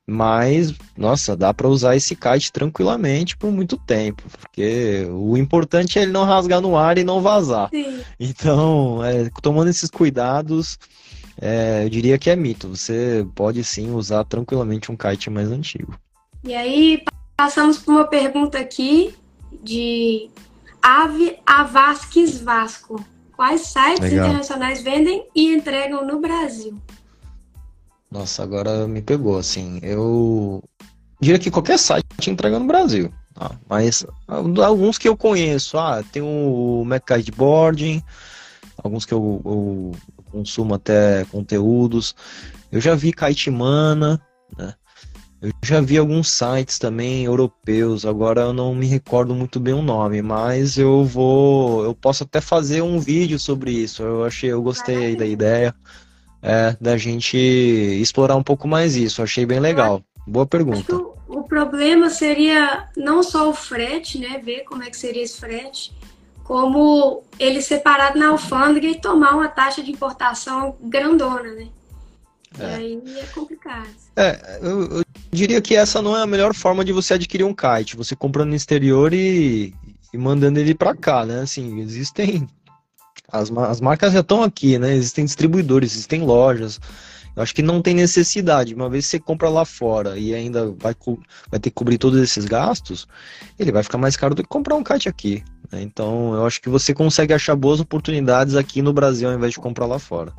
Mas, 0.07 0.75
nossa, 0.99 1.35
dá 1.35 1.55
para 1.55 1.67
usar 1.67 1.97
esse 1.97 2.15
kite 2.15 2.53
tranquilamente 2.53 3.37
por 3.39 3.51
muito 3.51 3.79
tempo, 3.79 4.23
porque 4.39 5.07
o 5.11 5.35
importante 5.35 5.99
é 5.99 6.03
ele 6.03 6.13
não 6.13 6.25
rasgar 6.25 6.61
no 6.61 6.77
ar 6.77 6.99
e 6.99 7.05
não 7.05 7.23
vazar. 7.23 7.71
Sim. 7.71 8.03
Então, 8.21 9.03
é, 9.03 9.31
tomando 9.41 9.71
esses 9.71 9.89
cuidados, 9.89 10.79
é, 11.41 11.85
eu 11.85 11.89
diria 11.89 12.19
que 12.19 12.29
é 12.29 12.37
mito. 12.37 12.69
Você 12.69 13.27
pode 13.35 13.65
sim 13.65 13.93
usar 13.93 14.25
tranquilamente 14.25 14.93
um 14.93 14.97
kite 14.97 15.31
mais 15.31 15.51
antigo. 15.51 15.99
E 16.45 16.55
aí, 16.55 17.03
Passamos 17.37 17.79
por 17.79 17.93
uma 17.93 18.07
pergunta 18.07 18.59
aqui 18.59 19.15
de 19.63 20.31
Ave 20.81 21.39
Avasques 21.45 22.41
Vasco. 22.41 23.05
Quais 23.37 23.63
sites 23.63 24.01
Legal. 24.01 24.27
internacionais 24.27 24.83
vendem 24.83 25.27
e 25.35 25.53
entregam 25.53 26.07
no 26.07 26.21
Brasil? 26.21 26.79
Nossa, 28.11 28.45
agora 28.45 28.87
me 28.87 29.03
pegou, 29.03 29.37
assim. 29.37 29.81
Eu 29.83 30.63
diria 31.21 31.39
que 31.39 31.51
qualquer 31.51 31.79
site 31.79 32.07
entrega 32.31 32.61
no 32.61 32.67
Brasil. 32.67 33.13
Tá? 33.35 33.51
Mas 33.69 34.07
alguns 34.65 34.97
que 34.97 35.09
eu 35.09 35.17
conheço, 35.17 35.77
ah, 35.77 36.05
tem 36.13 36.23
o 36.23 36.87
Boarding, 37.35 38.01
alguns 38.83 39.05
que 39.05 39.13
eu, 39.13 39.43
eu, 39.45 39.93
consumo 40.31 40.75
até 40.75 41.25
conteúdos. 41.25 42.15
Eu 42.71 42.81
já 42.81 42.95
vi 42.95 43.13
Kaitimana, 43.13 44.21
né? 44.57 44.75
Eu 45.45 45.53
já 45.63 45.79
vi 45.79 45.99
alguns 45.99 46.31
sites 46.31 46.79
também 46.79 47.25
europeus, 47.25 48.07
agora 48.07 48.41
eu 48.41 48.53
não 48.55 48.75
me 48.75 48.87
recordo 48.87 49.35
muito 49.35 49.61
bem 49.61 49.75
o 49.75 49.83
nome, 49.83 50.23
mas 50.23 50.79
eu 50.79 51.05
vou, 51.05 51.85
eu 51.85 51.95
posso 51.95 52.23
até 52.23 52.41
fazer 52.41 52.81
um 52.81 52.99
vídeo 52.99 53.39
sobre 53.39 53.71
isso. 53.71 54.03
Eu 54.03 54.25
achei, 54.25 54.51
eu 54.51 54.63
gostei 54.63 55.15
da 55.15 55.27
ideia 55.27 55.75
é, 56.41 56.75
da 56.81 56.97
gente 56.97 57.37
explorar 57.37 58.37
um 58.37 58.43
pouco 58.43 58.67
mais 58.67 58.97
isso. 58.97 59.23
Achei 59.23 59.45
bem 59.45 59.61
legal. 59.61 60.01
Boa 60.27 60.47
pergunta. 60.47 60.97
O, 60.97 61.15
o 61.29 61.43
problema 61.43 62.09
seria 62.09 62.89
não 62.97 63.23
só 63.23 63.51
o 63.51 63.55
frete, 63.55 64.19
né, 64.19 64.41
ver 64.43 64.65
como 64.65 64.83
é 64.83 64.89
que 64.89 64.97
seria 64.97 65.23
esse 65.23 65.39
frete, 65.39 65.93
como 66.43 67.23
ele 67.39 67.61
separado 67.61 68.19
na 68.19 68.29
alfândega 68.29 68.87
e 68.87 68.99
tomar 68.99 69.35
uma 69.35 69.49
taxa 69.49 69.83
de 69.83 69.91
importação 69.91 70.75
grandona, 70.81 71.53
né? 71.53 71.69
É. 72.59 72.63
E 72.63 72.75
aí 72.75 73.03
é 73.19 73.27
complicado. 73.27 73.89
É, 74.17 74.59
eu, 74.63 74.99
eu, 74.99 75.05
diria 75.31 75.61
que 75.61 75.75
essa 75.75 76.01
não 76.01 76.17
é 76.17 76.23
a 76.23 76.27
melhor 76.27 76.55
forma 76.55 76.85
de 76.85 76.93
você 76.93 77.15
adquirir 77.15 77.45
um 77.45 77.55
kite. 77.55 77.97
Você 77.97 78.15
comprando 78.15 78.51
no 78.51 78.55
exterior 78.55 79.13
e, 79.13 79.75
e 80.13 80.19
mandando 80.19 80.59
ele 80.61 80.75
para 80.75 80.95
cá, 80.95 81.25
né? 81.25 81.41
Assim, 81.41 81.81
existem. 81.81 82.47
As, 83.33 83.51
as 83.51 83.81
marcas 83.81 84.13
já 84.13 84.21
estão 84.21 84.43
aqui, 84.43 84.79
né? 84.79 84.95
Existem 84.95 85.25
distribuidores, 85.25 85.93
existem 85.93 86.23
lojas. 86.23 86.81
Eu 87.37 87.43
acho 87.43 87.55
que 87.55 87.63
não 87.63 87.83
tem 87.83 87.95
necessidade. 87.95 88.75
Uma 88.75 88.89
vez 88.89 89.07
que 89.07 89.11
você 89.13 89.19
compra 89.19 89.49
lá 89.49 89.65
fora 89.65 90.17
e 90.17 90.33
ainda 90.33 90.71
vai, 90.79 90.95
vai 91.51 91.59
ter 91.59 91.71
que 91.71 91.75
cobrir 91.75 91.99
todos 91.99 92.21
esses 92.21 92.45
gastos, 92.45 93.09
ele 93.59 93.73
vai 93.73 93.83
ficar 93.83 93.99
mais 93.99 94.17
caro 94.17 94.35
do 94.35 94.43
que 94.43 94.49
comprar 94.49 94.77
um 94.77 94.85
kite 94.85 95.09
aqui. 95.09 95.43
Né? 95.73 95.83
Então, 95.83 96.35
eu 96.35 96.47
acho 96.47 96.61
que 96.63 96.69
você 96.69 96.95
consegue 96.95 97.35
achar 97.35 97.57
boas 97.57 97.81
oportunidades 97.81 98.55
aqui 98.55 98.81
no 98.81 98.93
Brasil 98.93 99.29
ao 99.29 99.35
invés 99.35 99.53
de 99.53 99.59
comprar 99.59 99.87
lá 99.87 99.99
fora. 99.99 100.33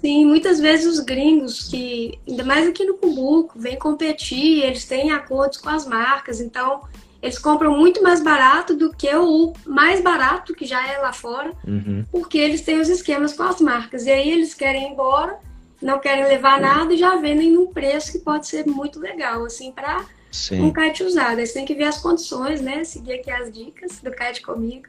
Sim, 0.00 0.26
muitas 0.26 0.58
vezes 0.58 0.86
os 0.86 1.00
gringos, 1.00 1.68
que 1.68 2.18
ainda 2.28 2.44
mais 2.44 2.66
aqui 2.66 2.84
no 2.84 2.94
Cumbuco, 2.94 3.58
vêm 3.58 3.78
competir, 3.78 4.64
eles 4.64 4.84
têm 4.84 5.12
acordos 5.12 5.58
com 5.58 5.68
as 5.68 5.86
marcas, 5.86 6.40
então 6.40 6.82
eles 7.22 7.38
compram 7.38 7.78
muito 7.78 8.02
mais 8.02 8.20
barato 8.20 8.74
do 8.74 8.92
que 8.92 9.14
o 9.14 9.52
mais 9.64 10.00
barato 10.00 10.54
que 10.54 10.66
já 10.66 10.84
é 10.86 10.98
lá 10.98 11.12
fora, 11.12 11.52
uhum. 11.66 12.04
porque 12.10 12.36
eles 12.36 12.62
têm 12.62 12.80
os 12.80 12.88
esquemas 12.88 13.32
com 13.32 13.44
as 13.44 13.60
marcas. 13.60 14.06
E 14.06 14.10
aí 14.10 14.28
eles 14.28 14.54
querem 14.54 14.88
ir 14.88 14.92
embora 14.92 15.38
não 15.82 15.98
querem 15.98 16.24
levar 16.24 16.60
nada 16.60 16.94
e 16.94 16.96
já 16.96 17.16
vendem 17.16 17.50
num 17.50 17.66
preço 17.66 18.12
que 18.12 18.18
pode 18.20 18.46
ser 18.46 18.66
muito 18.66 19.00
legal, 19.00 19.44
assim, 19.44 19.72
para 19.72 20.06
um 20.52 20.72
kite 20.72 21.02
usado. 21.02 21.40
Aí 21.40 21.46
você 21.46 21.54
tem 21.54 21.64
que 21.64 21.74
ver 21.74 21.84
as 21.84 21.98
condições, 21.98 22.60
né? 22.60 22.84
Seguir 22.84 23.14
aqui 23.14 23.30
as 23.30 23.52
dicas 23.52 23.98
do 24.00 24.10
kite 24.12 24.40
comigo. 24.42 24.86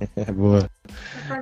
É 0.16 0.32
boa. 0.32 0.68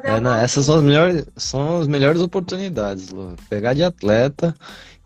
É, 0.02 0.20
não, 0.20 0.34
essas 0.34 0.66
são 0.66 0.76
as 0.76 0.82
melhores, 0.82 1.24
são 1.36 1.80
as 1.80 1.86
melhores 1.86 2.20
oportunidades, 2.20 3.10
Lu. 3.10 3.36
Pegar 3.48 3.72
de 3.72 3.84
atleta 3.84 4.54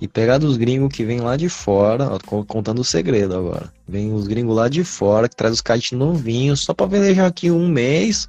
e 0.01 0.09
pegar 0.09 0.39
dos 0.39 0.57
gringos 0.57 0.93
que 0.93 1.05
vem 1.05 1.21
lá 1.21 1.37
de 1.37 1.49
fora, 1.49 2.09
ó, 2.11 2.45
contando 2.45 2.81
o 2.81 2.85
segredo 2.85 3.37
agora. 3.37 3.73
Vem 3.87 4.13
os 4.13 4.27
gringos 4.27 4.57
lá 4.57 4.69
de 4.69 4.83
fora, 4.85 5.29
que 5.29 5.37
traz 5.37 5.55
os 5.55 5.61
kites 5.61 5.93
novinhos, 5.93 6.61
só 6.61 6.73
para 6.73 6.87
velejar 6.87 7.27
aqui 7.27 7.51
um 7.51 7.69
mês 7.69 8.29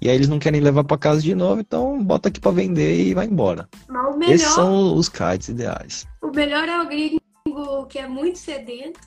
e 0.00 0.08
aí 0.08 0.14
eles 0.14 0.28
não 0.28 0.38
querem 0.38 0.60
levar 0.60 0.84
para 0.84 0.96
casa 0.96 1.20
de 1.20 1.34
novo, 1.34 1.60
então 1.60 2.02
bota 2.02 2.28
aqui 2.28 2.40
para 2.40 2.52
vender 2.52 3.06
e 3.06 3.14
vai 3.14 3.26
embora. 3.26 3.68
Melhor, 3.88 4.32
Esses 4.32 4.48
são 4.48 4.94
os 4.94 5.08
kites 5.08 5.48
ideais. 5.48 6.06
O 6.22 6.28
melhor 6.28 6.68
é 6.68 6.80
o 6.80 6.86
gringo 6.86 7.20
que 7.88 7.98
é 7.98 8.06
muito 8.06 8.38
sedento, 8.38 9.00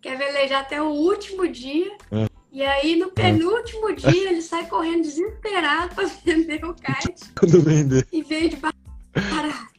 quer 0.00 0.18
velejar 0.18 0.62
até 0.62 0.82
o 0.82 0.88
último 0.88 1.46
dia. 1.48 1.92
É. 2.10 2.31
E 2.52 2.62
aí, 2.62 2.96
no 2.96 3.10
penúltimo 3.10 3.88
é. 3.88 3.94
dia, 3.94 4.30
ele 4.30 4.42
sai 4.42 4.66
correndo 4.66 5.04
desesperado 5.04 5.94
para 5.94 6.06
vender 6.22 6.62
o 6.62 6.74
kite. 6.74 7.14
Quando 7.40 7.62
vender. 7.62 8.06
E 8.12 8.22
vende 8.22 8.56
barato. 8.56 9.72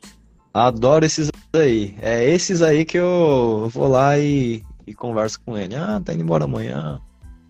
Adoro 0.52 1.06
esses 1.06 1.30
aí. 1.54 1.96
É 2.02 2.28
esses 2.28 2.64
aí 2.64 2.84
que 2.84 2.98
eu 2.98 3.70
vou 3.72 3.88
lá 3.88 4.18
e, 4.18 4.64
e 4.88 4.94
converso 4.96 5.40
com 5.42 5.56
ele. 5.56 5.76
Ah, 5.76 6.02
tá 6.04 6.14
indo 6.14 6.24
embora 6.24 6.46
amanhã. 6.46 7.00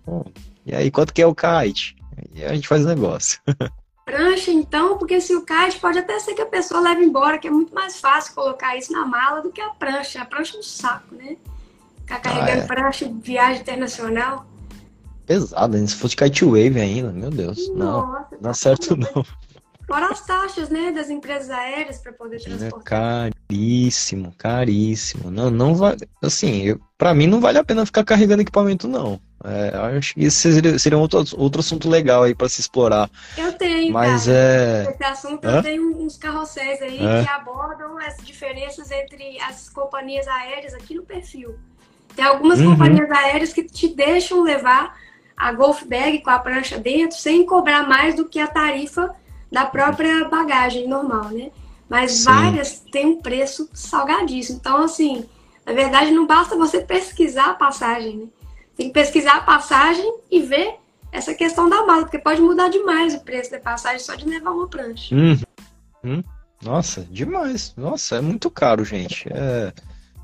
Bom, 0.05 0.25
e 0.65 0.75
aí, 0.75 0.91
quanto 0.91 1.13
que 1.13 1.21
é 1.21 1.25
o 1.25 1.33
kite? 1.33 1.95
E 2.33 2.43
a 2.43 2.53
gente 2.53 2.67
faz 2.67 2.85
negócio. 2.85 3.39
Prancha, 4.03 4.51
então, 4.51 4.97
porque 4.97 5.21
se 5.21 5.33
o 5.33 5.45
kite 5.45 5.79
pode 5.79 5.99
até 5.99 6.19
ser 6.19 6.33
que 6.33 6.41
a 6.41 6.45
pessoa 6.45 6.81
leve 6.81 7.05
embora, 7.05 7.37
que 7.37 7.47
é 7.47 7.51
muito 7.51 7.73
mais 7.73 8.01
fácil 8.01 8.35
colocar 8.35 8.75
isso 8.75 8.91
na 8.91 9.05
mala 9.05 9.41
do 9.41 9.49
que 9.49 9.61
a 9.61 9.69
prancha. 9.69 10.21
A 10.21 10.25
prancha 10.25 10.57
é 10.57 10.59
um 10.59 10.63
saco, 10.63 11.15
né? 11.15 11.37
Ficar 11.99 12.19
carregando 12.19 12.59
ah, 12.59 12.65
é. 12.65 12.67
prancha 12.67 13.09
viagem 13.09 13.61
internacional. 13.61 14.45
Pesado? 15.25 15.87
Se 15.87 15.95
fosse 15.95 16.15
kite 16.15 16.45
wave 16.45 16.79
ainda, 16.79 17.11
meu 17.11 17.29
Deus. 17.29 17.69
Nossa, 17.69 17.73
não, 17.73 18.11
não 18.31 18.41
tá 18.41 18.49
é 18.49 18.53
certo 18.53 18.95
não. 18.95 19.25
Fora 19.85 20.07
as 20.07 20.25
taxas, 20.25 20.69
né, 20.69 20.91
das 20.91 21.09
empresas 21.09 21.49
aéreas 21.49 21.99
para 21.99 22.13
poder 22.13 22.37
é 22.37 22.39
transportar. 22.39 23.27
É 23.27 23.31
caríssimo, 23.49 24.33
caríssimo. 24.37 25.29
Não, 25.29 25.51
não 25.51 25.75
vai. 25.75 25.97
Assim, 26.21 26.77
para 26.97 27.13
mim 27.13 27.27
não 27.27 27.41
vale 27.41 27.57
a 27.57 27.63
pena 27.63 27.85
ficar 27.85 28.03
carregando 28.03 28.41
equipamento, 28.41 28.87
não. 28.87 29.19
É, 29.43 29.97
acho 29.97 30.13
que 30.13 30.23
isso 30.23 30.39
seria, 30.39 30.79
seria 30.79 30.97
outro, 30.97 31.21
outro 31.37 31.59
assunto 31.59 31.89
legal 31.89 32.23
aí 32.23 32.33
para 32.33 32.47
se 32.47 32.61
explorar. 32.61 33.09
Eu 33.37 33.51
tenho, 33.53 33.91
Mas 33.91 34.25
cara. 34.25 34.37
é. 34.37 34.87
Esse 34.89 35.03
assunto 35.03 35.45
Hã? 35.45 35.57
eu 35.57 35.63
tenho 35.63 35.97
uns 36.01 36.17
carrosséis 36.17 36.81
aí 36.81 36.97
que 36.97 37.29
abordam 37.29 37.97
as 37.99 38.17
diferenças 38.23 38.89
entre 38.89 39.37
as 39.41 39.67
companhias 39.67 40.27
aéreas 40.29 40.73
aqui 40.73 40.95
no 40.95 41.03
perfil. 41.03 41.55
Tem 42.15 42.23
algumas 42.23 42.59
uhum. 42.59 42.71
companhias 42.71 43.11
aéreas 43.11 43.51
que 43.51 43.63
te 43.63 43.93
deixam 43.93 44.41
levar 44.41 44.97
a 45.35 45.51
golf 45.51 45.83
bag 45.83 46.19
com 46.19 46.29
a 46.29 46.39
prancha 46.39 46.77
dentro 46.77 47.17
sem 47.17 47.45
cobrar 47.45 47.87
mais 47.87 48.15
do 48.15 48.25
que 48.25 48.39
a 48.39 48.47
tarifa 48.47 49.13
da 49.51 49.65
própria 49.65 50.27
bagagem 50.27 50.87
normal, 50.87 51.29
né? 51.29 51.51
Mas 51.89 52.11
Sim. 52.11 52.25
várias 52.25 52.79
têm 52.91 53.05
um 53.05 53.21
preço 53.21 53.69
salgadíssimo. 53.73 54.57
Então, 54.59 54.83
assim, 54.83 55.25
na 55.65 55.73
verdade, 55.73 56.11
não 56.11 56.25
basta 56.25 56.55
você 56.55 56.81
pesquisar 56.81 57.51
a 57.51 57.53
passagem, 57.53 58.17
né? 58.17 58.25
Tem 58.75 58.87
que 58.87 58.93
pesquisar 58.93 59.37
a 59.37 59.41
passagem 59.41 60.11
e 60.31 60.41
ver 60.41 60.75
essa 61.11 61.35
questão 61.35 61.69
da 61.69 61.85
mala, 61.85 62.03
porque 62.03 62.17
pode 62.17 62.41
mudar 62.41 62.69
demais 62.69 63.13
o 63.13 63.19
preço 63.19 63.51
da 63.51 63.59
passagem 63.59 63.99
só 63.99 64.15
de 64.15 64.25
levar 64.25 64.51
uma 64.51 64.67
prancha. 64.67 65.13
Hum. 65.13 65.39
Hum. 66.03 66.23
Nossa, 66.63 67.05
demais. 67.11 67.73
Nossa, 67.77 68.15
é 68.15 68.21
muito 68.21 68.49
caro, 68.49 68.83
gente. 68.83 69.27
É... 69.31 69.71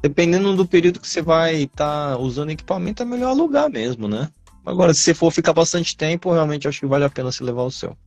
Dependendo 0.02 0.56
do 0.56 0.66
período 0.66 1.00
que 1.00 1.08
você 1.08 1.22
vai 1.22 1.64
estar 1.64 2.16
tá 2.16 2.18
usando 2.18 2.52
equipamento, 2.52 3.04
é 3.04 3.06
melhor 3.06 3.30
alugar 3.30 3.70
mesmo, 3.70 4.08
né? 4.08 4.30
Agora, 4.66 4.94
se 4.94 5.02
você 5.02 5.14
for 5.14 5.32
ficar 5.32 5.54
bastante 5.54 5.96
tempo, 5.96 6.32
realmente 6.32 6.68
acho 6.68 6.80
que 6.80 6.86
vale 6.86 7.06
a 7.06 7.10
pena 7.10 7.32
se 7.32 7.44
levar 7.44 7.64
o 7.64 7.72
seu. 7.72 7.98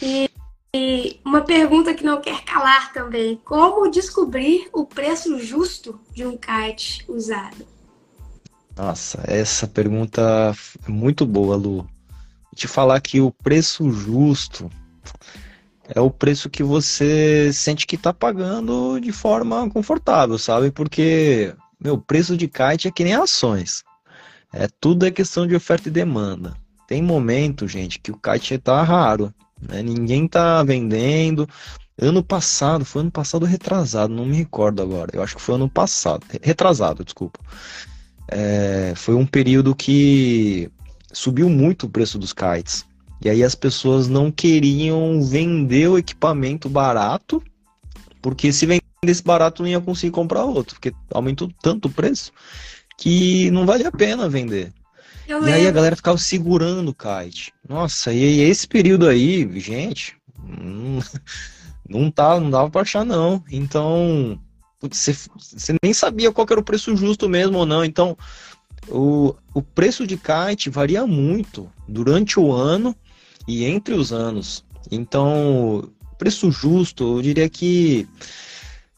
E, 0.00 0.30
e 0.74 1.20
uma 1.24 1.42
pergunta 1.42 1.94
que 1.94 2.04
não 2.04 2.20
quer 2.20 2.42
calar 2.44 2.92
também: 2.92 3.36
como 3.44 3.90
descobrir 3.90 4.68
o 4.72 4.84
preço 4.84 5.38
justo 5.38 6.00
de 6.14 6.24
um 6.26 6.36
kite 6.36 7.04
usado? 7.08 7.66
Nossa, 8.76 9.22
essa 9.26 9.66
pergunta 9.66 10.54
é 10.86 10.90
muito 10.90 11.26
boa, 11.26 11.56
Lu. 11.56 11.78
Vou 11.82 11.88
te 12.54 12.66
falar 12.66 13.00
que 13.00 13.20
o 13.20 13.30
preço 13.30 13.90
justo 13.90 14.70
é 15.94 16.00
o 16.00 16.10
preço 16.10 16.48
que 16.48 16.62
você 16.62 17.52
sente 17.52 17.86
que 17.86 17.96
está 17.96 18.12
pagando 18.12 19.00
de 19.00 19.12
forma 19.12 19.68
confortável, 19.70 20.38
sabe? 20.38 20.70
Porque, 20.70 21.54
meu, 21.80 21.98
preço 21.98 22.36
de 22.36 22.48
kite 22.48 22.88
é 22.88 22.90
que 22.90 23.04
nem 23.04 23.14
ações. 23.14 23.82
É 24.52 24.68
tudo 24.80 25.06
é 25.06 25.10
questão 25.10 25.46
de 25.46 25.54
oferta 25.54 25.88
e 25.88 25.92
demanda. 25.92 26.54
Tem 26.88 27.02
momento, 27.02 27.68
gente, 27.68 27.98
que 28.00 28.10
o 28.10 28.16
kite 28.16 28.54
está 28.54 28.82
raro, 28.82 29.32
né? 29.60 29.82
Ninguém 29.82 30.26
está 30.26 30.62
vendendo. 30.62 31.48
Ano 32.00 32.22
passado, 32.22 32.84
foi 32.84 33.02
ano 33.02 33.10
passado 33.10 33.46
retrasado, 33.46 34.12
não 34.12 34.24
me 34.26 34.36
recordo 34.36 34.82
agora. 34.82 35.10
Eu 35.12 35.22
acho 35.22 35.36
que 35.36 35.42
foi 35.42 35.54
ano 35.54 35.68
passado, 35.68 36.24
retrasado, 36.42 37.04
desculpa 37.04 37.38
é, 38.30 38.92
foi 38.94 39.14
um 39.14 39.26
período 39.26 39.74
que 39.74 40.70
subiu 41.12 41.50
muito 41.50 41.86
o 41.86 41.90
preço 41.90 42.18
dos 42.18 42.32
kites. 42.32 42.86
E 43.22 43.28
aí 43.28 43.42
as 43.42 43.54
pessoas 43.54 44.08
não 44.08 44.30
queriam 44.30 45.20
vender 45.22 45.88
o 45.88 45.98
equipamento 45.98 46.68
barato, 46.68 47.42
porque 48.22 48.52
se 48.52 48.66
vendesse 48.66 49.22
barato 49.22 49.62
não 49.62 49.68
ia 49.68 49.80
conseguir 49.80 50.12
comprar 50.12 50.44
outro, 50.44 50.76
porque 50.76 50.94
aumentou 51.12 51.50
tanto 51.60 51.88
o 51.88 51.90
preço 51.90 52.32
que 53.00 53.50
não 53.50 53.64
vale 53.64 53.84
a 53.86 53.90
pena 53.90 54.28
vender. 54.28 54.72
Eu 55.26 55.42
e 55.48 55.52
aí 55.52 55.66
a 55.66 55.70
galera 55.70 55.96
ficava 55.96 56.18
segurando 56.18 56.90
o 56.90 56.94
kite. 56.94 57.52
Nossa, 57.66 58.12
e 58.12 58.40
esse 58.42 58.68
período 58.68 59.08
aí, 59.08 59.48
gente, 59.58 60.16
não, 60.38 61.02
não, 61.88 62.10
tá, 62.10 62.38
não 62.38 62.50
dava 62.50 62.68
pra 62.68 62.82
achar 62.82 63.04
não. 63.04 63.42
Então, 63.50 64.38
você, 64.82 65.16
você 65.38 65.74
nem 65.82 65.94
sabia 65.94 66.30
qual 66.30 66.46
era 66.50 66.60
o 66.60 66.64
preço 66.64 66.94
justo 66.94 67.26
mesmo 67.26 67.58
ou 67.58 67.64
não. 67.64 67.82
Então, 67.82 68.18
o, 68.86 69.34
o 69.54 69.62
preço 69.62 70.06
de 70.06 70.18
kite 70.18 70.68
varia 70.68 71.06
muito 71.06 71.72
durante 71.88 72.38
o 72.38 72.52
ano 72.52 72.94
e 73.48 73.64
entre 73.64 73.94
os 73.94 74.12
anos. 74.12 74.62
Então, 74.90 75.90
preço 76.18 76.50
justo, 76.50 77.16
eu 77.16 77.22
diria 77.22 77.48
que 77.48 78.06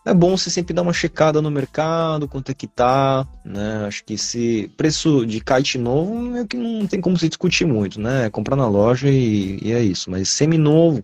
é 0.05 0.13
bom 0.13 0.37
você 0.37 0.51
sempre 0.51 0.75
dar 0.75 0.83
uma 0.83 0.93
checada 0.93 1.41
no 1.41 1.51
mercado, 1.51 2.27
quanto 2.27 2.51
é 2.51 2.55
que 2.55 2.67
tá, 2.67 3.27
né? 3.45 3.85
Acho 3.87 4.05
que 4.05 4.19
se 4.19 4.71
preço 4.77 5.25
de 5.25 5.41
kite 5.41 5.79
novo 5.79 6.37
é 6.37 6.47
que 6.47 6.57
não 6.57 6.87
tem 6.87 7.01
como 7.01 7.17
se 7.17 7.29
discutir 7.29 7.65
muito, 7.65 8.01
né? 8.01 8.29
Comprar 8.31 8.57
na 8.57 8.69
loja 8.69 9.09
e, 9.09 9.59
e 9.63 9.73
é 9.73 9.81
isso. 9.81 10.11
Mas 10.11 10.29
semi 10.29 10.59
novo, 10.59 11.03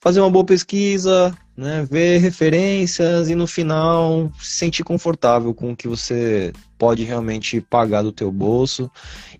fazer 0.00 0.20
uma 0.20 0.30
boa 0.30 0.44
pesquisa, 0.44 1.32
né, 1.56 1.86
ver 1.88 2.18
referências 2.18 3.28
e 3.30 3.36
no 3.36 3.46
final 3.46 4.32
se 4.40 4.56
sentir 4.56 4.82
confortável 4.82 5.54
com 5.54 5.70
o 5.70 5.76
que 5.76 5.86
você 5.86 6.52
pode 6.76 7.04
realmente 7.04 7.60
pagar 7.60 8.02
do 8.02 8.10
teu 8.10 8.32
bolso 8.32 8.90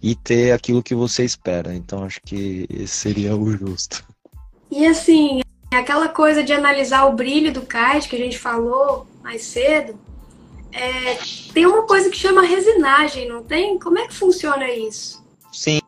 e 0.00 0.14
ter 0.14 0.52
aquilo 0.52 0.82
que 0.82 0.94
você 0.94 1.24
espera. 1.24 1.74
Então 1.74 2.04
acho 2.04 2.20
que 2.24 2.66
esse 2.70 2.94
seria 2.94 3.34
o 3.34 3.50
justo. 3.50 4.04
E 4.70 4.86
assim, 4.86 5.40
aquela 5.78 6.08
coisa 6.08 6.42
de 6.42 6.52
analisar 6.52 7.04
o 7.06 7.12
brilho 7.12 7.52
do 7.52 7.62
kite 7.62 8.08
que 8.08 8.16
a 8.16 8.18
gente 8.18 8.38
falou 8.38 9.06
mais 9.22 9.42
cedo, 9.42 9.98
é, 10.72 11.18
tem 11.52 11.66
uma 11.66 11.86
coisa 11.86 12.10
que 12.10 12.16
chama 12.16 12.42
resinagem, 12.42 13.28
não 13.28 13.42
tem? 13.42 13.78
Como 13.78 13.98
é 13.98 14.06
que 14.06 14.14
funciona 14.14 14.70
isso? 14.70 15.22
Sim, 15.52 15.80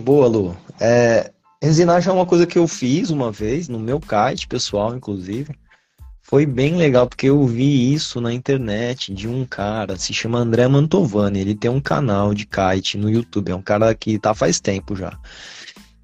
boa, 0.00 0.26
Lu. 0.26 0.56
É, 0.80 1.32
Resinagem 1.62 2.10
é 2.10 2.12
uma 2.12 2.26
coisa 2.26 2.44
que 2.44 2.58
eu 2.58 2.66
fiz 2.66 3.10
uma 3.10 3.30
vez, 3.30 3.68
no 3.68 3.78
meu 3.78 4.00
kite 4.00 4.48
pessoal, 4.48 4.96
inclusive. 4.96 5.54
Foi 6.20 6.44
bem 6.44 6.74
legal, 6.76 7.06
porque 7.06 7.28
eu 7.28 7.46
vi 7.46 7.94
isso 7.94 8.20
na 8.20 8.32
internet 8.32 9.14
de 9.14 9.28
um 9.28 9.44
cara, 9.44 9.96
se 9.96 10.12
chama 10.12 10.40
André 10.40 10.66
Mantovani. 10.66 11.38
Ele 11.38 11.54
tem 11.54 11.70
um 11.70 11.80
canal 11.80 12.34
de 12.34 12.46
kite 12.46 12.98
no 12.98 13.08
YouTube. 13.08 13.52
É 13.52 13.54
um 13.54 13.62
cara 13.62 13.94
que 13.94 14.18
tá 14.18 14.34
faz 14.34 14.58
tempo 14.58 14.96
já. 14.96 15.16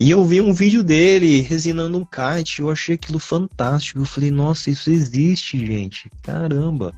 E 0.00 0.10
eu 0.10 0.24
vi 0.24 0.40
um 0.40 0.52
vídeo 0.52 0.84
dele 0.84 1.40
resinando 1.40 1.98
um 1.98 2.04
kite. 2.04 2.60
Eu 2.60 2.70
achei 2.70 2.94
aquilo 2.94 3.18
fantástico. 3.18 4.00
Eu 4.00 4.04
falei, 4.04 4.30
nossa, 4.30 4.70
isso 4.70 4.90
existe, 4.90 5.58
gente. 5.66 6.10
Caramba. 6.22 6.94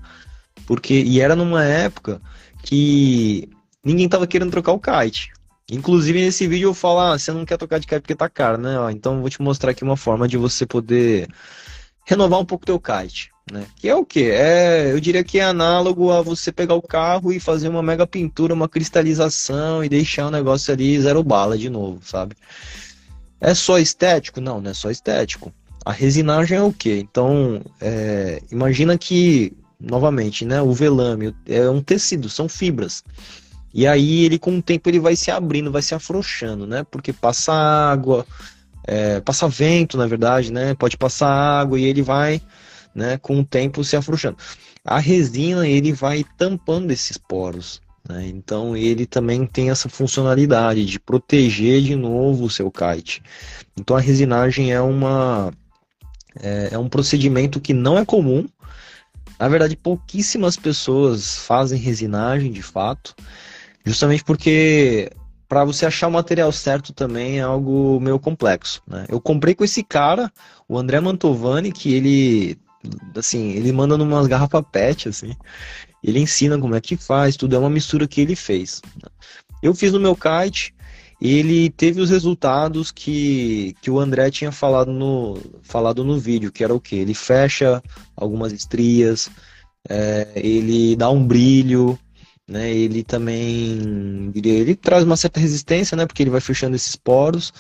Porque, 0.66 0.94
e 0.94 1.20
era 1.20 1.34
numa 1.34 1.64
época 1.64 2.20
que 2.62 3.48
ninguém 3.82 4.08
tava 4.08 4.26
querendo 4.26 4.50
trocar 4.50 4.72
o 4.72 4.78
kite. 4.78 5.32
Inclusive 5.70 6.20
nesse 6.20 6.46
vídeo 6.46 6.68
eu 6.68 6.74
falo, 6.74 7.00
ah, 7.00 7.18
você 7.18 7.32
não 7.32 7.44
quer 7.44 7.56
trocar 7.56 7.78
de 7.78 7.86
kite 7.86 8.00
porque 8.00 8.14
tá 8.14 8.28
caro, 8.28 8.58
né? 8.58 8.78
Ó, 8.78 8.90
então 8.90 9.14
eu 9.14 9.20
vou 9.20 9.30
te 9.30 9.40
mostrar 9.40 9.70
aqui 9.70 9.82
uma 9.82 9.96
forma 9.96 10.28
de 10.28 10.36
você 10.36 10.66
poder 10.66 11.28
renovar 12.04 12.40
um 12.40 12.44
pouco 12.44 12.66
teu 12.66 12.78
kite, 12.80 13.30
né? 13.50 13.66
Que 13.76 13.88
é 13.88 13.94
o 13.94 14.04
quê? 14.04 14.30
É, 14.32 14.90
eu 14.92 14.98
diria 14.98 15.22
que 15.22 15.38
é 15.38 15.44
análogo 15.44 16.10
a 16.10 16.20
você 16.20 16.50
pegar 16.50 16.74
o 16.74 16.82
carro 16.82 17.32
e 17.32 17.38
fazer 17.38 17.68
uma 17.68 17.82
mega 17.82 18.06
pintura, 18.06 18.52
uma 18.52 18.68
cristalização 18.68 19.84
e 19.84 19.88
deixar 19.88 20.26
o 20.26 20.30
negócio 20.30 20.74
ali 20.74 21.00
zero 21.00 21.22
bala 21.22 21.56
de 21.56 21.70
novo, 21.70 22.00
sabe? 22.04 22.34
É 23.40 23.54
só 23.54 23.78
estético? 23.78 24.40
Não, 24.40 24.60
não 24.60 24.70
é 24.70 24.74
só 24.74 24.90
estético. 24.90 25.52
A 25.84 25.92
resinagem 25.92 26.58
é 26.58 26.62
o 26.62 26.72
quê? 26.72 26.98
Então, 26.98 27.62
é, 27.80 28.42
imagina 28.52 28.98
que, 28.98 29.52
novamente, 29.80 30.44
né, 30.44 30.60
o 30.60 30.72
velame 30.72 31.34
é 31.46 31.68
um 31.68 31.80
tecido, 31.80 32.28
são 32.28 32.48
fibras. 32.48 33.02
E 33.72 33.86
aí 33.86 34.24
ele 34.24 34.38
com 34.38 34.58
o 34.58 34.62
tempo 34.62 34.88
ele 34.88 34.98
vai 34.98 35.16
se 35.16 35.30
abrindo, 35.30 35.70
vai 35.70 35.80
se 35.80 35.94
afrouxando, 35.94 36.66
né? 36.66 36.84
Porque 36.90 37.12
passa 37.12 37.52
água, 37.52 38.26
é, 38.84 39.20
passa 39.20 39.48
vento, 39.48 39.96
na 39.96 40.06
verdade, 40.06 40.52
né? 40.52 40.74
Pode 40.74 40.96
passar 40.96 41.28
água 41.28 41.78
e 41.78 41.84
ele 41.84 42.02
vai, 42.02 42.42
né, 42.94 43.16
com 43.18 43.38
o 43.38 43.44
tempo 43.44 43.84
se 43.84 43.96
afrouxando. 43.96 44.36
A 44.84 44.98
resina 44.98 45.66
ele 45.68 45.92
vai 45.92 46.24
tampando 46.36 46.90
esses 46.90 47.16
poros, 47.16 47.80
né? 48.08 48.26
Então 48.26 48.76
ele 48.76 49.06
também 49.06 49.46
tem 49.46 49.70
essa 49.70 49.88
funcionalidade 49.88 50.84
de 50.84 50.98
proteger 50.98 51.82
de 51.82 51.96
novo 51.96 52.44
o 52.44 52.50
seu 52.50 52.70
kite. 52.70 53.22
Então 53.78 53.96
a 53.96 54.00
resinagem 54.00 54.72
é 54.72 54.80
uma 54.80 55.52
é, 56.40 56.70
é 56.72 56.78
um 56.78 56.88
procedimento 56.88 57.60
que 57.60 57.72
não 57.72 57.98
é 57.98 58.04
comum. 58.04 58.48
Na 59.38 59.48
verdade, 59.48 59.76
pouquíssimas 59.76 60.56
pessoas 60.56 61.38
fazem 61.38 61.78
resinagem 61.78 62.52
de 62.52 62.62
fato. 62.62 63.14
Justamente 63.84 64.22
porque 64.22 65.10
para 65.48 65.64
você 65.64 65.86
achar 65.86 66.08
o 66.08 66.12
material 66.12 66.52
certo 66.52 66.92
também 66.92 67.38
é 67.38 67.42
algo 67.42 67.98
meio 68.00 68.20
complexo, 68.20 68.82
né? 68.86 69.06
Eu 69.08 69.20
comprei 69.20 69.54
com 69.54 69.64
esse 69.64 69.82
cara, 69.82 70.30
o 70.68 70.78
André 70.78 71.00
Mantovani, 71.00 71.72
que 71.72 71.92
ele 71.92 72.58
assim, 73.16 73.50
ele 73.50 73.72
manda 73.72 73.98
numas 73.98 74.26
garrafas 74.26 74.62
PET 74.70 75.08
assim. 75.08 75.34
Ele 76.02 76.20
ensina 76.20 76.58
como 76.58 76.74
é 76.74 76.80
que 76.80 76.96
faz, 76.96 77.36
tudo 77.36 77.54
é 77.54 77.58
uma 77.58 77.70
mistura 77.70 78.08
que 78.08 78.20
ele 78.20 78.34
fez. 78.34 78.80
Eu 79.62 79.74
fiz 79.74 79.92
no 79.92 80.00
meu 80.00 80.16
kite, 80.16 80.74
ele 81.20 81.68
teve 81.70 82.00
os 82.00 82.08
resultados 82.08 82.90
que, 82.90 83.76
que 83.82 83.90
o 83.90 84.00
André 84.00 84.30
tinha 84.30 84.50
falado 84.50 84.90
no, 84.90 85.38
falado 85.62 86.02
no 86.02 86.18
vídeo, 86.18 86.50
que 86.50 86.64
era 86.64 86.74
o 86.74 86.80
que? 86.80 86.96
Ele 86.96 87.12
fecha 87.12 87.82
algumas 88.16 88.52
estrias, 88.52 89.30
é, 89.88 90.28
ele 90.34 90.96
dá 90.96 91.10
um 91.10 91.26
brilho, 91.26 91.98
né? 92.48 92.72
Ele 92.74 93.04
também, 93.04 94.32
ele 94.34 94.74
traz 94.74 95.04
uma 95.04 95.16
certa 95.16 95.38
resistência, 95.38 95.94
né? 95.96 96.06
Porque 96.06 96.22
ele 96.22 96.30
vai 96.30 96.40
fechando 96.40 96.74
esses 96.74 96.96
poros, 96.96 97.52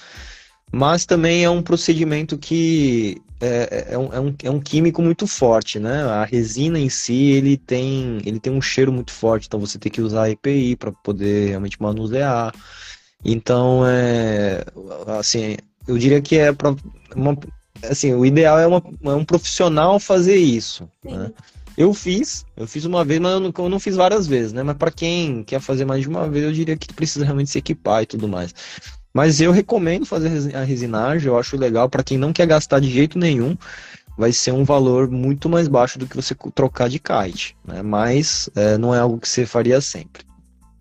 mas 0.72 1.04
também 1.04 1.44
é 1.44 1.50
um 1.50 1.62
procedimento 1.62 2.38
que 2.38 3.20
é, 3.40 3.86
é, 3.94 3.98
um, 3.98 4.12
é, 4.12 4.20
um, 4.20 4.34
é 4.44 4.50
um 4.50 4.60
químico 4.60 5.00
muito 5.00 5.26
forte, 5.26 5.78
né? 5.78 6.02
A 6.02 6.24
resina 6.24 6.78
em 6.78 6.88
si, 6.88 7.30
ele 7.30 7.56
tem, 7.56 8.20
ele 8.24 8.38
tem 8.38 8.52
um 8.52 8.60
cheiro 8.60 8.92
muito 8.92 9.12
forte, 9.12 9.46
então 9.46 9.58
você 9.58 9.78
tem 9.78 9.90
que 9.90 10.02
usar 10.02 10.30
EPI 10.30 10.76
para 10.76 10.92
poder 10.92 11.48
realmente 11.48 11.80
manusear. 11.80 12.54
Então, 13.24 13.82
é, 13.86 14.64
assim, 15.18 15.56
eu 15.88 15.98
diria 15.98 16.20
que 16.20 16.36
é 16.36 16.52
para 16.52 16.74
assim, 17.82 18.14
o 18.14 18.26
ideal 18.26 18.58
é, 18.58 18.66
uma, 18.66 18.82
é 19.04 19.14
um 19.14 19.24
profissional 19.24 19.98
fazer 19.98 20.36
isso, 20.36 20.88
né? 21.04 21.32
Eu 21.76 21.94
fiz, 21.94 22.44
eu 22.56 22.66
fiz 22.66 22.84
uma 22.84 23.04
vez, 23.04 23.20
mas 23.20 23.32
eu 23.32 23.40
não, 23.40 23.52
eu 23.56 23.68
não 23.70 23.80
fiz 23.80 23.96
várias 23.96 24.26
vezes, 24.26 24.52
né? 24.52 24.62
Mas 24.62 24.76
para 24.76 24.90
quem 24.90 25.42
quer 25.44 25.60
fazer 25.60 25.86
mais 25.86 26.02
de 26.02 26.08
uma 26.08 26.28
vez, 26.28 26.44
eu 26.44 26.52
diria 26.52 26.76
que 26.76 26.92
precisa 26.92 27.24
realmente 27.24 27.48
se 27.48 27.58
equipar 27.58 28.02
e 28.02 28.06
tudo 28.06 28.28
mais. 28.28 28.54
Mas 29.12 29.40
eu 29.40 29.50
recomendo 29.50 30.06
fazer 30.06 30.54
a 30.54 30.62
resinagem, 30.62 31.28
eu 31.28 31.38
acho 31.38 31.56
legal 31.56 31.88
para 31.88 32.04
quem 32.04 32.16
não 32.16 32.32
quer 32.32 32.46
gastar 32.46 32.80
de 32.80 32.90
jeito 32.90 33.18
nenhum. 33.18 33.56
Vai 34.16 34.32
ser 34.32 34.52
um 34.52 34.64
valor 34.64 35.10
muito 35.10 35.48
mais 35.48 35.66
baixo 35.66 35.98
do 35.98 36.06
que 36.06 36.14
você 36.14 36.34
trocar 36.54 36.88
de 36.88 36.98
kite, 36.98 37.56
né? 37.64 37.82
Mas 37.82 38.50
é, 38.54 38.76
não 38.76 38.94
é 38.94 38.98
algo 38.98 39.18
que 39.18 39.28
você 39.28 39.46
faria 39.46 39.80
sempre. 39.80 40.24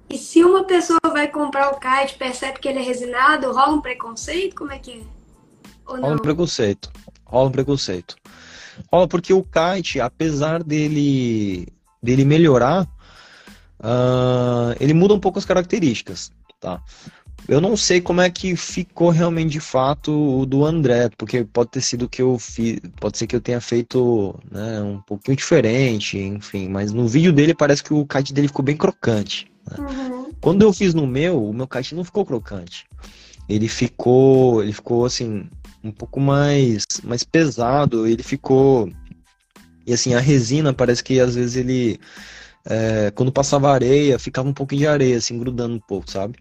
E 0.09 0.17
se 0.17 0.43
uma 0.43 0.63
pessoa 0.63 0.99
vai 1.03 1.27
comprar 1.27 1.69
o 1.69 1.79
kite, 1.79 2.17
percebe 2.17 2.59
que 2.59 2.67
ele 2.67 2.79
é 2.79 2.81
resinado, 2.81 3.51
rola 3.51 3.73
um 3.73 3.81
preconceito? 3.81 4.55
Como 4.55 4.71
é 4.71 4.79
que 4.79 4.91
é? 4.91 5.01
Rola 5.85 6.15
um 6.15 6.17
preconceito. 6.17 6.91
Rola 7.23 7.49
um 7.49 7.51
preconceito. 7.51 8.15
Rola 8.91 9.07
porque 9.07 9.33
o 9.33 9.43
kite, 9.43 9.99
apesar 9.99 10.63
dele, 10.63 11.67
dele 12.01 12.25
melhorar, 12.25 12.83
uh, 13.79 14.75
ele 14.79 14.93
muda 14.93 15.13
um 15.13 15.19
pouco 15.19 15.37
as 15.37 15.45
características, 15.45 16.31
tá? 16.59 16.81
Eu 17.49 17.59
não 17.59 17.75
sei 17.75 17.99
como 17.99 18.21
é 18.21 18.29
que 18.29 18.55
ficou 18.55 19.09
realmente 19.09 19.49
de 19.49 19.59
fato 19.59 20.11
o 20.11 20.45
do 20.45 20.63
André, 20.63 21.09
porque 21.17 21.43
pode 21.43 21.71
ter 21.71 21.81
sido 21.81 22.07
que 22.07 22.21
eu 22.21 22.37
fiz, 22.37 22.79
pode 22.99 23.17
ser 23.17 23.25
que 23.25 23.35
eu 23.35 23.41
tenha 23.41 23.59
feito 23.59 24.39
né, 24.51 24.79
um 24.83 25.01
pouquinho 25.01 25.35
diferente, 25.35 26.19
enfim, 26.19 26.69
mas 26.69 26.93
no 26.93 27.07
vídeo 27.07 27.33
dele 27.33 27.55
parece 27.55 27.83
que 27.83 27.91
o 27.91 28.05
kite 28.05 28.35
dele 28.35 28.47
ficou 28.47 28.63
bem 28.63 28.77
crocante. 28.77 29.51
Né? 29.67 29.77
Uhum. 29.79 30.31
Quando 30.39 30.61
eu 30.61 30.71
fiz 30.71 30.93
no 30.93 31.07
meu, 31.07 31.43
o 31.43 31.51
meu 31.51 31.67
kite 31.67 31.95
não 31.95 32.03
ficou 32.03 32.23
crocante. 32.23 32.85
Ele 33.49 33.67
ficou, 33.67 34.61
ele 34.61 34.71
ficou 34.71 35.03
assim, 35.03 35.49
um 35.83 35.91
pouco 35.91 36.19
mais, 36.19 36.85
mais 37.03 37.23
pesado, 37.23 38.05
ele 38.05 38.21
ficou. 38.21 38.91
E 39.87 39.93
assim, 39.93 40.13
a 40.13 40.19
resina 40.19 40.71
parece 40.71 41.03
que 41.03 41.19
às 41.19 41.33
vezes 41.33 41.55
ele. 41.55 41.99
É, 42.63 43.09
quando 43.15 43.31
passava 43.31 43.71
areia, 43.71 44.19
ficava 44.19 44.47
um 44.47 44.53
pouquinho 44.53 44.81
de 44.81 44.87
areia, 44.87 45.17
assim, 45.17 45.39
grudando 45.39 45.73
um 45.73 45.79
pouco, 45.79 46.11
sabe? 46.11 46.37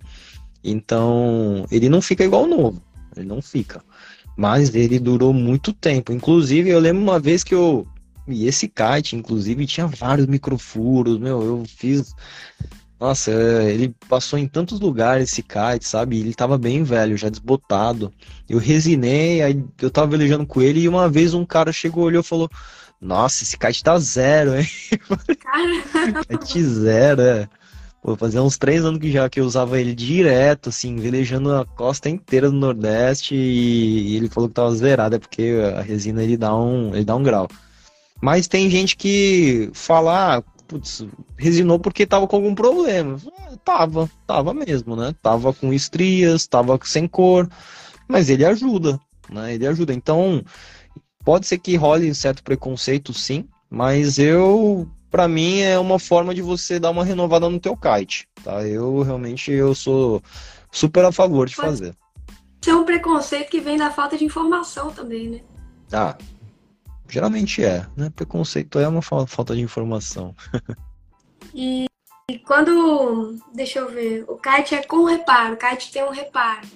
Então, 0.63 1.67
ele 1.71 1.89
não 1.89 2.01
fica 2.01 2.25
igual 2.25 2.47
novo. 2.47 2.83
Ele 3.17 3.27
não 3.27 3.41
fica. 3.43 3.83
Mas 4.37 4.75
ele 4.75 4.99
durou 4.99 5.33
muito 5.33 5.73
tempo. 5.73 6.13
Inclusive, 6.13 6.71
eu 6.71 6.79
lembro 6.79 7.03
uma 7.03 7.19
vez 7.19 7.43
que 7.43 7.55
eu. 7.55 7.87
E 8.27 8.47
esse 8.47 8.69
kite, 8.69 9.17
inclusive, 9.17 9.67
tinha 9.67 9.87
vários 9.87 10.27
microfuros, 10.27 11.19
meu, 11.19 11.43
eu 11.43 11.65
fiz 11.67 12.15
nossa, 13.01 13.31
ele 13.31 13.95
passou 14.09 14.39
em 14.39 14.49
tantos 14.49 14.81
lugares 14.81 15.31
esse 15.31 15.43
kite, 15.43 15.87
sabe? 15.87 16.19
Ele 16.19 16.35
tava 16.35 16.59
bem 16.59 16.83
velho, 16.83 17.17
já 17.17 17.29
desbotado. 17.29 18.13
Eu 18.49 18.59
resinei, 18.59 19.41
aí 19.41 19.65
eu 19.81 19.91
tava 19.91 20.09
velejando 20.09 20.45
com 20.45 20.61
ele 20.61 20.81
e 20.81 20.89
uma 20.89 21.09
vez 21.09 21.33
um 21.33 21.47
cara 21.47 21.73
chegou, 21.73 22.05
olhou 22.05 22.23
e 22.23 22.27
falou: 22.27 22.51
Nossa, 23.01 23.45
esse 23.45 23.57
kite 23.57 23.85
tá 23.85 23.97
zero, 24.01 24.57
hein? 24.57 24.67
kite 26.29 26.63
zero, 26.65 27.23
é. 27.23 27.49
Pô, 28.03 28.17
fazia 28.17 28.43
uns 28.43 28.57
três 28.57 28.85
anos 28.85 29.01
que 29.01 29.11
já 29.11 29.29
que 29.29 29.41
eu 29.41 29.45
usava 29.45 29.81
ele 29.81 29.95
direto, 29.95 30.69
assim, 30.69 30.97
velejando 30.97 31.55
a 31.55 31.65
costa 31.65 32.09
inteira 32.09 32.49
do 32.49 32.57
Nordeste 32.57 33.35
e 33.35 34.17
ele 34.17 34.29
falou 34.29 34.49
que 34.49 34.55
tava 34.55 34.75
zerado, 34.75 35.17
é 35.17 35.19
porque 35.19 35.57
a 35.77 35.81
resina 35.81 36.23
ele 36.23 36.37
dá 36.37 36.57
um, 36.57 36.95
ele 36.95 37.05
dá 37.05 37.17
um 37.17 37.23
grau. 37.23 37.49
Mas 38.21 38.49
tem 38.49 38.71
gente 38.71 38.97
que 38.97 39.71
fala, 39.73 40.39
ah, 40.39 40.43
putz, 40.69 41.05
resinou 41.37 41.79
porque 41.79 42.07
tava 42.07 42.29
com 42.29 42.37
algum 42.37 42.55
problema. 42.55 43.17
É, 43.51 43.57
tava, 43.65 44.09
tava 44.27 44.53
mesmo, 44.53 44.95
né? 44.95 45.15
Tava 45.23 45.53
com 45.53 45.73
estrias, 45.73 46.47
tava 46.47 46.79
sem 46.85 47.09
cor, 47.09 47.49
mas 48.07 48.29
ele 48.29 48.45
ajuda, 48.45 49.01
né? 49.31 49.55
Ele 49.55 49.67
ajuda. 49.67 49.93
Então, 49.93 50.45
pode 51.25 51.47
ser 51.47 51.59
que 51.59 51.75
role 51.77 52.11
um 52.11 52.15
certo 52.15 52.43
preconceito, 52.43 53.13
sim, 53.13 53.49
mas 53.71 54.19
eu, 54.19 54.89
para 55.11 55.29
mim, 55.29 55.61
é 55.61 55.79
uma 55.79 55.99
forma 55.99 56.35
de 56.35 56.43
você 56.43 56.79
dar 56.79 56.91
uma 56.91 57.05
renovada 57.05 57.49
no 57.49 57.61
teu 57.61 57.77
kite, 57.77 58.29
tá? 58.43 58.67
Eu 58.67 59.03
realmente 59.03 59.51
eu 59.51 59.75
sou 59.75 60.23
super 60.71 61.05
a 61.05 61.13
favor 61.13 61.49
de 61.49 61.57
pode 61.57 61.69
fazer. 61.69 61.95
Isso 62.61 62.71
é 62.71 62.77
um 62.77 62.85
preconceito 62.85 63.51
que 63.51 63.61
vem 63.61 63.77
da 63.77 63.91
falta 63.91 64.17
de 64.17 64.25
informação 64.25 64.91
também, 64.91 65.29
né? 65.29 65.41
Ah, 65.93 66.17
Geralmente 67.09 67.65
é, 67.65 67.87
né? 67.97 68.13
Preconceito 68.15 68.79
é 68.79 68.87
uma 68.87 69.01
falta 69.01 69.55
de 69.55 69.63
informação. 69.63 70.35
e, 71.55 71.87
e, 72.31 72.39
quando, 72.41 73.37
deixa 73.55 73.79
eu 73.79 73.91
ver, 73.91 74.25
o 74.29 74.37
kite 74.37 74.75
é 74.75 74.83
com 74.83 75.05
reparo, 75.05 75.55
o 75.55 75.57
kite 75.57 75.91
tem 75.91 76.05
um 76.05 76.11
reparo. 76.11 76.69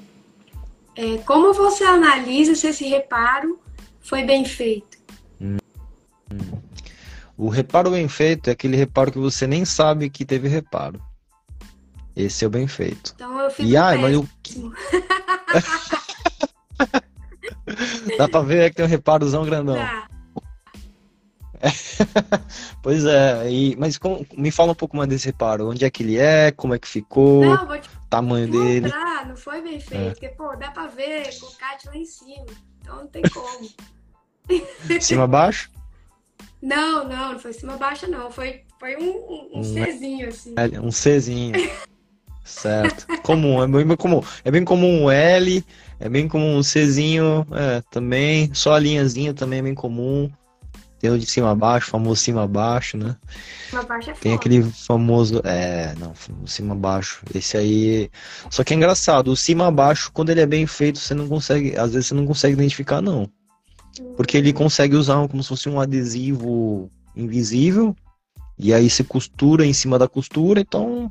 É, 0.97 1.19
como 1.19 1.53
você 1.53 1.85
analisa 1.85 2.55
se 2.55 2.67
esse 2.67 2.87
reparo 2.87 3.61
foi 4.01 4.25
bem 4.25 4.45
feito? 4.45 4.92
O 7.43 7.49
reparo 7.49 7.91
bem 7.91 8.07
feito 8.07 8.49
é 8.49 8.53
aquele 8.53 8.77
reparo 8.77 9.11
que 9.11 9.19
você 9.19 9.49
nem 9.49 9.65
sabe 9.65 10.09
que 10.09 10.25
teve 10.25 10.47
reparo. 10.47 11.03
Esse 12.15 12.45
é 12.45 12.47
o 12.47 12.51
bem 12.51 12.69
feito. 12.69 13.15
Então 13.17 13.41
eu 13.41 13.51
fico 13.51 13.69
e, 13.69 13.77
ai, 13.77 13.99
mas 13.99 14.13
eu... 14.13 14.29
Dá 18.17 18.29
pra 18.29 18.43
ver 18.43 18.71
que 18.71 18.77
tem 18.77 18.85
um 18.85 18.89
reparozão 18.89 19.45
grandão. 19.45 19.75
Tá. 19.75 20.09
pois 22.81 23.05
é, 23.05 23.51
e, 23.51 23.75
mas 23.75 23.99
me 24.37 24.53
fala 24.53 24.71
um 24.71 24.77
pouco 24.77 24.97
mais 24.97 25.09
desse 25.09 25.27
reparo. 25.27 25.69
Onde 25.69 25.85
é 25.85 25.91
que 25.91 26.05
ele 26.05 26.19
é? 26.19 26.53
Como 26.53 26.75
é 26.75 26.79
que 26.79 26.87
ficou? 26.87 27.45
Não, 27.45 27.67
vou 27.67 27.77
te 27.77 27.91
tamanho 28.09 28.49
dele. 28.49 28.89
não 29.27 29.35
foi 29.35 29.61
bem 29.63 29.81
feito, 29.81 30.01
É. 30.01 30.11
porque, 30.11 30.29
pô, 30.29 30.55
dá 30.55 30.71
pra 30.71 30.87
ver 30.87 31.37
com 31.41 31.47
o 31.47 31.57
Cat 31.57 31.89
lá 31.89 31.97
em 31.97 32.05
cima, 32.05 32.47
então 32.81 32.99
não 32.99 33.09
tem 33.09 33.23
como. 33.23 33.69
Cima 35.01 35.25
abaixo? 35.25 35.69
Não, 36.63 37.09
não, 37.09 37.33
não 37.33 37.39
foi 37.39 37.53
cima 37.53 37.77
baixa, 37.77 38.07
não, 38.07 38.31
foi, 38.31 38.63
foi 38.79 38.97
um, 38.97 39.11
um, 39.11 39.51
um 39.59 39.63
Czinho, 39.63 40.29
assim. 40.29 40.55
É, 40.57 40.81
Um 40.81 40.91
Czinho. 40.91 41.55
Certo. 42.45 43.07
Comum, 43.23 43.63
é 43.63 43.67
bem 43.67 43.97
comum. 43.97 44.23
É 44.45 44.51
bem 44.51 44.65
comum 44.65 45.05
um 45.05 45.11
L, 45.11 45.65
é 45.99 46.09
bem 46.09 46.29
comum 46.29 46.59
um 46.59 46.63
Czinho, 46.63 47.47
é, 47.53 47.83
também. 47.91 48.51
Só 48.55 48.75
a 48.75 48.79
linhazinha 48.79 49.35
também 49.35 49.59
é 49.59 49.63
bem 49.63 49.75
comum. 49.75 50.31
Tem 50.99 51.11
o 51.11 51.19
de 51.19 51.27
cima 51.27 51.51
a 51.51 51.55
baixo, 51.55 51.91
famoso 51.91 52.23
cima 52.23 52.45
a 52.45 52.47
baixo, 52.47 52.97
né? 52.97 53.17
Cima 53.69 53.83
baixa 53.83 54.13
é 54.13 54.15
Tem 54.15 54.31
foda. 54.31 54.35
aquele 54.37 54.63
famoso. 54.63 55.41
É, 55.45 55.95
não, 55.99 56.13
cima 56.47 56.75
a 56.75 56.77
baixo. 56.77 57.25
Esse 57.35 57.57
aí. 57.57 58.09
Só 58.49 58.63
que 58.63 58.73
é 58.73 58.77
engraçado, 58.77 59.33
o 59.33 59.37
cima 59.37 59.67
a 59.67 59.71
baixo, 59.73 60.13
quando 60.13 60.31
ele 60.31 60.41
é 60.41 60.47
bem 60.47 60.65
feito, 60.65 61.01
você 61.01 61.13
não 61.13 61.27
consegue. 61.27 61.77
Às 61.77 61.93
vezes 61.93 62.07
você 62.07 62.15
não 62.15 62.25
consegue 62.25 62.55
identificar, 62.55 63.01
não. 63.01 63.29
Porque 64.17 64.37
ele 64.37 64.53
consegue 64.53 64.97
usar 64.97 65.27
como 65.29 65.43
se 65.43 65.49
fosse 65.49 65.69
um 65.69 65.81
adesivo 65.81 66.91
invisível. 67.17 67.95
E 68.59 68.73
aí 68.73 68.89
você 68.89 69.03
costura 69.03 69.67
em 69.67 69.73
cima 69.73 69.99
da 69.99 70.09
costura, 70.09 70.61
então. 70.61 71.11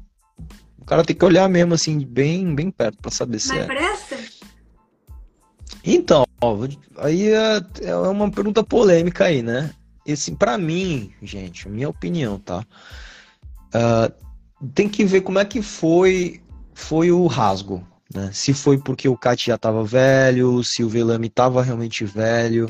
O 0.80 0.86
cara 0.86 1.04
tem 1.04 1.16
que 1.16 1.26
olhar 1.26 1.48
mesmo 1.48 1.74
assim, 1.74 2.00
bem, 2.00 2.56
bem 2.56 2.72
perto 2.72 2.98
pra 3.02 3.12
saber 3.12 3.40
se 3.40 3.50
Mas 3.50 3.58
é. 3.58 3.66
presta? 3.66 4.18
Então, 5.84 6.26
ó, 6.42 6.58
aí 6.98 7.30
é, 7.30 7.62
é 7.82 7.96
uma 7.96 8.30
pergunta 8.30 8.64
polêmica 8.64 9.26
aí, 9.26 9.42
né? 9.42 9.72
Esse, 10.06 10.32
para 10.32 10.58
mim, 10.58 11.12
gente, 11.22 11.70
minha 11.70 11.90
opinião, 11.90 12.40
tá? 12.40 12.66
Ah, 13.74 14.12
tem 14.74 14.88
que 14.88 15.04
ver 15.04 15.22
como 15.22 15.40
é 15.40 15.46
que 15.46 15.62
foi, 15.62 16.42
foi 16.74 17.12
o 17.12 17.26
rasgo, 17.28 17.86
né? 18.14 18.30
Se 18.34 18.54
foi 18.54 18.78
porque 18.78 19.08
o 19.08 19.18
kite 19.18 19.48
já 19.48 19.58
tava 19.58 19.84
velho, 19.84 20.64
se 20.64 20.84
o 20.84 20.90
velame 20.90 21.30
tava 21.30 21.62
realmente 21.62 22.06
velho, 22.06 22.70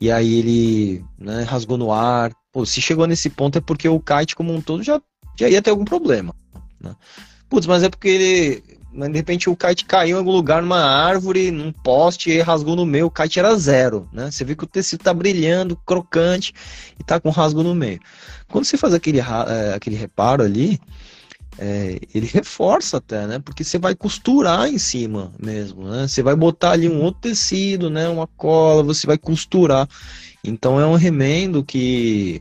e 0.00 0.10
aí 0.10 0.34
ele, 0.34 1.04
né, 1.18 1.42
rasgou 1.42 1.76
no 1.76 1.92
ar. 1.92 2.32
Pô, 2.52 2.64
se 2.64 2.80
chegou 2.80 3.06
nesse 3.06 3.28
ponto 3.30 3.58
é 3.58 3.60
porque 3.60 3.88
o 3.88 4.00
kite 4.00 4.36
como 4.36 4.52
um 4.54 4.60
todo 4.60 4.82
já, 4.82 5.00
já 5.38 5.48
ia 5.48 5.62
ter 5.62 5.70
algum 5.70 5.84
problema, 5.84 6.34
né? 6.80 6.94
Putz, 7.48 7.66
mas 7.66 7.82
é 7.82 7.88
porque 7.88 8.08
ele, 8.08 8.62
mas 8.92 9.10
de 9.10 9.16
repente 9.16 9.50
o 9.50 9.56
kite 9.56 9.84
caiu 9.84 10.16
em 10.16 10.18
algum 10.18 10.32
lugar, 10.32 10.62
numa 10.62 10.80
árvore, 10.80 11.50
num 11.50 11.72
poste, 11.72 12.30
e 12.30 12.40
rasgou 12.40 12.74
no 12.74 12.86
meio. 12.86 13.06
O 13.06 13.10
kite 13.10 13.38
era 13.38 13.56
zero, 13.56 14.08
né? 14.12 14.30
Você 14.30 14.44
vê 14.44 14.54
que 14.54 14.64
o 14.64 14.66
tecido 14.66 15.02
tá 15.02 15.12
brilhando, 15.12 15.76
crocante, 15.76 16.52
e 16.98 17.04
tá 17.04 17.20
com 17.20 17.30
rasgo 17.30 17.62
no 17.62 17.74
meio. 17.74 18.00
Quando 18.48 18.64
você 18.64 18.76
faz 18.76 18.94
aquele, 18.94 19.20
é, 19.20 19.74
aquele 19.74 19.96
reparo 19.96 20.42
ali, 20.42 20.80
é, 21.58 21.98
ele 22.14 22.26
reforça 22.26 22.98
até, 22.98 23.26
né? 23.26 23.38
Porque 23.40 23.64
você 23.64 23.78
vai 23.78 23.94
costurar 23.94 24.68
em 24.68 24.78
cima 24.78 25.32
mesmo, 25.42 25.88
né? 25.88 26.06
Você 26.06 26.22
vai 26.22 26.36
botar 26.36 26.70
ali 26.70 26.88
um 26.88 27.02
outro 27.02 27.22
tecido, 27.22 27.90
né? 27.90 28.08
Uma 28.08 28.28
cola, 28.28 28.82
você 28.82 29.06
vai 29.06 29.18
costurar. 29.18 29.88
Então 30.44 30.80
é 30.80 30.86
um 30.86 30.94
remendo 30.94 31.64
que, 31.64 32.40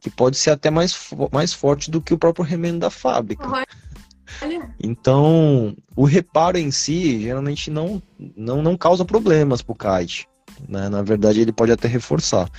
que 0.00 0.10
pode 0.10 0.36
ser 0.36 0.50
até 0.50 0.70
mais, 0.70 0.94
mais 1.32 1.54
forte 1.54 1.90
do 1.90 2.00
que 2.00 2.12
o 2.12 2.18
próprio 2.18 2.44
remendo 2.44 2.80
da 2.80 2.90
fábrica. 2.90 3.48
Olha, 3.48 3.66
Então, 4.78 5.74
o 5.94 6.04
reparo 6.04 6.58
em 6.58 6.70
si 6.70 7.22
geralmente 7.22 7.70
não, 7.70 8.02
não, 8.36 8.62
não 8.62 8.76
causa 8.76 9.04
problemas 9.04 9.62
para 9.62 9.72
o 9.72 9.76
kite. 9.76 10.28
Né? 10.68 10.88
Na 10.88 11.02
verdade, 11.02 11.40
ele 11.40 11.52
pode 11.52 11.72
até 11.72 11.88
reforçar. 11.88 12.50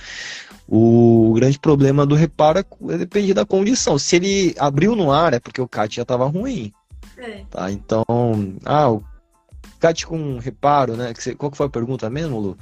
O 0.70 1.32
grande 1.34 1.58
problema 1.58 2.04
do 2.04 2.14
reparo 2.14 2.58
é, 2.58 2.64
é 2.94 2.98
depende 2.98 3.32
da 3.32 3.46
condição. 3.46 3.98
Se 3.98 4.16
ele 4.16 4.54
abriu 4.58 4.94
no 4.94 5.10
ar, 5.10 5.32
é 5.32 5.40
porque 5.40 5.60
o 5.62 5.68
kite 5.68 5.96
já 5.96 6.02
estava 6.02 6.26
ruim. 6.26 6.72
é. 7.16 7.42
Tá? 7.50 7.70
Então, 7.72 8.04
ah, 8.66 8.90
o 8.90 9.02
kite 9.80 10.06
com 10.06 10.38
reparo, 10.38 10.94
né? 10.96 11.14
Que 11.14 11.34
Qual 11.34 11.50
que 11.50 11.56
foi 11.56 11.66
a 11.66 11.70
pergunta 11.70 12.10
mesmo, 12.10 12.38
Lu? 12.38 12.58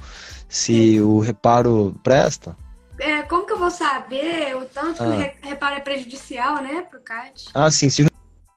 Se 0.47 1.01
o 1.01 1.19
reparo 1.19 1.93
presta? 2.01 2.55
É, 2.97 3.21
como 3.23 3.45
que 3.45 3.53
eu 3.53 3.59
vou 3.59 3.69
saber 3.69 4.55
o 4.55 4.65
tanto 4.65 4.95
que 4.97 5.03
Ah. 5.03 5.07
o 5.09 5.17
re- 5.19 5.33
reparo 5.43 5.75
é 5.75 5.79
prejudicial, 5.81 6.63
né, 6.63 6.81
pro 6.89 6.99
Cat? 7.01 7.45
Ah, 7.53 7.69
sim, 7.69 7.89
se 7.89 8.01
o 8.03 8.07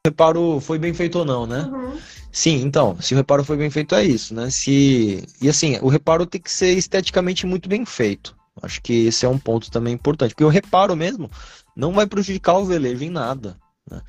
reparo 0.07 0.61
foi 0.61 0.79
bem 0.79 0.95
feito 0.95 1.19
ou 1.19 1.25
não, 1.27 1.47
né? 1.47 1.69
Uhum. 1.71 1.99
Sim, 2.33 2.63
então, 2.63 2.97
se 3.03 3.13
o 3.13 3.17
reparo 3.17 3.45
foi 3.45 3.57
bem 3.59 3.69
feito, 3.69 3.95
é 3.95 4.03
isso, 4.05 4.33
né? 4.35 4.49
Se... 4.49 5.27
E 5.43 5.49
assim, 5.49 5.79
o 5.83 5.89
reparo 5.89 6.25
tem 6.25 6.41
que 6.41 6.51
ser 6.51 6.73
esteticamente 6.79 7.45
muito 7.47 7.69
bem 7.69 7.85
feito. 7.85 8.35
Acho 8.63 8.81
que 8.83 9.07
esse 9.07 9.25
é 9.25 9.29
um 9.29 9.39
ponto 9.39 9.71
também 9.71 9.95
importante, 9.95 10.35
porque 10.35 10.45
o 10.45 10.49
reparo 10.49 10.97
mesmo 10.97 11.31
não 11.75 11.93
vai 11.93 12.07
prejudicar 12.07 12.59
o 12.59 12.65
velejo 12.65 13.05
em 13.05 13.11
nada, 13.11 13.57
né? 13.91 14.01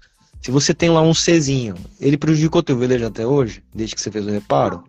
Se 0.42 0.50
você 0.50 0.74
tem 0.74 0.90
lá 0.90 1.02
um 1.02 1.14
Czinho, 1.14 1.76
ele 2.00 2.18
prejudicou 2.18 2.64
teu 2.64 2.76
velejo 2.76 3.06
até 3.06 3.26
hoje, 3.26 3.64
desde 3.74 3.96
que 3.96 4.02
você 4.02 4.10
fez 4.10 4.26
o 4.26 4.32
reparo? 4.32 4.84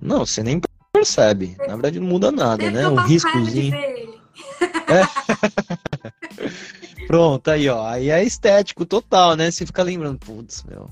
Não, 0.00 0.26
você 0.26 0.42
nem 0.42 0.60
percebe. 0.92 1.56
Na 1.58 1.68
verdade, 1.68 1.98
não 1.98 2.06
muda 2.06 2.30
nada, 2.30 2.64
Sempre 2.64 2.78
né? 2.78 2.88
Um 2.88 2.96
riscozinho. 2.96 3.74
ele. 3.74 4.12
Pronto, 7.06 7.50
aí, 7.50 7.68
ó. 7.68 7.86
Aí 7.86 8.10
é 8.10 8.22
estético 8.22 8.84
total, 8.84 9.36
né? 9.36 9.50
Você 9.50 9.64
fica 9.64 9.82
lembrando, 9.82 10.18
putz, 10.18 10.64
meu. 10.64 10.90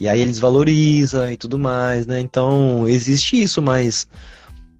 E 0.00 0.08
aí 0.08 0.20
eles 0.20 0.38
valorizam 0.38 1.30
e 1.30 1.36
tudo 1.36 1.58
mais, 1.58 2.06
né? 2.06 2.20
Então, 2.20 2.88
existe 2.88 3.40
isso, 3.40 3.62
mas. 3.62 4.08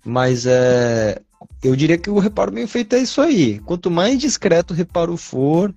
Mas 0.05 0.47
é. 0.47 1.21
Eu 1.62 1.76
diria 1.76 1.99
que 1.99 2.11
o 2.11 2.18
reparo 2.18 2.53
bem 2.53 2.66
feito 2.66 2.95
é 2.95 3.01
isso 3.01 3.20
aí. 3.20 3.59
Quanto 3.61 3.91
mais 3.91 4.18
discreto 4.18 4.72
o 4.72 4.76
reparo 4.76 5.16
for, 5.16 5.74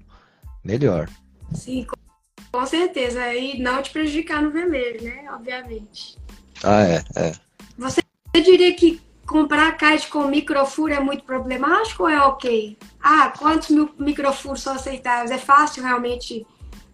melhor. 0.63 1.09
Sim, 1.53 1.85
com- 1.85 2.65
certeza. 2.65 3.33
E 3.33 3.59
não 3.59 3.81
te 3.81 3.91
prejudicar 3.91 4.41
no 4.41 4.51
vermelho, 4.51 5.03
né? 5.03 5.25
Obviamente. 5.33 6.17
Ah, 6.63 6.83
é, 6.83 7.03
é. 7.15 7.33
Você 7.77 8.01
diria 8.33 8.73
que 8.75 9.01
comprar 9.25 9.75
kite 9.77 10.07
com 10.07 10.27
microfuro 10.27 10.93
é 10.93 10.99
muito 10.99 11.23
problemático 11.23 12.03
ou 12.03 12.09
é 12.09 12.21
ok? 12.21 12.77
Ah, 13.01 13.33
quantos 13.37 13.69
mil 13.69 13.89
microfuros 13.99 14.61
são 14.61 14.73
aceitáveis? 14.73 15.31
É 15.31 15.37
fácil 15.37 15.83
realmente 15.83 16.45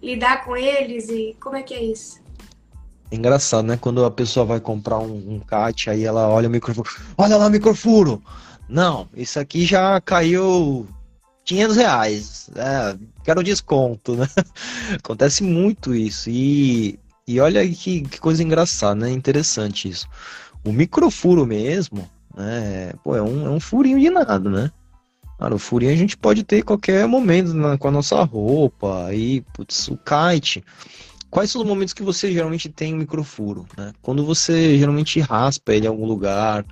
lidar 0.01 0.45
com 0.45 0.55
eles 0.55 1.09
e 1.09 1.35
como 1.39 1.55
é 1.55 1.63
que 1.63 1.73
é 1.73 1.83
isso? 1.83 2.19
Engraçado, 3.11 3.65
né? 3.65 3.77
Quando 3.77 4.05
a 4.05 4.11
pessoa 4.11 4.45
vai 4.45 4.59
comprar 4.59 4.99
um, 4.99 5.35
um 5.35 5.39
kite, 5.39 5.89
aí 5.89 6.05
ela 6.05 6.27
olha 6.29 6.47
o 6.47 6.51
microfuro. 6.51 6.89
Olha 7.17 7.37
lá 7.37 7.47
o 7.47 7.49
microfuro! 7.49 8.21
Não, 8.69 9.09
isso 9.15 9.39
aqui 9.39 9.65
já 9.65 9.99
caiu 9.99 10.87
500 11.43 11.75
reais. 11.75 12.49
É, 12.55 12.95
quero 13.23 13.43
desconto, 13.43 14.15
né? 14.15 14.27
Acontece 15.03 15.43
muito 15.43 15.95
isso. 15.95 16.29
E, 16.29 16.99
e 17.27 17.39
olha 17.39 17.67
que, 17.67 18.01
que 18.01 18.19
coisa 18.19 18.43
engraçada, 18.43 18.95
né? 18.95 19.11
Interessante 19.11 19.89
isso. 19.89 20.07
O 20.63 20.71
microfuro 20.71 21.45
mesmo, 21.47 22.07
né? 22.35 22.93
Pô, 23.03 23.15
é 23.15 23.21
um, 23.23 23.47
é 23.47 23.49
um 23.49 23.59
furinho 23.59 23.99
de 23.99 24.09
nada, 24.11 24.49
né? 24.49 24.71
Cara, 25.39 25.55
o 25.55 25.59
furinho 25.59 25.93
a 25.93 25.95
gente 25.95 26.15
pode 26.17 26.43
ter 26.43 26.59
em 26.59 26.63
qualquer 26.63 27.07
momento 27.07 27.53
na- 27.53 27.77
com 27.77 27.87
a 27.87 27.91
nossa 27.91 28.21
roupa. 28.23 29.05
Aí, 29.05 29.41
putz, 29.53 29.87
o 29.87 29.97
kite. 29.97 30.63
Quais 31.31 31.49
são 31.49 31.61
os 31.61 31.67
momentos 31.67 31.93
que 31.93 32.03
você 32.03 32.31
geralmente 32.31 32.69
tem 32.69 32.93
um 32.93 32.97
microfuro, 32.97 33.65
né? 33.77 33.93
Quando 34.01 34.25
você 34.25 34.77
geralmente 34.77 35.19
raspa 35.19 35.73
ele 35.73 35.85
em 35.85 35.89
algum 35.89 36.05
lugar, 36.05 36.65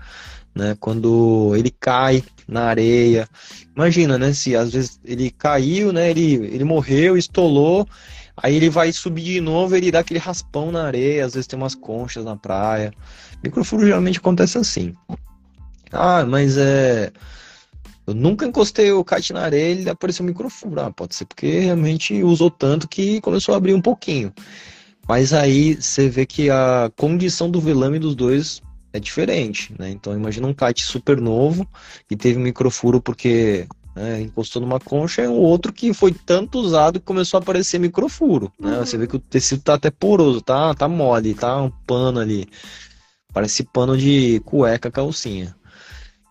né? 0.58 0.76
Quando 0.80 1.54
ele 1.56 1.70
cai 1.70 2.24
na 2.48 2.64
areia. 2.64 3.28
Imagina, 3.76 4.18
né? 4.18 4.34
Se 4.34 4.56
às 4.56 4.72
vezes 4.72 5.00
ele 5.06 5.30
caiu, 5.32 5.94
né? 5.94 6.10
Ele, 6.10 6.34
ele 6.36 6.64
morreu, 6.64 7.18
estolou, 7.18 7.88
aí 8.36 8.56
ele 8.56 8.70
vai 8.70 8.92
subir 8.92 9.24
de 9.24 9.42
novo, 9.42 9.76
ele 9.76 9.92
dá 9.92 10.00
aquele 10.00 10.20
raspão 10.20 10.72
na 10.72 10.86
areia, 10.86 11.26
às 11.26 11.34
vezes 11.34 11.48
tem 11.48 11.58
umas 11.58 11.76
conchas 11.76 12.26
na 12.26 12.36
praia. 12.36 12.94
Microfuro 13.44 13.86
geralmente 13.86 14.20
acontece 14.20 14.58
assim. 14.58 14.94
Ah, 15.92 16.26
mas 16.26 16.58
é. 16.58 17.12
Eu 18.06 18.14
nunca 18.16 18.46
encostei 18.46 18.90
o 18.92 19.04
kite 19.04 19.34
na 19.34 19.42
areia 19.42 19.72
ele 19.72 19.90
apareceu 19.90 20.24
um 20.24 20.28
microfuro. 20.28 20.80
Ah, 20.80 20.92
pode 20.92 21.14
ser 21.14 21.26
porque 21.26 21.60
realmente 21.60 22.24
usou 22.24 22.50
tanto 22.50 22.88
que 22.88 23.20
começou 23.22 23.54
a 23.54 23.58
abrir 23.58 23.74
um 23.74 23.82
pouquinho. 23.82 24.34
Mas 25.08 25.34
aí 25.34 25.76
você 25.76 26.10
vê 26.10 26.26
que 26.26 26.50
a 26.50 26.92
condição 26.96 27.50
do 27.50 27.62
velame 27.62 28.00
dos 28.00 28.16
dois 28.16 28.62
é 28.94 29.00
diferente, 29.00 29.74
né? 29.78 29.90
Então 29.90 30.14
imagina 30.14 30.48
um 30.48 30.54
kite 30.54 30.84
super 30.84 31.20
novo 31.20 31.68
que 32.08 32.16
teve 32.16 32.40
um 32.40 32.44
microfuro 32.44 33.02
porque 33.02 33.68
né, 33.96 34.22
encostou 34.22 34.62
numa 34.62 34.80
concha 34.80 35.24
e 35.24 35.28
um 35.28 35.38
outro 35.38 35.74
que 35.74 35.94
foi 35.94 36.14
tanto 36.14 36.60
usado 36.60 37.00
que 37.00 37.06
começou 37.06 37.40
a 37.40 37.42
aparecer 37.42 37.80
microfuro, 37.80 38.52
né? 38.60 38.78
Uhum. 38.78 38.86
Você 38.86 38.98
vê 38.98 39.08
que 39.08 39.16
o 39.16 39.20
tecido 39.20 39.62
tá 39.64 39.74
até 39.74 39.90
poroso, 39.90 40.42
tá, 40.42 40.74
tá 40.74 40.88
mole, 40.88 41.34
tá 41.34 41.62
um 41.62 41.72
pano 41.86 42.20
ali. 42.20 42.48
Parece 43.34 43.64
pano 43.64 43.98
de 43.98 44.40
cueca, 44.46 44.92
calcinha. 44.92 45.56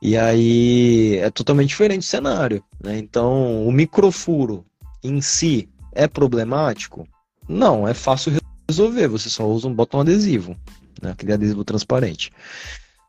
E 0.00 0.16
aí 0.16 1.16
é 1.16 1.30
totalmente 1.30 1.70
diferente 1.70 2.02
o 2.02 2.07
cenário, 2.07 2.62
né? 2.82 2.98
Então, 2.98 3.66
o 3.66 3.72
microfuro 3.72 4.64
em 5.02 5.20
si 5.20 5.68
é 5.92 6.07
problemático? 6.07 7.09
Não, 7.48 7.88
é 7.88 7.94
fácil 7.94 8.34
resolver. 8.68 9.09
Você 9.09 9.28
só 9.28 9.46
usa 9.46 9.66
um 9.66 9.74
botão 9.74 10.00
adesivo, 10.00 10.57
né? 11.01 11.11
Aquele 11.11 11.32
adesivo 11.32 11.64
transparente. 11.64 12.32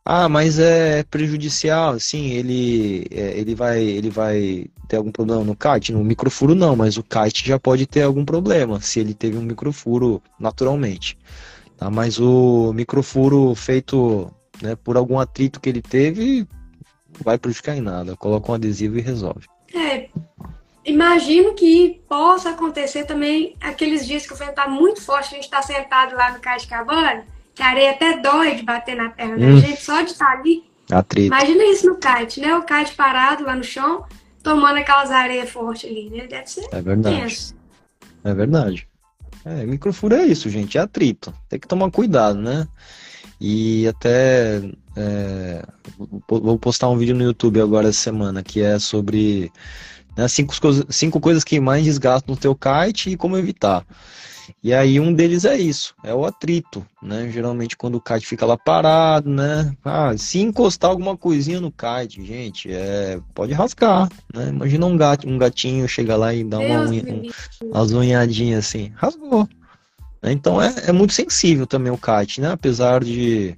Ah, 0.09 0.29
mas 0.29 0.57
é 0.57 1.03
prejudicial, 1.03 1.99
sim, 1.99 2.27
ele, 2.27 3.05
é, 3.11 3.37
ele, 3.37 3.53
vai, 3.53 3.81
ele 3.83 4.09
vai 4.09 4.67
ter 4.87 4.95
algum 4.95 5.11
problema 5.11 5.43
no 5.43 5.53
kite? 5.53 5.91
No 5.91 6.01
microfuro 6.01 6.55
não, 6.55 6.77
mas 6.77 6.95
o 6.95 7.03
kite 7.03 7.45
já 7.45 7.59
pode 7.59 7.85
ter 7.85 8.03
algum 8.03 8.23
problema 8.23 8.79
se 8.79 9.01
ele 9.01 9.13
teve 9.13 9.37
um 9.37 9.41
microfuro 9.41 10.23
naturalmente. 10.39 11.17
Tá? 11.77 11.89
Mas 11.89 12.21
o 12.21 12.71
microfuro 12.71 13.53
feito 13.53 14.31
né, 14.61 14.77
por 14.77 14.95
algum 14.95 15.19
atrito 15.19 15.59
que 15.59 15.67
ele 15.67 15.81
teve 15.81 16.47
vai 17.21 17.37
prejudicar 17.37 17.75
em 17.75 17.81
nada. 17.81 18.15
Coloca 18.15 18.49
um 18.49 18.55
adesivo 18.55 18.97
e 18.97 19.01
resolve. 19.01 19.45
É, 19.75 20.07
imagino 20.85 21.53
que 21.53 22.01
possa 22.07 22.51
acontecer 22.51 23.03
também 23.03 23.57
aqueles 23.59 24.07
dias 24.07 24.25
que 24.25 24.31
o 24.31 24.37
vento 24.37 24.51
está 24.51 24.69
muito 24.69 25.01
forte, 25.01 25.33
a 25.33 25.35
gente 25.35 25.43
está 25.43 25.61
sentado 25.61 26.15
lá 26.15 26.31
no 26.31 26.39
kite 26.39 26.65
cabana 26.65 27.25
que 27.57 27.63
a 27.63 27.67
areia 27.69 27.91
até 27.91 28.19
dói 28.19 28.55
de 28.55 28.61
bater 28.63 28.95
na 28.95 29.09
perna 29.09 29.35
hum. 29.35 29.55
da 29.55 29.67
gente, 29.67 29.81
só 29.81 30.01
de 30.03 30.11
estar 30.11 30.31
ali. 30.31 30.63
Atrito. 30.91 31.27
Imagina 31.27 31.63
isso 31.65 31.87
no 31.87 31.95
kite, 31.95 32.39
né? 32.39 32.55
O 32.55 32.63
kite 32.63 32.93
parado 32.93 33.43
lá 33.43 33.55
no 33.55 33.63
chão, 33.63 34.05
tomando 34.43 34.77
aquelas 34.77 35.09
areias 35.09 35.49
fortes 35.49 35.89
ali, 35.89 36.09
né? 36.09 36.27
Deve 36.27 36.47
ser 36.47 36.67
é 36.71 36.81
verdade. 36.81 37.15
tenso. 37.19 37.55
É 38.23 38.33
verdade. 38.33 38.87
É, 39.43 39.65
microfuro 39.65 40.15
é 40.15 40.25
isso, 40.25 40.49
gente, 40.49 40.77
é 40.77 40.81
atrito. 40.81 41.33
Tem 41.49 41.59
que 41.59 41.67
tomar 41.67 41.89
cuidado, 41.89 42.39
né? 42.39 42.67
E 43.41 43.87
até 43.87 44.61
é, 44.95 45.65
vou 46.27 46.59
postar 46.59 46.89
um 46.89 46.97
vídeo 46.97 47.15
no 47.15 47.23
YouTube 47.23 47.59
agora 47.59 47.89
essa 47.89 47.99
semana 47.99 48.43
que 48.43 48.61
é 48.61 48.77
sobre 48.77 49.51
né, 50.15 50.27
cinco, 50.27 50.53
cinco 50.89 51.19
coisas 51.19 51.43
que 51.43 51.59
mais 51.59 51.83
desgastam 51.83 52.35
o 52.35 52.37
teu 52.37 52.55
kite 52.55 53.09
e 53.09 53.17
como 53.17 53.37
evitar. 53.37 53.83
E 54.63 54.73
aí 54.73 54.99
um 54.99 55.13
deles 55.13 55.45
é 55.45 55.57
isso, 55.57 55.95
é 56.03 56.13
o 56.13 56.25
atrito, 56.25 56.85
né? 57.01 57.29
Geralmente 57.31 57.77
quando 57.77 57.95
o 57.95 58.01
kite 58.01 58.27
fica 58.27 58.45
lá 58.45 58.57
parado, 58.57 59.29
né? 59.29 59.73
Ah, 59.83 60.15
se 60.17 60.39
encostar 60.39 60.89
alguma 60.89 61.17
coisinha 61.17 61.59
no 61.59 61.71
kite, 61.71 62.25
gente, 62.25 62.71
é 62.71 63.19
pode 63.33 63.53
rasgar, 63.53 64.09
né? 64.33 64.49
Imagina 64.49 64.85
um 64.85 64.97
gato, 64.97 65.27
um 65.27 65.37
gatinho 65.37 65.87
chega 65.87 66.15
lá 66.15 66.33
e 66.33 66.43
dá 66.43 66.59
uma 66.59 66.81
unha, 66.89 67.03
um, 67.03 67.29
umas 67.71 67.91
unhadinhas 67.91 68.65
assim, 68.65 68.91
rasgou. 68.95 69.47
Então 70.23 70.61
é, 70.61 70.73
é 70.87 70.91
muito 70.91 71.13
sensível 71.13 71.67
também 71.67 71.91
o 71.91 71.97
kite, 71.97 72.41
né? 72.41 72.51
Apesar 72.51 73.03
de 73.03 73.55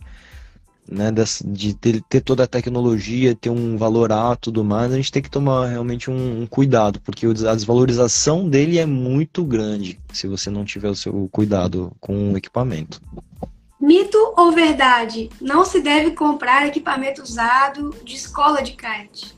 né, 0.91 1.11
de 1.45 1.73
ter, 1.75 2.01
ter, 2.09 2.21
toda 2.21 2.43
a 2.43 2.47
tecnologia, 2.47 3.35
ter 3.35 3.49
um 3.49 3.77
valor 3.77 4.11
alto 4.11 4.39
e 4.39 4.45
tudo 4.45 4.63
mais, 4.63 4.91
a 4.91 4.95
gente 4.95 5.11
tem 5.11 5.21
que 5.21 5.29
tomar 5.29 5.67
realmente 5.67 6.09
um, 6.09 6.41
um, 6.41 6.47
cuidado, 6.47 6.99
porque 7.01 7.25
a 7.25 7.55
desvalorização 7.55 8.49
dele 8.49 8.79
é 8.79 8.85
muito 8.85 9.43
grande 9.43 9.99
se 10.11 10.27
você 10.27 10.49
não 10.49 10.65
tiver 10.65 10.89
o 10.89 10.95
seu 10.95 11.29
cuidado 11.31 11.91
com 11.99 12.33
o 12.33 12.37
equipamento. 12.37 13.01
Mito 13.79 14.17
ou 14.35 14.51
verdade? 14.51 15.29
Não 15.39 15.63
se 15.63 15.79
deve 15.79 16.11
comprar 16.11 16.67
equipamento 16.67 17.21
usado 17.21 17.95
de 18.03 18.15
escola 18.15 18.61
de 18.61 18.71
kite. 18.71 19.37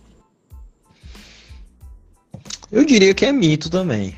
Eu 2.71 2.85
diria 2.85 3.13
que 3.13 3.25
é 3.25 3.31
mito 3.31 3.69
também. 3.69 4.15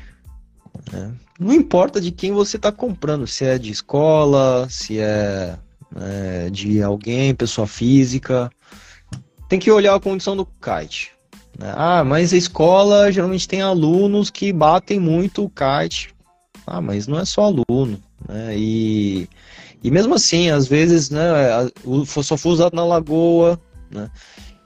Né? 0.92 1.12
Não 1.38 1.52
importa 1.52 2.00
de 2.00 2.12
quem 2.12 2.32
você 2.32 2.56
está 2.56 2.70
comprando, 2.70 3.26
se 3.26 3.44
é 3.44 3.58
de 3.58 3.70
escola, 3.70 4.68
se 4.70 4.98
é 5.00 5.58
é, 5.96 6.50
de 6.50 6.82
alguém, 6.82 7.34
pessoa 7.34 7.66
física. 7.66 8.50
Tem 9.48 9.58
que 9.58 9.70
olhar 9.70 9.94
a 9.94 10.00
condição 10.00 10.36
do 10.36 10.46
kite. 10.46 11.12
Né? 11.58 11.72
Ah, 11.76 12.02
mas 12.04 12.32
a 12.32 12.36
escola 12.36 13.12
geralmente 13.12 13.48
tem 13.48 13.62
alunos 13.62 14.30
que 14.30 14.52
batem 14.52 14.98
muito 14.98 15.44
o 15.44 15.50
kite. 15.50 16.14
Ah, 16.66 16.80
mas 16.80 17.06
não 17.06 17.18
é 17.18 17.24
só 17.24 17.42
aluno. 17.42 18.00
Né? 18.28 18.56
E, 18.56 19.28
e 19.82 19.90
mesmo 19.90 20.14
assim, 20.14 20.50
às 20.50 20.66
vezes, 20.66 21.10
né, 21.10 21.22
só 22.06 22.36
foi 22.36 22.52
usado 22.52 22.74
na 22.74 22.84
lagoa. 22.84 23.60
Né? 23.90 24.10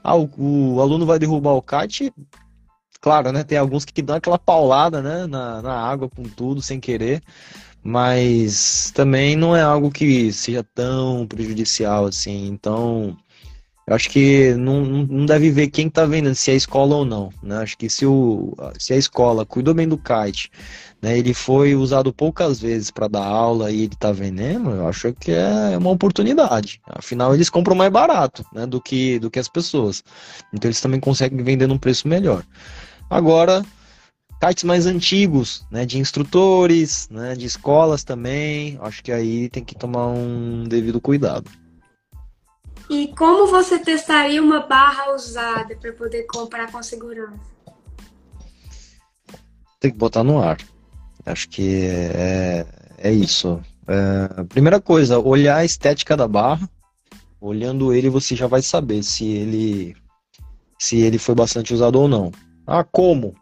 Ah, 0.03 0.15
o, 0.15 0.75
o 0.75 0.81
aluno 0.81 1.05
vai 1.05 1.19
derrubar 1.19 1.51
o 1.51 1.61
kite. 1.61 2.11
Claro, 3.01 3.31
né? 3.31 3.45
Tem 3.45 3.57
alguns 3.57 3.85
que 3.85 4.01
dão 4.01 4.17
aquela 4.17 4.37
paulada 4.37 5.01
né, 5.01 5.25
na, 5.25 5.61
na 5.61 5.73
água 5.73 6.09
com 6.09 6.23
tudo, 6.23 6.61
sem 6.61 6.81
querer 6.81 7.21
mas 7.83 8.91
também 8.93 9.35
não 9.35 9.55
é 9.55 9.61
algo 9.61 9.91
que 9.91 10.31
seja 10.31 10.63
tão 10.75 11.25
prejudicial 11.27 12.05
assim. 12.05 12.47
Então, 12.47 13.17
eu 13.89 13.95
acho 13.95 14.07
que 14.11 14.53
não, 14.53 14.81
não 14.85 15.25
deve 15.25 15.49
ver 15.49 15.67
quem 15.69 15.87
está 15.87 16.05
vendendo, 16.05 16.35
se 16.35 16.51
é 16.51 16.55
escola 16.55 16.95
ou 16.97 17.03
não. 17.03 17.31
Né? 17.41 17.57
Acho 17.57 17.75
que 17.75 17.89
se, 17.89 18.05
o, 18.05 18.53
se 18.77 18.93
a 18.93 18.97
escola 18.97 19.47
cuidou 19.47 19.73
bem 19.73 19.87
do 19.87 19.97
kite, 19.97 20.51
né, 21.01 21.17
ele 21.17 21.33
foi 21.33 21.73
usado 21.73 22.13
poucas 22.13 22.59
vezes 22.59 22.91
para 22.91 23.07
dar 23.07 23.25
aula 23.25 23.71
e 23.71 23.81
ele 23.85 23.93
está 23.93 24.11
vendendo, 24.11 24.69
eu 24.69 24.87
acho 24.87 25.11
que 25.13 25.31
é 25.31 25.75
uma 25.75 25.89
oportunidade. 25.89 26.79
Afinal, 26.85 27.33
eles 27.33 27.49
compram 27.49 27.75
mais 27.75 27.91
barato 27.91 28.45
né, 28.53 28.67
do, 28.67 28.79
que, 28.79 29.17
do 29.17 29.31
que 29.31 29.39
as 29.39 29.47
pessoas. 29.47 30.03
Então, 30.53 30.67
eles 30.67 30.81
também 30.81 30.99
conseguem 30.99 31.43
vender 31.43 31.65
num 31.65 31.79
preço 31.79 32.07
melhor. 32.07 32.43
Agora, 33.09 33.65
kites 34.39 34.63
mais 34.63 34.85
antigos, 34.85 35.65
né, 35.69 35.85
de 35.85 35.99
instrutores, 35.99 37.09
né, 37.09 37.35
de 37.35 37.45
escolas 37.45 38.03
também. 38.03 38.77
Acho 38.81 39.03
que 39.03 39.11
aí 39.11 39.49
tem 39.49 39.63
que 39.63 39.75
tomar 39.75 40.07
um 40.07 40.63
devido 40.63 41.01
cuidado. 41.01 41.49
E 42.89 43.07
como 43.15 43.47
você 43.47 43.77
testaria 43.77 44.41
uma 44.41 44.61
barra 44.61 45.13
usada 45.13 45.75
para 45.75 45.93
poder 45.93 46.23
comprar 46.23 46.71
com 46.71 46.81
segurança? 46.81 47.39
Tem 49.79 49.91
que 49.91 49.97
botar 49.97 50.23
no 50.23 50.41
ar. 50.41 50.57
Acho 51.25 51.47
que 51.49 51.85
é, 51.85 52.65
é 52.97 53.11
isso. 53.11 53.61
É, 53.87 54.43
primeira 54.45 54.81
coisa, 54.81 55.19
olhar 55.19 55.57
a 55.57 55.65
estética 55.65 56.17
da 56.17 56.27
barra. 56.27 56.67
Olhando 57.39 57.93
ele, 57.93 58.09
você 58.09 58.35
já 58.35 58.47
vai 58.47 58.61
saber 58.61 59.03
se 59.03 59.25
ele 59.25 59.95
se 60.77 60.97
ele 60.97 61.17
foi 61.17 61.35
bastante 61.35 61.73
usado 61.73 61.99
ou 61.99 62.07
não. 62.07 62.31
Ah, 62.65 62.83
como? 62.83 63.35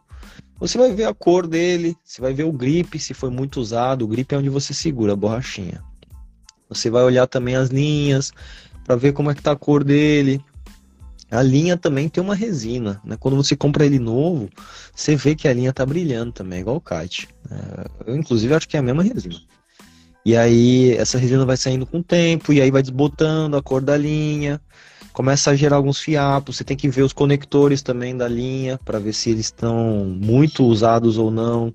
Você 0.58 0.76
vai 0.76 0.92
ver 0.92 1.04
a 1.04 1.14
cor 1.14 1.46
dele, 1.46 1.96
você 2.04 2.20
vai 2.20 2.34
ver 2.34 2.44
o 2.44 2.52
grip, 2.52 2.98
se 2.98 3.14
foi 3.14 3.30
muito 3.30 3.60
usado. 3.60 4.04
O 4.04 4.08
grip 4.08 4.34
é 4.34 4.38
onde 4.38 4.48
você 4.48 4.74
segura 4.74 5.12
a 5.12 5.16
borrachinha. 5.16 5.82
Você 6.68 6.90
vai 6.90 7.02
olhar 7.04 7.26
também 7.26 7.54
as 7.54 7.68
linhas 7.70 8.32
para 8.84 8.96
ver 8.96 9.12
como 9.12 9.30
é 9.30 9.34
que 9.34 9.42
tá 9.42 9.52
a 9.52 9.56
cor 9.56 9.84
dele. 9.84 10.44
A 11.30 11.42
linha 11.42 11.76
também 11.76 12.08
tem 12.08 12.22
uma 12.22 12.34
resina, 12.34 13.00
né? 13.04 13.16
Quando 13.20 13.36
você 13.36 13.54
compra 13.54 13.84
ele 13.84 13.98
novo, 13.98 14.48
você 14.94 15.14
vê 15.14 15.34
que 15.34 15.46
a 15.46 15.52
linha 15.52 15.72
tá 15.72 15.84
brilhando 15.84 16.32
também, 16.32 16.60
igual 16.60 16.76
o 16.76 16.80
kite. 16.80 17.28
É, 17.50 18.10
eu 18.10 18.16
inclusive 18.16 18.54
acho 18.54 18.68
que 18.68 18.76
é 18.76 18.80
a 18.80 18.82
mesma 18.82 19.02
resina. 19.02 19.36
E 20.24 20.36
aí 20.36 20.92
essa 20.96 21.18
resina 21.18 21.44
vai 21.44 21.56
saindo 21.56 21.86
com 21.86 21.98
o 21.98 22.02
tempo 22.02 22.52
e 22.52 22.60
aí 22.60 22.70
vai 22.70 22.82
desbotando 22.82 23.56
a 23.56 23.62
cor 23.62 23.80
da 23.82 23.96
linha 23.96 24.60
começa 25.18 25.50
a 25.50 25.56
gerar 25.56 25.74
alguns 25.74 25.98
fiapos. 25.98 26.56
Você 26.56 26.62
tem 26.62 26.76
que 26.76 26.88
ver 26.88 27.02
os 27.02 27.12
conectores 27.12 27.82
também 27.82 28.16
da 28.16 28.28
linha 28.28 28.78
para 28.84 29.00
ver 29.00 29.12
se 29.12 29.30
eles 29.30 29.46
estão 29.46 30.04
muito 30.04 30.64
usados 30.64 31.18
ou 31.18 31.28
não. 31.28 31.74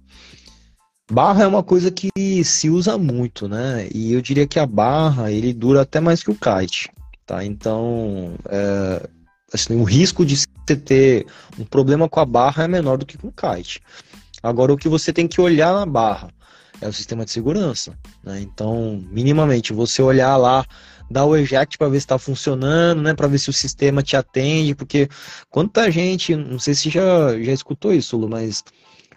Barra 1.12 1.44
é 1.44 1.48
uma 1.48 1.62
coisa 1.62 1.92
que 1.92 2.10
se 2.46 2.70
usa 2.70 2.98
muito, 2.98 3.50
né? 3.50 3.90
E 3.94 4.14
eu 4.14 4.22
diria 4.22 4.48
que 4.48 4.58
a 4.58 4.66
barra 4.66 5.30
ele 5.30 5.52
dura 5.52 5.82
até 5.82 6.00
mais 6.00 6.24
que 6.24 6.32
o 6.32 6.36
kite, 6.36 6.90
tá? 7.26 7.44
Então, 7.44 8.34
é, 8.48 9.10
assim, 9.54 9.76
o 9.76 9.84
risco 9.84 10.26
de 10.26 10.38
você 10.38 10.78
ter 10.78 11.26
um 11.60 11.66
problema 11.66 12.08
com 12.08 12.22
a 12.22 12.26
barra 12.26 12.64
é 12.64 12.68
menor 12.70 12.98
do 12.98 13.06
que 13.06 13.18
com 13.18 13.28
o 13.28 13.34
kite. 13.34 13.82
Agora, 14.42 14.72
o 14.72 14.78
que 14.78 14.88
você 14.88 15.12
tem 15.12 15.28
que 15.28 15.42
olhar 15.42 15.74
na 15.74 15.86
barra 15.86 16.30
é 16.80 16.88
o 16.88 16.94
sistema 16.94 17.26
de 17.26 17.32
segurança, 17.32 17.94
né? 18.24 18.40
Então, 18.40 19.04
minimamente, 19.12 19.74
você 19.74 20.02
olhar 20.02 20.38
lá 20.38 20.66
dar 21.14 21.26
o 21.26 21.38
eject 21.38 21.78
para 21.78 21.88
ver 21.88 22.00
se 22.00 22.06
está 22.06 22.18
funcionando, 22.18 23.02
né? 23.02 23.14
Para 23.14 23.28
ver 23.28 23.38
se 23.38 23.50
o 23.50 23.54
sistema 23.54 24.02
te 24.02 24.18
atende, 24.18 24.74
porque 24.74 25.08
quanta 25.50 25.90
gente, 25.92 26.36
não 26.36 26.58
sei 26.58 26.74
se 26.74 26.90
já, 26.90 27.40
já 27.40 27.52
escutou 27.52 27.94
isso, 27.94 28.18
Lu, 28.18 28.28
mas 28.28 28.64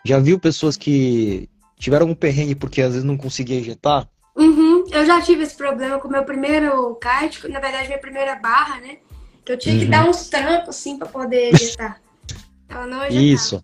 já 0.05 0.19
viu 0.19 0.39
pessoas 0.39 0.77
que 0.77 1.49
tiveram 1.79 2.07
um 2.07 2.15
perrengue 2.15 2.55
porque 2.55 2.83
às 2.83 2.93
vezes 2.93 3.05
não 3.05 3.17
conseguia 3.17 3.59
ejetar? 3.59 4.07
Uhum, 4.37 4.85
eu 4.93 5.07
já 5.07 5.21
tive 5.23 5.43
esse 5.43 5.57
problema 5.57 5.99
com 5.99 6.09
o 6.09 6.11
meu 6.11 6.25
primeiro 6.25 6.95
kart, 6.97 7.45
na 7.45 7.59
verdade 7.59 7.89
minha 7.89 7.99
primeira 7.99 8.37
barra, 8.37 8.79
né? 8.81 8.99
Que 9.45 9.53
eu 9.53 9.59
tinha 9.59 9.75
uhum. 9.75 9.81
que 9.81 9.87
dar 9.87 10.09
uns 10.09 10.29
trancos 10.29 10.69
assim 10.69 10.99
para 10.99 11.09
poder 11.09 11.55
ejetar. 11.55 12.01
Ela 12.69 12.85
não 12.87 12.99
ejetava. 12.99 13.23
Isso. 13.23 13.63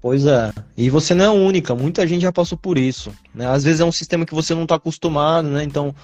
Pois 0.00 0.26
é. 0.26 0.52
E 0.76 0.90
você 0.90 1.14
não 1.14 1.24
é 1.24 1.28
a 1.28 1.32
única, 1.32 1.74
muita 1.74 2.06
gente 2.06 2.22
já 2.22 2.32
passou 2.32 2.56
por 2.56 2.78
isso. 2.78 3.12
Né? 3.34 3.46
Às 3.48 3.64
vezes 3.64 3.80
é 3.80 3.84
um 3.84 3.90
sistema 3.90 4.24
que 4.24 4.34
você 4.34 4.54
não 4.54 4.62
está 4.62 4.76
acostumado, 4.76 5.48
né? 5.48 5.64
Então 5.64 5.94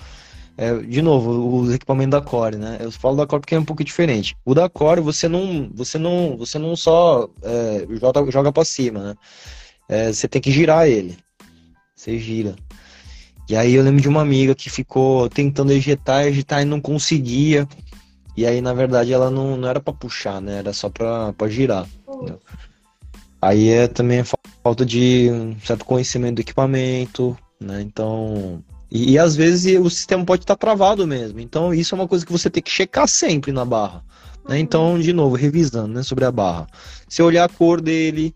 é, 0.57 0.76
de 0.78 1.02
novo, 1.02 1.61
os 1.61 1.74
equipamentos 1.74 2.12
da 2.12 2.20
Core, 2.20 2.57
né? 2.57 2.78
Eu 2.80 2.90
falo 2.92 3.16
da 3.16 3.26
Core 3.26 3.40
porque 3.40 3.55
é 3.55 3.59
um 3.59 3.64
pouco 3.64 3.82
diferente. 3.82 4.36
O 4.44 4.55
da 4.55 4.68
Core, 4.68 5.00
você 5.00 5.28
não, 5.28 5.68
você 5.74 5.98
não, 5.98 6.36
você 6.36 6.59
não 6.59 6.76
só 6.76 7.28
é, 7.42 7.86
joga, 7.98 8.30
joga 8.30 8.52
para 8.52 8.64
cima, 8.64 9.00
né? 9.00 9.14
É, 9.88 10.12
você 10.12 10.28
tem 10.28 10.40
que 10.40 10.52
girar 10.52 10.86
ele. 10.88 11.16
Você 11.96 12.18
gira. 12.18 12.55
E 13.48 13.57
aí 13.57 13.74
eu 13.74 13.82
lembro 13.82 14.00
de 14.00 14.09
uma 14.09 14.22
amiga 14.22 14.55
que 14.55 14.70
ficou 14.70 15.28
tentando 15.28 15.72
ejetar, 15.72 16.26
ejetar 16.26 16.62
e 16.62 16.64
não 16.64 16.80
conseguia. 16.80 17.68
E 18.36 18.46
aí, 18.46 18.61
na 18.61 18.72
verdade, 18.72 19.12
ela 19.12 19.30
não, 19.30 19.57
não 19.57 19.68
era 19.68 19.80
para 19.80 19.92
puxar, 19.92 20.40
né? 20.40 20.59
Era 20.59 20.72
só 20.72 20.88
para 20.88 21.48
girar. 21.48 21.86
Entendeu? 22.09 22.40
Aí 23.42 23.68
é 23.68 23.88
também 23.88 24.22
falta 24.62 24.86
de 24.86 25.30
um 25.30 25.59
certo 25.61 25.84
conhecimento 25.84 26.36
do 26.36 26.40
equipamento, 26.40 27.36
né? 27.61 27.82
Então, 27.82 28.64
E, 28.95 29.11
e, 29.11 29.18
às 29.18 29.34
vezes 29.34 29.76
o 29.80 29.90
sistema 29.90 30.24
pode 30.24 30.45
estar 30.45 30.55
travado 30.55 31.05
mesmo. 31.05 31.40
Então 31.40 31.74
isso 31.74 31.97
é 31.97 31.99
uma 31.99 32.07
coisa 32.07 32.24
que 32.24 32.30
você 32.30 32.49
tem 32.49 32.62
que 32.62 32.70
checar 32.70 33.09
sempre 33.09 33.51
na 33.51 33.64
barra. 33.64 34.05
Né? 34.49 34.61
Então, 34.61 34.99
de 35.01 35.12
novo, 35.12 35.34
revisando 35.34 35.88
né, 35.88 36.03
sobre 36.05 36.24
a 36.24 36.30
barra. 36.30 36.68
Se 37.09 37.20
olhar 37.20 37.45
a 37.45 37.49
cor 37.49 37.80
dele, 37.80 38.32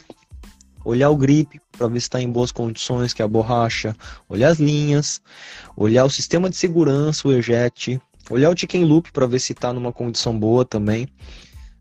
olhar 0.84 1.10
o 1.10 1.16
grip 1.16 1.60
para 1.70 1.86
ver 1.86 2.00
se 2.00 2.06
está 2.06 2.20
em 2.20 2.28
boas 2.28 2.50
condições, 2.50 3.14
que 3.14 3.22
é 3.22 3.24
a 3.24 3.28
borracha, 3.28 3.94
olhar 4.28 4.48
as 4.48 4.58
linhas, 4.58 5.20
olhar 5.76 6.04
o 6.04 6.10
sistema 6.10 6.50
de 6.50 6.56
segurança, 6.56 7.28
o 7.28 7.32
eject, 7.32 8.00
olhar 8.28 8.50
o 8.50 8.58
chicken 8.58 8.84
loop 8.84 9.12
para 9.12 9.26
ver 9.26 9.38
se 9.38 9.52
está 9.52 9.72
numa 9.72 9.92
condição 9.92 10.36
boa 10.36 10.64
também. 10.64 11.06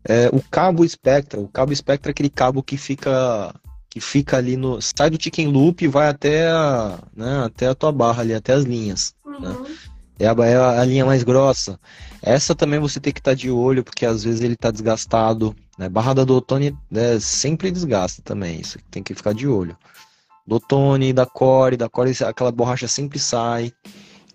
É, 0.04 0.28
o 0.32 0.40
cabo 0.40 0.88
Spectra, 0.88 1.40
o 1.40 1.48
cabo 1.48 1.74
Spectra 1.74 2.10
é 2.10 2.12
aquele 2.12 2.30
cabo 2.30 2.62
que 2.62 2.76
fica 2.76 3.52
que 3.90 4.00
fica 4.00 4.36
ali 4.36 4.56
no 4.56 4.80
sai 4.80 5.10
do 5.10 5.22
chicken 5.22 5.48
loop 5.48 5.84
e 5.84 5.88
vai 5.88 6.08
até 6.08 6.48
a, 6.48 6.98
né, 7.16 7.44
até 7.44 7.68
a 7.68 7.74
tua 7.74 7.90
barra 7.90 8.22
ali, 8.22 8.34
até 8.34 8.52
as 8.52 8.64
linhas. 8.64 9.14
Né? 9.24 9.48
Uhum. 9.48 9.62
Né? 9.62 9.76
É, 10.20 10.26
a, 10.26 10.34
é 10.44 10.80
a 10.80 10.84
linha 10.84 11.06
mais 11.06 11.22
grossa. 11.22 11.78
Essa 12.20 12.54
também 12.54 12.80
você 12.80 12.98
tem 12.98 13.12
que 13.12 13.20
estar 13.20 13.30
tá 13.30 13.34
de 13.36 13.50
olho, 13.50 13.84
porque 13.84 14.04
às 14.04 14.24
vezes 14.24 14.40
ele 14.40 14.54
está 14.54 14.70
desgastado. 14.70 15.54
Né? 15.78 15.88
Barra 15.88 16.12
da 16.12 16.24
Dotone 16.24 16.76
né, 16.90 17.20
sempre 17.20 17.70
desgasta 17.70 18.20
também, 18.22 18.60
isso 18.60 18.78
tem 18.90 19.02
que 19.02 19.14
ficar 19.14 19.32
de 19.32 19.46
olho. 19.46 19.76
Dotone, 20.46 21.12
da 21.12 21.26
Core, 21.26 21.76
da 21.76 21.88
Core 21.88 22.12
aquela 22.24 22.50
borracha 22.50 22.88
sempre 22.88 23.18
sai. 23.18 23.72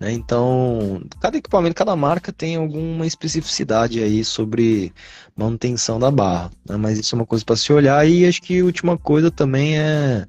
Né? 0.03 0.11
Então, 0.11 1.01
cada 1.21 1.37
equipamento, 1.37 1.75
cada 1.75 1.95
marca 1.95 2.33
tem 2.33 2.57
alguma 2.57 3.07
especificidade 3.07 4.03
aí 4.03 4.23
sobre 4.25 4.91
manutenção 5.33 5.97
da 5.97 6.11
barra. 6.11 6.51
Né? 6.67 6.75
Mas 6.75 6.99
isso 6.99 7.15
é 7.15 7.19
uma 7.19 7.25
coisa 7.25 7.45
para 7.45 7.55
se 7.55 7.71
olhar. 7.71 8.05
E 8.05 8.25
acho 8.25 8.41
que 8.41 8.59
a 8.59 8.65
última 8.65 8.97
coisa 8.97 9.31
também 9.31 9.79
é, 9.79 10.25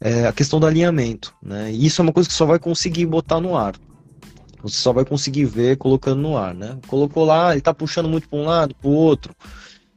é 0.00 0.26
a 0.28 0.32
questão 0.32 0.60
do 0.60 0.66
alinhamento. 0.66 1.34
Né? 1.42 1.72
E 1.72 1.86
isso 1.86 2.00
é 2.00 2.04
uma 2.04 2.12
coisa 2.12 2.28
que 2.28 2.34
só 2.34 2.46
vai 2.46 2.60
conseguir 2.60 3.04
botar 3.06 3.40
no 3.40 3.56
ar. 3.56 3.74
Você 4.62 4.76
só 4.76 4.92
vai 4.92 5.04
conseguir 5.04 5.46
ver 5.46 5.76
colocando 5.76 6.20
no 6.20 6.36
ar, 6.36 6.54
né? 6.54 6.78
Colocou 6.86 7.24
lá, 7.24 7.50
ele 7.50 7.60
está 7.60 7.72
puxando 7.72 8.10
muito 8.10 8.28
para 8.28 8.38
um 8.38 8.44
lado, 8.44 8.74
para 8.74 8.90
o 8.90 8.92
outro. 8.92 9.34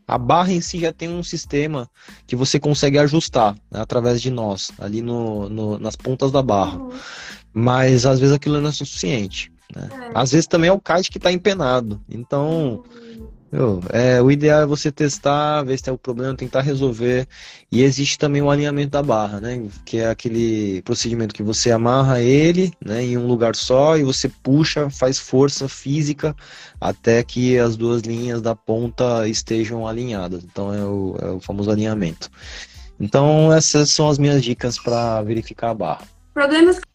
A 0.08 0.18
barra 0.18 0.54
em 0.54 0.62
si 0.62 0.80
já 0.80 0.94
tem 0.94 1.10
um 1.10 1.22
sistema 1.22 1.90
que 2.26 2.34
você 2.34 2.58
consegue 2.58 2.98
ajustar 2.98 3.56
né, 3.70 3.82
através 3.82 4.22
de 4.22 4.32
nós, 4.32 4.72
ali 4.80 5.02
no, 5.02 5.50
no, 5.50 5.78
nas 5.78 5.98
pontas 5.98 6.32
da 6.32 6.42
barra. 6.42 6.78
Uhum. 6.78 6.94
Mas 7.54 8.06
às 8.06 8.20
vezes 8.20 8.36
aquilo 8.36 8.60
não 8.60 8.70
é 8.70 8.74
suficiente. 8.74 9.52
Né? 9.76 9.90
É. 9.92 10.12
Às 10.14 10.32
vezes 10.32 10.48
também 10.48 10.70
é 10.70 10.74
o 10.74 10.80
kite 10.80 11.12
que 11.12 11.18
está 11.18 11.32
empenado. 11.32 12.02
Então, 12.10 12.84
é, 13.92 14.20
o 14.20 14.32
ideal 14.32 14.64
é 14.64 14.66
você 14.66 14.92
testar, 14.92 15.62
ver 15.64 15.78
se 15.78 15.84
tem 15.84 15.92
algum 15.92 16.02
problema, 16.02 16.36
tentar 16.36 16.62
resolver. 16.62 17.28
E 17.72 17.84
existe 17.84 18.18
também 18.18 18.42
o 18.42 18.50
alinhamento 18.50 18.90
da 18.92 19.04
barra, 19.04 19.40
né? 19.40 19.68
Que 19.86 20.00
é 20.00 20.10
aquele 20.10 20.82
procedimento 20.82 21.36
que 21.36 21.44
você 21.44 21.72
amarra 21.72 22.20
ele 22.20 22.74
né, 22.84 23.04
em 23.04 23.18
um 23.18 23.28
lugar 23.28 23.56
só 23.56 23.96
e 23.98 24.04
você 24.04 24.28
puxa, 24.28 24.90
faz 24.90 25.20
força 25.20 25.70
física 25.70 26.36
até 26.82 27.24
que 27.24 27.58
as 27.60 27.78
duas 27.78 28.02
linhas 28.02 28.42
da 28.42 28.56
ponta 28.56 29.28
estejam 29.28 29.88
alinhadas. 29.88 30.44
Então 30.44 30.74
é 30.74 30.84
o, 30.84 31.16
é 31.22 31.30
o 31.32 31.40
famoso 31.40 31.70
alinhamento. 31.70 32.32
Então 33.00 33.54
essas 33.54 33.92
são 33.92 34.10
as 34.10 34.18
minhas 34.18 34.44
dicas 34.44 34.80
para 34.80 35.22
verificar 35.22 35.70
a 35.70 35.76
barra. 35.76 36.08
Problemas 36.34 36.80
que 36.80 36.93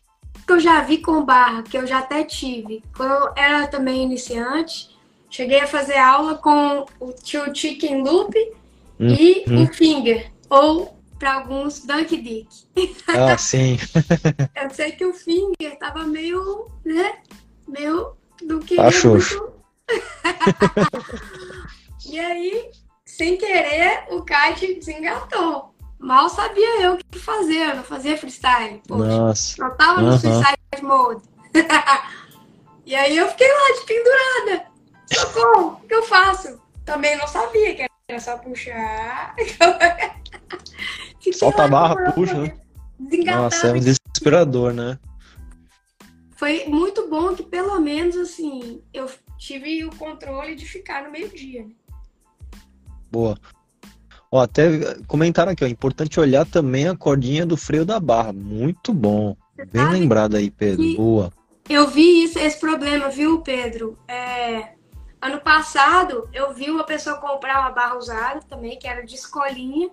eu 0.52 0.60
já 0.60 0.80
vi 0.82 0.98
com 0.98 1.24
barra, 1.24 1.62
que 1.62 1.76
eu 1.76 1.86
já 1.86 1.98
até 1.98 2.24
tive, 2.24 2.82
quando 2.96 3.12
eu 3.12 3.32
era 3.36 3.66
também 3.66 4.02
iniciante 4.02 4.98
Cheguei 5.30 5.60
a 5.60 5.66
fazer 5.66 5.98
aula 5.98 6.38
com 6.38 6.86
o 6.98 7.12
tio 7.12 7.54
Chicken 7.54 8.02
Loop 8.02 8.34
hum, 8.98 9.08
e 9.08 9.44
hum. 9.46 9.64
o 9.64 9.72
Finger, 9.72 10.32
ou 10.48 10.98
para 11.18 11.34
alguns 11.34 11.84
Dunk 11.84 12.16
Dick. 12.16 12.48
Ah, 13.08 13.36
sim. 13.36 13.76
eu 14.56 14.70
sei 14.70 14.92
que 14.92 15.04
o 15.04 15.12
Finger 15.12 15.78
tava 15.78 16.04
meio, 16.04 16.70
né? 16.84 17.18
Meio 17.66 18.16
do 18.42 18.60
que. 18.60 18.76
Tá 18.76 18.84
muito... 18.84 19.52
e 22.06 22.18
aí, 22.18 22.70
sem 23.04 23.36
querer, 23.36 24.04
o 24.10 24.22
kite 24.22 24.74
desengatou. 24.74 25.74
Mal 25.98 26.28
sabia 26.28 26.82
eu 26.82 26.94
o 26.94 26.98
que 26.98 27.18
fazer, 27.18 27.70
eu 27.70 27.76
não 27.76 27.82
fazia 27.82 28.16
freestyle. 28.16 28.80
Poxa, 28.86 29.04
Nossa. 29.04 29.62
Não 29.62 29.76
tava 29.76 30.00
no 30.00 30.12
uhum. 30.12 30.18
suicide 30.18 30.82
mode. 30.82 31.22
e 32.86 32.94
aí 32.94 33.16
eu 33.16 33.28
fiquei 33.28 33.48
lá 33.48 33.80
de 33.80 33.86
pendurada. 33.86 34.66
Socorro, 35.12 35.80
o 35.82 35.86
que 35.86 35.94
eu 35.94 36.02
faço? 36.04 36.60
Também 36.84 37.16
não 37.16 37.26
sabia 37.26 37.74
que 37.74 37.86
era 38.08 38.20
só 38.20 38.38
puxar. 38.38 39.34
Solta 41.34 41.64
a 41.64 41.68
barra, 41.68 42.12
puxa, 42.12 42.34
né? 42.34 42.56
Nossa, 43.26 43.68
é 43.68 43.72
um 43.72 43.80
desesperador, 43.80 44.72
né? 44.72 44.98
Foi 46.36 46.64
muito 46.66 47.08
bom 47.08 47.34
que 47.34 47.42
pelo 47.42 47.80
menos 47.80 48.16
assim 48.16 48.82
eu 48.94 49.10
tive 49.36 49.84
o 49.84 49.94
controle 49.96 50.54
de 50.54 50.64
ficar 50.64 51.02
no 51.02 51.10
meio-dia. 51.10 51.64
Né? 51.64 51.72
Boa. 53.10 53.36
Ó, 54.30 54.40
até 54.40 54.96
comentaram 55.06 55.52
aqui, 55.52 55.64
ó, 55.64 55.66
importante 55.66 56.20
olhar 56.20 56.44
também 56.44 56.88
a 56.88 56.96
cordinha 56.96 57.46
do 57.46 57.56
freio 57.56 57.84
da 57.84 57.98
barra. 57.98 58.32
Muito 58.32 58.92
bom. 58.92 59.36
Bem 59.72 59.88
lembrado 59.90 60.36
aí, 60.36 60.50
Pedro. 60.50 60.94
Boa. 60.94 61.32
Eu 61.68 61.88
vi 61.88 62.24
isso, 62.24 62.38
esse 62.38 62.58
problema, 62.58 63.08
viu, 63.08 63.40
Pedro? 63.40 63.98
É, 64.06 64.68
Ano 65.20 65.40
passado, 65.40 66.28
eu 66.32 66.54
vi 66.54 66.70
uma 66.70 66.84
pessoa 66.84 67.16
comprar 67.16 67.60
uma 67.60 67.70
barra 67.70 67.96
usada 67.96 68.40
também, 68.48 68.78
que 68.78 68.86
era 68.86 69.04
de 69.04 69.16
escolinha, 69.16 69.90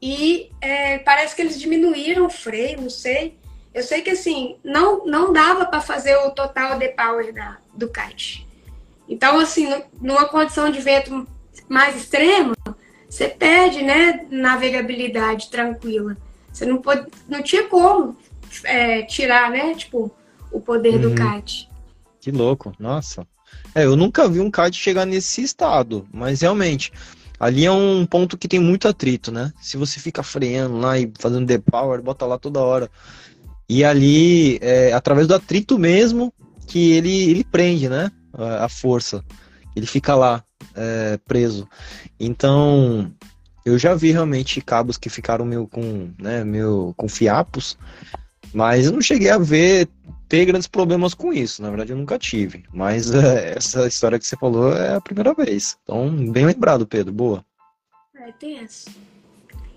e 0.00 0.50
é, 0.62 0.98
parece 0.98 1.36
que 1.36 1.42
eles 1.42 1.60
diminuíram 1.60 2.24
o 2.24 2.30
freio, 2.30 2.80
não 2.80 2.90
sei. 2.90 3.38
Eu 3.74 3.82
sei 3.82 4.00
que 4.00 4.10
assim, 4.10 4.56
não, 4.64 5.04
não 5.04 5.30
dava 5.30 5.66
para 5.66 5.82
fazer 5.82 6.16
o 6.16 6.30
total 6.30 6.78
de 6.78 6.88
power 6.88 7.34
da, 7.34 7.58
do 7.74 7.88
kite. 7.88 8.46
Então, 9.06 9.38
assim, 9.38 9.68
numa 10.00 10.26
condição 10.26 10.70
de 10.70 10.80
vento 10.80 11.28
mais 11.68 11.94
extrema, 11.94 12.54
você 13.08 13.28
perde, 13.28 13.82
né, 13.82 14.26
navegabilidade 14.30 15.50
tranquila. 15.50 16.16
Você 16.52 16.64
não, 16.66 16.78
pode, 16.78 17.06
não 17.28 17.42
tinha 17.42 17.64
como 17.68 18.16
é, 18.64 19.02
tirar, 19.02 19.50
né, 19.50 19.74
tipo, 19.74 20.10
o 20.50 20.60
poder 20.60 20.94
uhum. 20.94 21.00
do 21.00 21.14
kite. 21.14 21.68
Que 22.20 22.30
louco, 22.30 22.72
nossa. 22.78 23.26
É, 23.74 23.84
eu 23.84 23.94
nunca 23.94 24.28
vi 24.28 24.40
um 24.40 24.50
kite 24.50 24.78
chegar 24.78 25.04
nesse 25.04 25.42
estado, 25.42 26.06
mas 26.12 26.40
realmente, 26.40 26.92
ali 27.38 27.64
é 27.64 27.70
um 27.70 28.06
ponto 28.06 28.36
que 28.36 28.48
tem 28.48 28.58
muito 28.58 28.88
atrito, 28.88 29.30
né? 29.30 29.52
Se 29.60 29.76
você 29.76 30.00
fica 30.00 30.22
freando 30.22 30.78
lá 30.78 30.98
e 30.98 31.12
fazendo 31.18 31.46
depower, 31.46 32.02
bota 32.02 32.24
lá 32.26 32.38
toda 32.38 32.60
hora. 32.60 32.90
E 33.68 33.84
ali, 33.84 34.58
é, 34.62 34.92
através 34.92 35.26
do 35.26 35.34
atrito 35.34 35.78
mesmo, 35.78 36.32
que 36.66 36.92
ele, 36.92 37.30
ele 37.30 37.44
prende, 37.44 37.88
né? 37.88 38.10
A 38.32 38.68
força. 38.68 39.24
Ele 39.74 39.86
fica 39.86 40.14
lá, 40.14 40.42
é, 40.76 41.18
preso. 41.26 41.68
Então, 42.20 43.12
eu 43.64 43.78
já 43.78 43.94
vi 43.94 44.12
realmente 44.12 44.60
cabos 44.60 44.96
que 44.96 45.10
ficaram 45.10 45.44
meio 45.44 45.66
com, 45.66 46.10
né, 46.18 46.44
meio 46.44 46.94
com 46.96 47.08
fiapos, 47.08 47.76
mas 48.52 48.86
eu 48.86 48.92
não 48.92 49.00
cheguei 49.00 49.30
a 49.30 49.38
ver 49.38 49.88
ter 50.28 50.44
grandes 50.44 50.68
problemas 50.68 51.14
com 51.14 51.32
isso. 51.32 51.62
Na 51.62 51.68
verdade, 51.68 51.92
eu 51.92 51.96
nunca 51.96 52.18
tive. 52.18 52.64
Mas 52.72 53.12
é, 53.12 53.56
essa 53.56 53.86
história 53.86 54.18
que 54.18 54.26
você 54.26 54.36
falou 54.36 54.72
é 54.72 54.94
a 54.94 55.00
primeira 55.00 55.34
vez. 55.34 55.76
Então, 55.82 56.30
bem 56.30 56.46
lembrado, 56.46 56.86
Pedro. 56.86 57.12
Boa. 57.12 57.44
É, 58.14 58.32
tem 58.32 58.58
essa. 58.58 58.90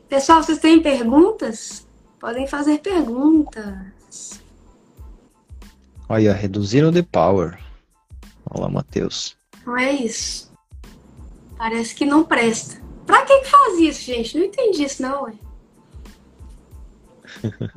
Pessoal, 0.08 0.42
vocês 0.42 0.60
têm 0.60 0.82
perguntas? 0.82 1.88
Podem 2.20 2.48
fazer 2.48 2.80
perguntas. 2.80 4.42
Olha, 6.08 6.34
reduziram 6.34 6.92
the 6.92 7.04
power. 7.04 7.60
Olá, 8.50 8.68
Matheus. 8.68 9.38
Não 9.66 9.78
é 9.78 9.94
isso. 9.94 10.49
Parece 11.60 11.94
que 11.94 12.06
não 12.06 12.24
presta. 12.24 12.82
Pra 13.06 13.26
que, 13.26 13.44
faz 13.44 13.78
isso, 13.80 14.02
gente? 14.04 14.38
Não 14.38 14.46
entendi 14.46 14.86
isso, 14.86 15.02
não, 15.02 15.24
ué. 15.24 15.34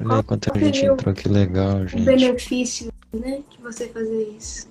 Olha 0.00 0.22
quanta 0.22 0.56
gente 0.56 0.86
entrou, 0.86 1.12
que 1.12 1.28
legal, 1.28 1.84
gente. 1.88 2.02
O 2.02 2.04
benefício, 2.04 2.92
né, 3.12 3.42
de 3.50 3.60
você 3.60 3.88
fazer 3.88 4.28
isso. 4.38 4.68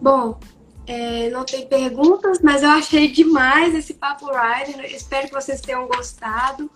Bom, 0.00 0.40
é, 0.86 1.28
não 1.28 1.44
tem 1.44 1.66
perguntas, 1.68 2.40
mas 2.40 2.62
eu 2.62 2.70
achei 2.70 3.12
demais 3.12 3.74
esse 3.74 3.92
Papo 3.92 4.30
Rider. 4.30 4.86
Espero 4.86 5.28
que 5.28 5.34
vocês 5.34 5.60
tenham 5.60 5.86
gostado. 5.86 6.70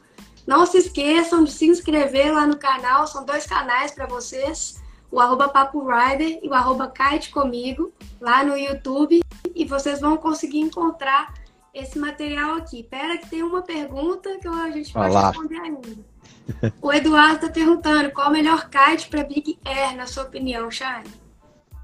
Não 0.47 0.67
se 0.67 0.77
esqueçam 0.77 1.43
de 1.45 1.51
se 1.51 1.67
inscrever 1.67 2.31
lá 2.31 2.47
no 2.47 2.59
canal, 2.59 3.07
são 3.07 3.25
dois 3.25 3.47
canais 3.47 3.91
para 3.91 4.07
vocês. 4.07 4.77
O 5.11 5.21
arroba 5.21 5.49
Papo 5.49 5.87
Rider 5.87 6.41
e 6.43 6.49
o 6.49 6.55
arroba 6.55 6.91
Kite 6.91 7.31
Comigo, 7.31 7.93
lá 8.21 8.45
no 8.45 8.57
YouTube. 8.57 9.21
E 9.55 9.65
vocês 9.65 10.01
vão 10.01 10.17
conseguir 10.17 10.59
encontrar 10.59 11.33
esse 11.73 11.99
material 11.99 12.55
aqui. 12.55 12.83
Pera 12.83 13.19
que 13.19 13.29
tem 13.29 13.43
uma 13.43 13.63
pergunta 13.63 14.39
que 14.39 14.49
a 14.49 14.71
gente 14.71 14.93
pode 14.93 15.11
Olá. 15.11 15.29
responder 15.29 15.61
ainda. 15.61 15.89
O 16.81 16.93
Eduardo 16.93 17.35
está 17.37 17.49
perguntando 17.49 18.11
qual 18.13 18.29
o 18.29 18.33
melhor 18.33 18.69
kite 18.71 19.09
para 19.09 19.25
Big 19.25 19.59
Air, 19.65 19.97
na 19.97 20.07
sua 20.07 20.25
opinião, 20.25 20.71
Shane? 20.71 21.09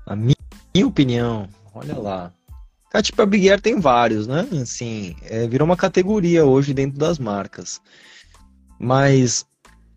A 0.06 0.16
minha, 0.16 0.36
minha 0.74 0.86
opinião, 0.86 1.48
olha 1.74 1.98
lá. 1.98 2.32
Kite 2.90 3.12
para 3.12 3.26
Big 3.26 3.50
Air 3.50 3.60
tem 3.60 3.80
vários, 3.80 4.26
né? 4.26 4.46
Assim, 4.60 5.16
é, 5.22 5.46
virou 5.46 5.66
uma 5.66 5.76
categoria 5.76 6.44
hoje 6.44 6.74
dentro 6.74 6.98
das 6.98 7.18
marcas. 7.18 7.80
Mas 8.78 9.46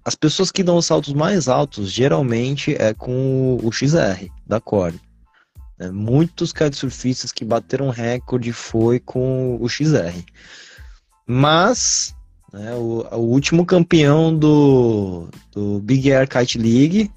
as 0.05 0.13
pessoas 0.13 0.51
que 0.51 0.61
dão 0.61 0.77
os 0.77 0.85
saltos 0.85 1.13
mais 1.13 1.47
altos 1.47 1.91
geralmente 1.91 2.75
é 2.79 2.93
com 2.93 3.57
o 3.61 3.71
XR 3.71 4.29
da 4.45 4.61
Core. 4.61 5.01
É, 5.79 5.89
muitos 5.89 6.53
kitesurfistas 6.53 7.31
que 7.31 7.43
bateram 7.43 7.89
recorde 7.89 8.53
foi 8.53 8.99
com 8.99 9.57
o 9.59 9.67
XR. 9.67 10.23
Mas 11.25 12.15
né, 12.53 12.75
o, 12.75 13.05
o, 13.11 13.19
último 13.19 13.65
campeão 13.65 14.33
do, 14.33 15.27
do 15.51 15.79
Big 15.79 16.13
Air 16.13 16.29
Kite 16.29 16.59
League 16.59 17.11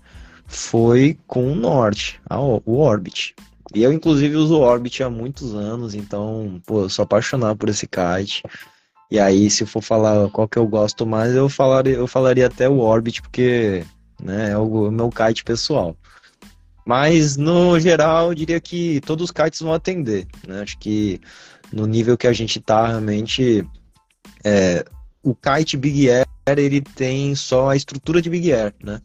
foi 0.46 1.16
com 1.26 1.52
o 1.52 1.54
Norte, 1.54 2.18
a, 2.28 2.40
o 2.40 2.78
Orbit. 2.78 3.36
E 3.74 3.82
eu, 3.82 3.92
inclusive, 3.92 4.34
uso 4.34 4.58
Orbit 4.58 5.02
há 5.02 5.10
muitos 5.10 5.54
anos, 5.54 5.94
então, 5.94 6.60
pô, 6.66 6.80
eu 6.84 6.88
sou 6.88 7.02
apaixonado 7.02 7.56
por 7.56 7.68
esse 7.68 7.86
kite. 7.86 8.42
E 9.10 9.18
aí, 9.18 9.48
se 9.50 9.64
for 9.64 9.82
falar 9.82 10.28
qual 10.30 10.46
que 10.46 10.58
eu 10.58 10.66
gosto 10.66 11.06
mais, 11.06 11.34
eu 11.34 11.48
falaria, 11.48 11.94
eu 11.94 12.06
falaria 12.06 12.46
até 12.46 12.68
o 12.68 12.78
Orbit, 12.78 13.22
porque 13.22 13.84
né, 14.22 14.50
é 14.50 14.58
o 14.58 14.90
meu 14.90 15.08
kite 15.08 15.44
pessoal. 15.44 15.96
Mas, 16.84 17.36
no 17.36 17.78
geral, 17.80 18.28
eu 18.28 18.34
diria 18.34 18.60
que 18.60 19.00
todos 19.02 19.24
os 19.24 19.30
kites 19.30 19.60
vão 19.60 19.72
atender. 19.72 20.26
Né? 20.46 20.60
Acho 20.60 20.78
que 20.78 21.20
no 21.72 21.86
nível 21.86 22.16
que 22.16 22.26
a 22.26 22.32
gente 22.32 22.60
tá, 22.60 22.88
realmente, 22.88 23.66
é, 24.44 24.84
o 25.22 25.34
kite 25.34 25.76
Big 25.76 26.10
Air, 26.10 26.26
ele 26.46 26.80
tem 26.80 27.34
só 27.34 27.70
a 27.70 27.76
estrutura 27.76 28.22
de 28.22 28.30
Big 28.30 28.52
Air, 28.52 28.74
né? 28.82 29.00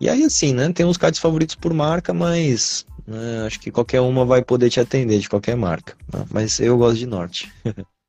E 0.00 0.08
aí, 0.08 0.24
assim, 0.24 0.52
né? 0.52 0.72
Tem 0.72 0.84
uns 0.84 0.96
kites 0.96 1.20
favoritos 1.20 1.54
por 1.54 1.72
marca, 1.72 2.12
mas 2.12 2.84
né, 3.06 3.46
acho 3.46 3.60
que 3.60 3.70
qualquer 3.70 4.00
uma 4.00 4.24
vai 4.24 4.42
poder 4.42 4.70
te 4.70 4.80
atender 4.80 5.18
de 5.18 5.28
qualquer 5.28 5.56
marca. 5.56 5.96
Né? 6.12 6.24
Mas 6.30 6.58
eu 6.60 6.76
gosto 6.76 6.98
de 6.98 7.06
Norte. 7.06 7.52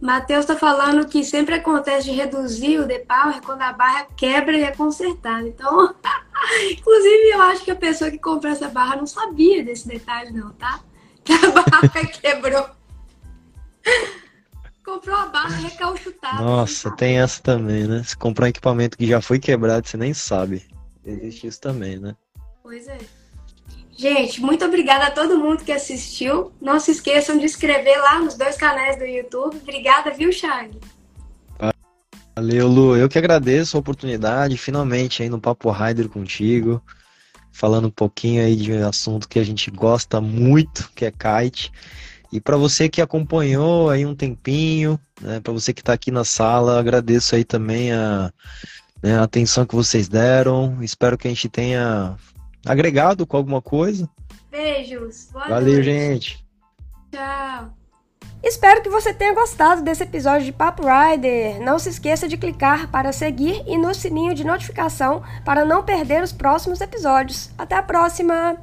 Matheus 0.00 0.40
está 0.40 0.56
falando 0.56 1.06
que 1.06 1.22
sempre 1.22 1.56
acontece 1.56 2.10
de 2.10 2.12
reduzir 2.12 2.78
o 2.78 2.86
depower 2.86 3.42
quando 3.42 3.60
a 3.60 3.72
barra 3.72 4.06
quebra 4.16 4.56
e 4.56 4.62
é 4.62 4.72
consertada. 4.72 5.46
Então, 5.46 5.94
inclusive, 6.72 7.30
eu 7.32 7.42
acho 7.42 7.64
que 7.64 7.70
a 7.70 7.76
pessoa 7.76 8.10
que 8.10 8.18
comprou 8.18 8.50
essa 8.50 8.68
barra 8.68 8.96
não 8.96 9.06
sabia 9.06 9.62
desse 9.62 9.86
detalhe, 9.86 10.32
não, 10.32 10.50
tá? 10.52 10.80
Que 11.22 11.34
a 11.34 11.50
barra 11.50 12.06
quebrou. 12.06 12.70
comprou 14.82 15.14
a 15.14 15.26
barra 15.26 15.56
recalchutada. 15.56 16.42
Nossa, 16.42 16.90
tem 16.96 17.20
essa 17.20 17.42
também, 17.42 17.86
né? 17.86 18.02
Se 18.02 18.16
comprar 18.16 18.46
um 18.46 18.48
equipamento 18.48 18.96
que 18.96 19.06
já 19.06 19.20
foi 19.20 19.38
quebrado, 19.38 19.86
você 19.86 19.98
nem 19.98 20.14
sabe. 20.14 20.66
Existe 21.04 21.46
isso 21.46 21.60
também, 21.60 21.98
né? 21.98 22.16
Pois 22.62 22.88
é. 22.88 22.98
Gente, 24.00 24.40
muito 24.40 24.64
obrigada 24.64 25.08
a 25.08 25.10
todo 25.10 25.36
mundo 25.36 25.62
que 25.62 25.70
assistiu. 25.70 26.50
Não 26.58 26.80
se 26.80 26.90
esqueçam 26.90 27.36
de 27.36 27.44
inscrever 27.44 28.00
lá 28.00 28.18
nos 28.18 28.34
dois 28.34 28.56
canais 28.56 28.96
do 28.98 29.04
YouTube. 29.04 29.58
Obrigada, 29.58 30.10
viu, 30.10 30.32
Chag? 30.32 30.70
Valeu, 32.34 32.66
Lu. 32.66 32.96
Eu 32.96 33.10
que 33.10 33.18
agradeço 33.18 33.76
a 33.76 33.80
oportunidade, 33.80 34.56
finalmente 34.56 35.22
aí 35.22 35.28
no 35.28 35.38
Papo 35.38 35.70
Rider 35.70 36.08
contigo, 36.08 36.82
falando 37.52 37.88
um 37.88 37.90
pouquinho 37.90 38.42
aí 38.42 38.56
de 38.56 38.72
um 38.72 38.88
assunto 38.88 39.28
que 39.28 39.38
a 39.38 39.44
gente 39.44 39.70
gosta 39.70 40.18
muito, 40.18 40.90
que 40.94 41.04
é 41.04 41.10
kite. 41.12 41.70
E 42.32 42.40
para 42.40 42.56
você 42.56 42.88
que 42.88 43.02
acompanhou 43.02 43.90
aí 43.90 44.06
um 44.06 44.14
tempinho, 44.14 44.98
né, 45.20 45.40
para 45.40 45.52
você 45.52 45.74
que 45.74 45.82
está 45.82 45.92
aqui 45.92 46.10
na 46.10 46.24
sala, 46.24 46.80
agradeço 46.80 47.34
aí 47.34 47.44
também 47.44 47.92
a, 47.92 48.32
né, 49.02 49.18
a 49.18 49.24
atenção 49.24 49.66
que 49.66 49.74
vocês 49.74 50.08
deram. 50.08 50.82
Espero 50.82 51.18
que 51.18 51.28
a 51.28 51.30
gente 51.30 51.50
tenha 51.50 52.16
agregado 52.64 53.26
com 53.26 53.36
alguma 53.36 53.62
coisa. 53.62 54.08
Beijos. 54.50 55.28
Boa 55.32 55.48
Valeu, 55.48 55.74
noite. 55.74 55.84
gente. 55.84 56.46
Tchau. 57.10 57.70
Espero 58.42 58.82
que 58.82 58.88
você 58.88 59.12
tenha 59.12 59.34
gostado 59.34 59.82
desse 59.82 60.02
episódio 60.02 60.46
de 60.46 60.52
Papo 60.52 60.82
Rider. 60.82 61.60
Não 61.60 61.78
se 61.78 61.90
esqueça 61.90 62.26
de 62.26 62.38
clicar 62.38 62.90
para 62.90 63.12
seguir 63.12 63.62
e 63.66 63.76
no 63.76 63.94
sininho 63.94 64.34
de 64.34 64.44
notificação 64.44 65.22
para 65.44 65.64
não 65.64 65.82
perder 65.82 66.22
os 66.22 66.32
próximos 66.32 66.80
episódios. 66.80 67.50
Até 67.58 67.74
a 67.74 67.82
próxima! 67.82 68.56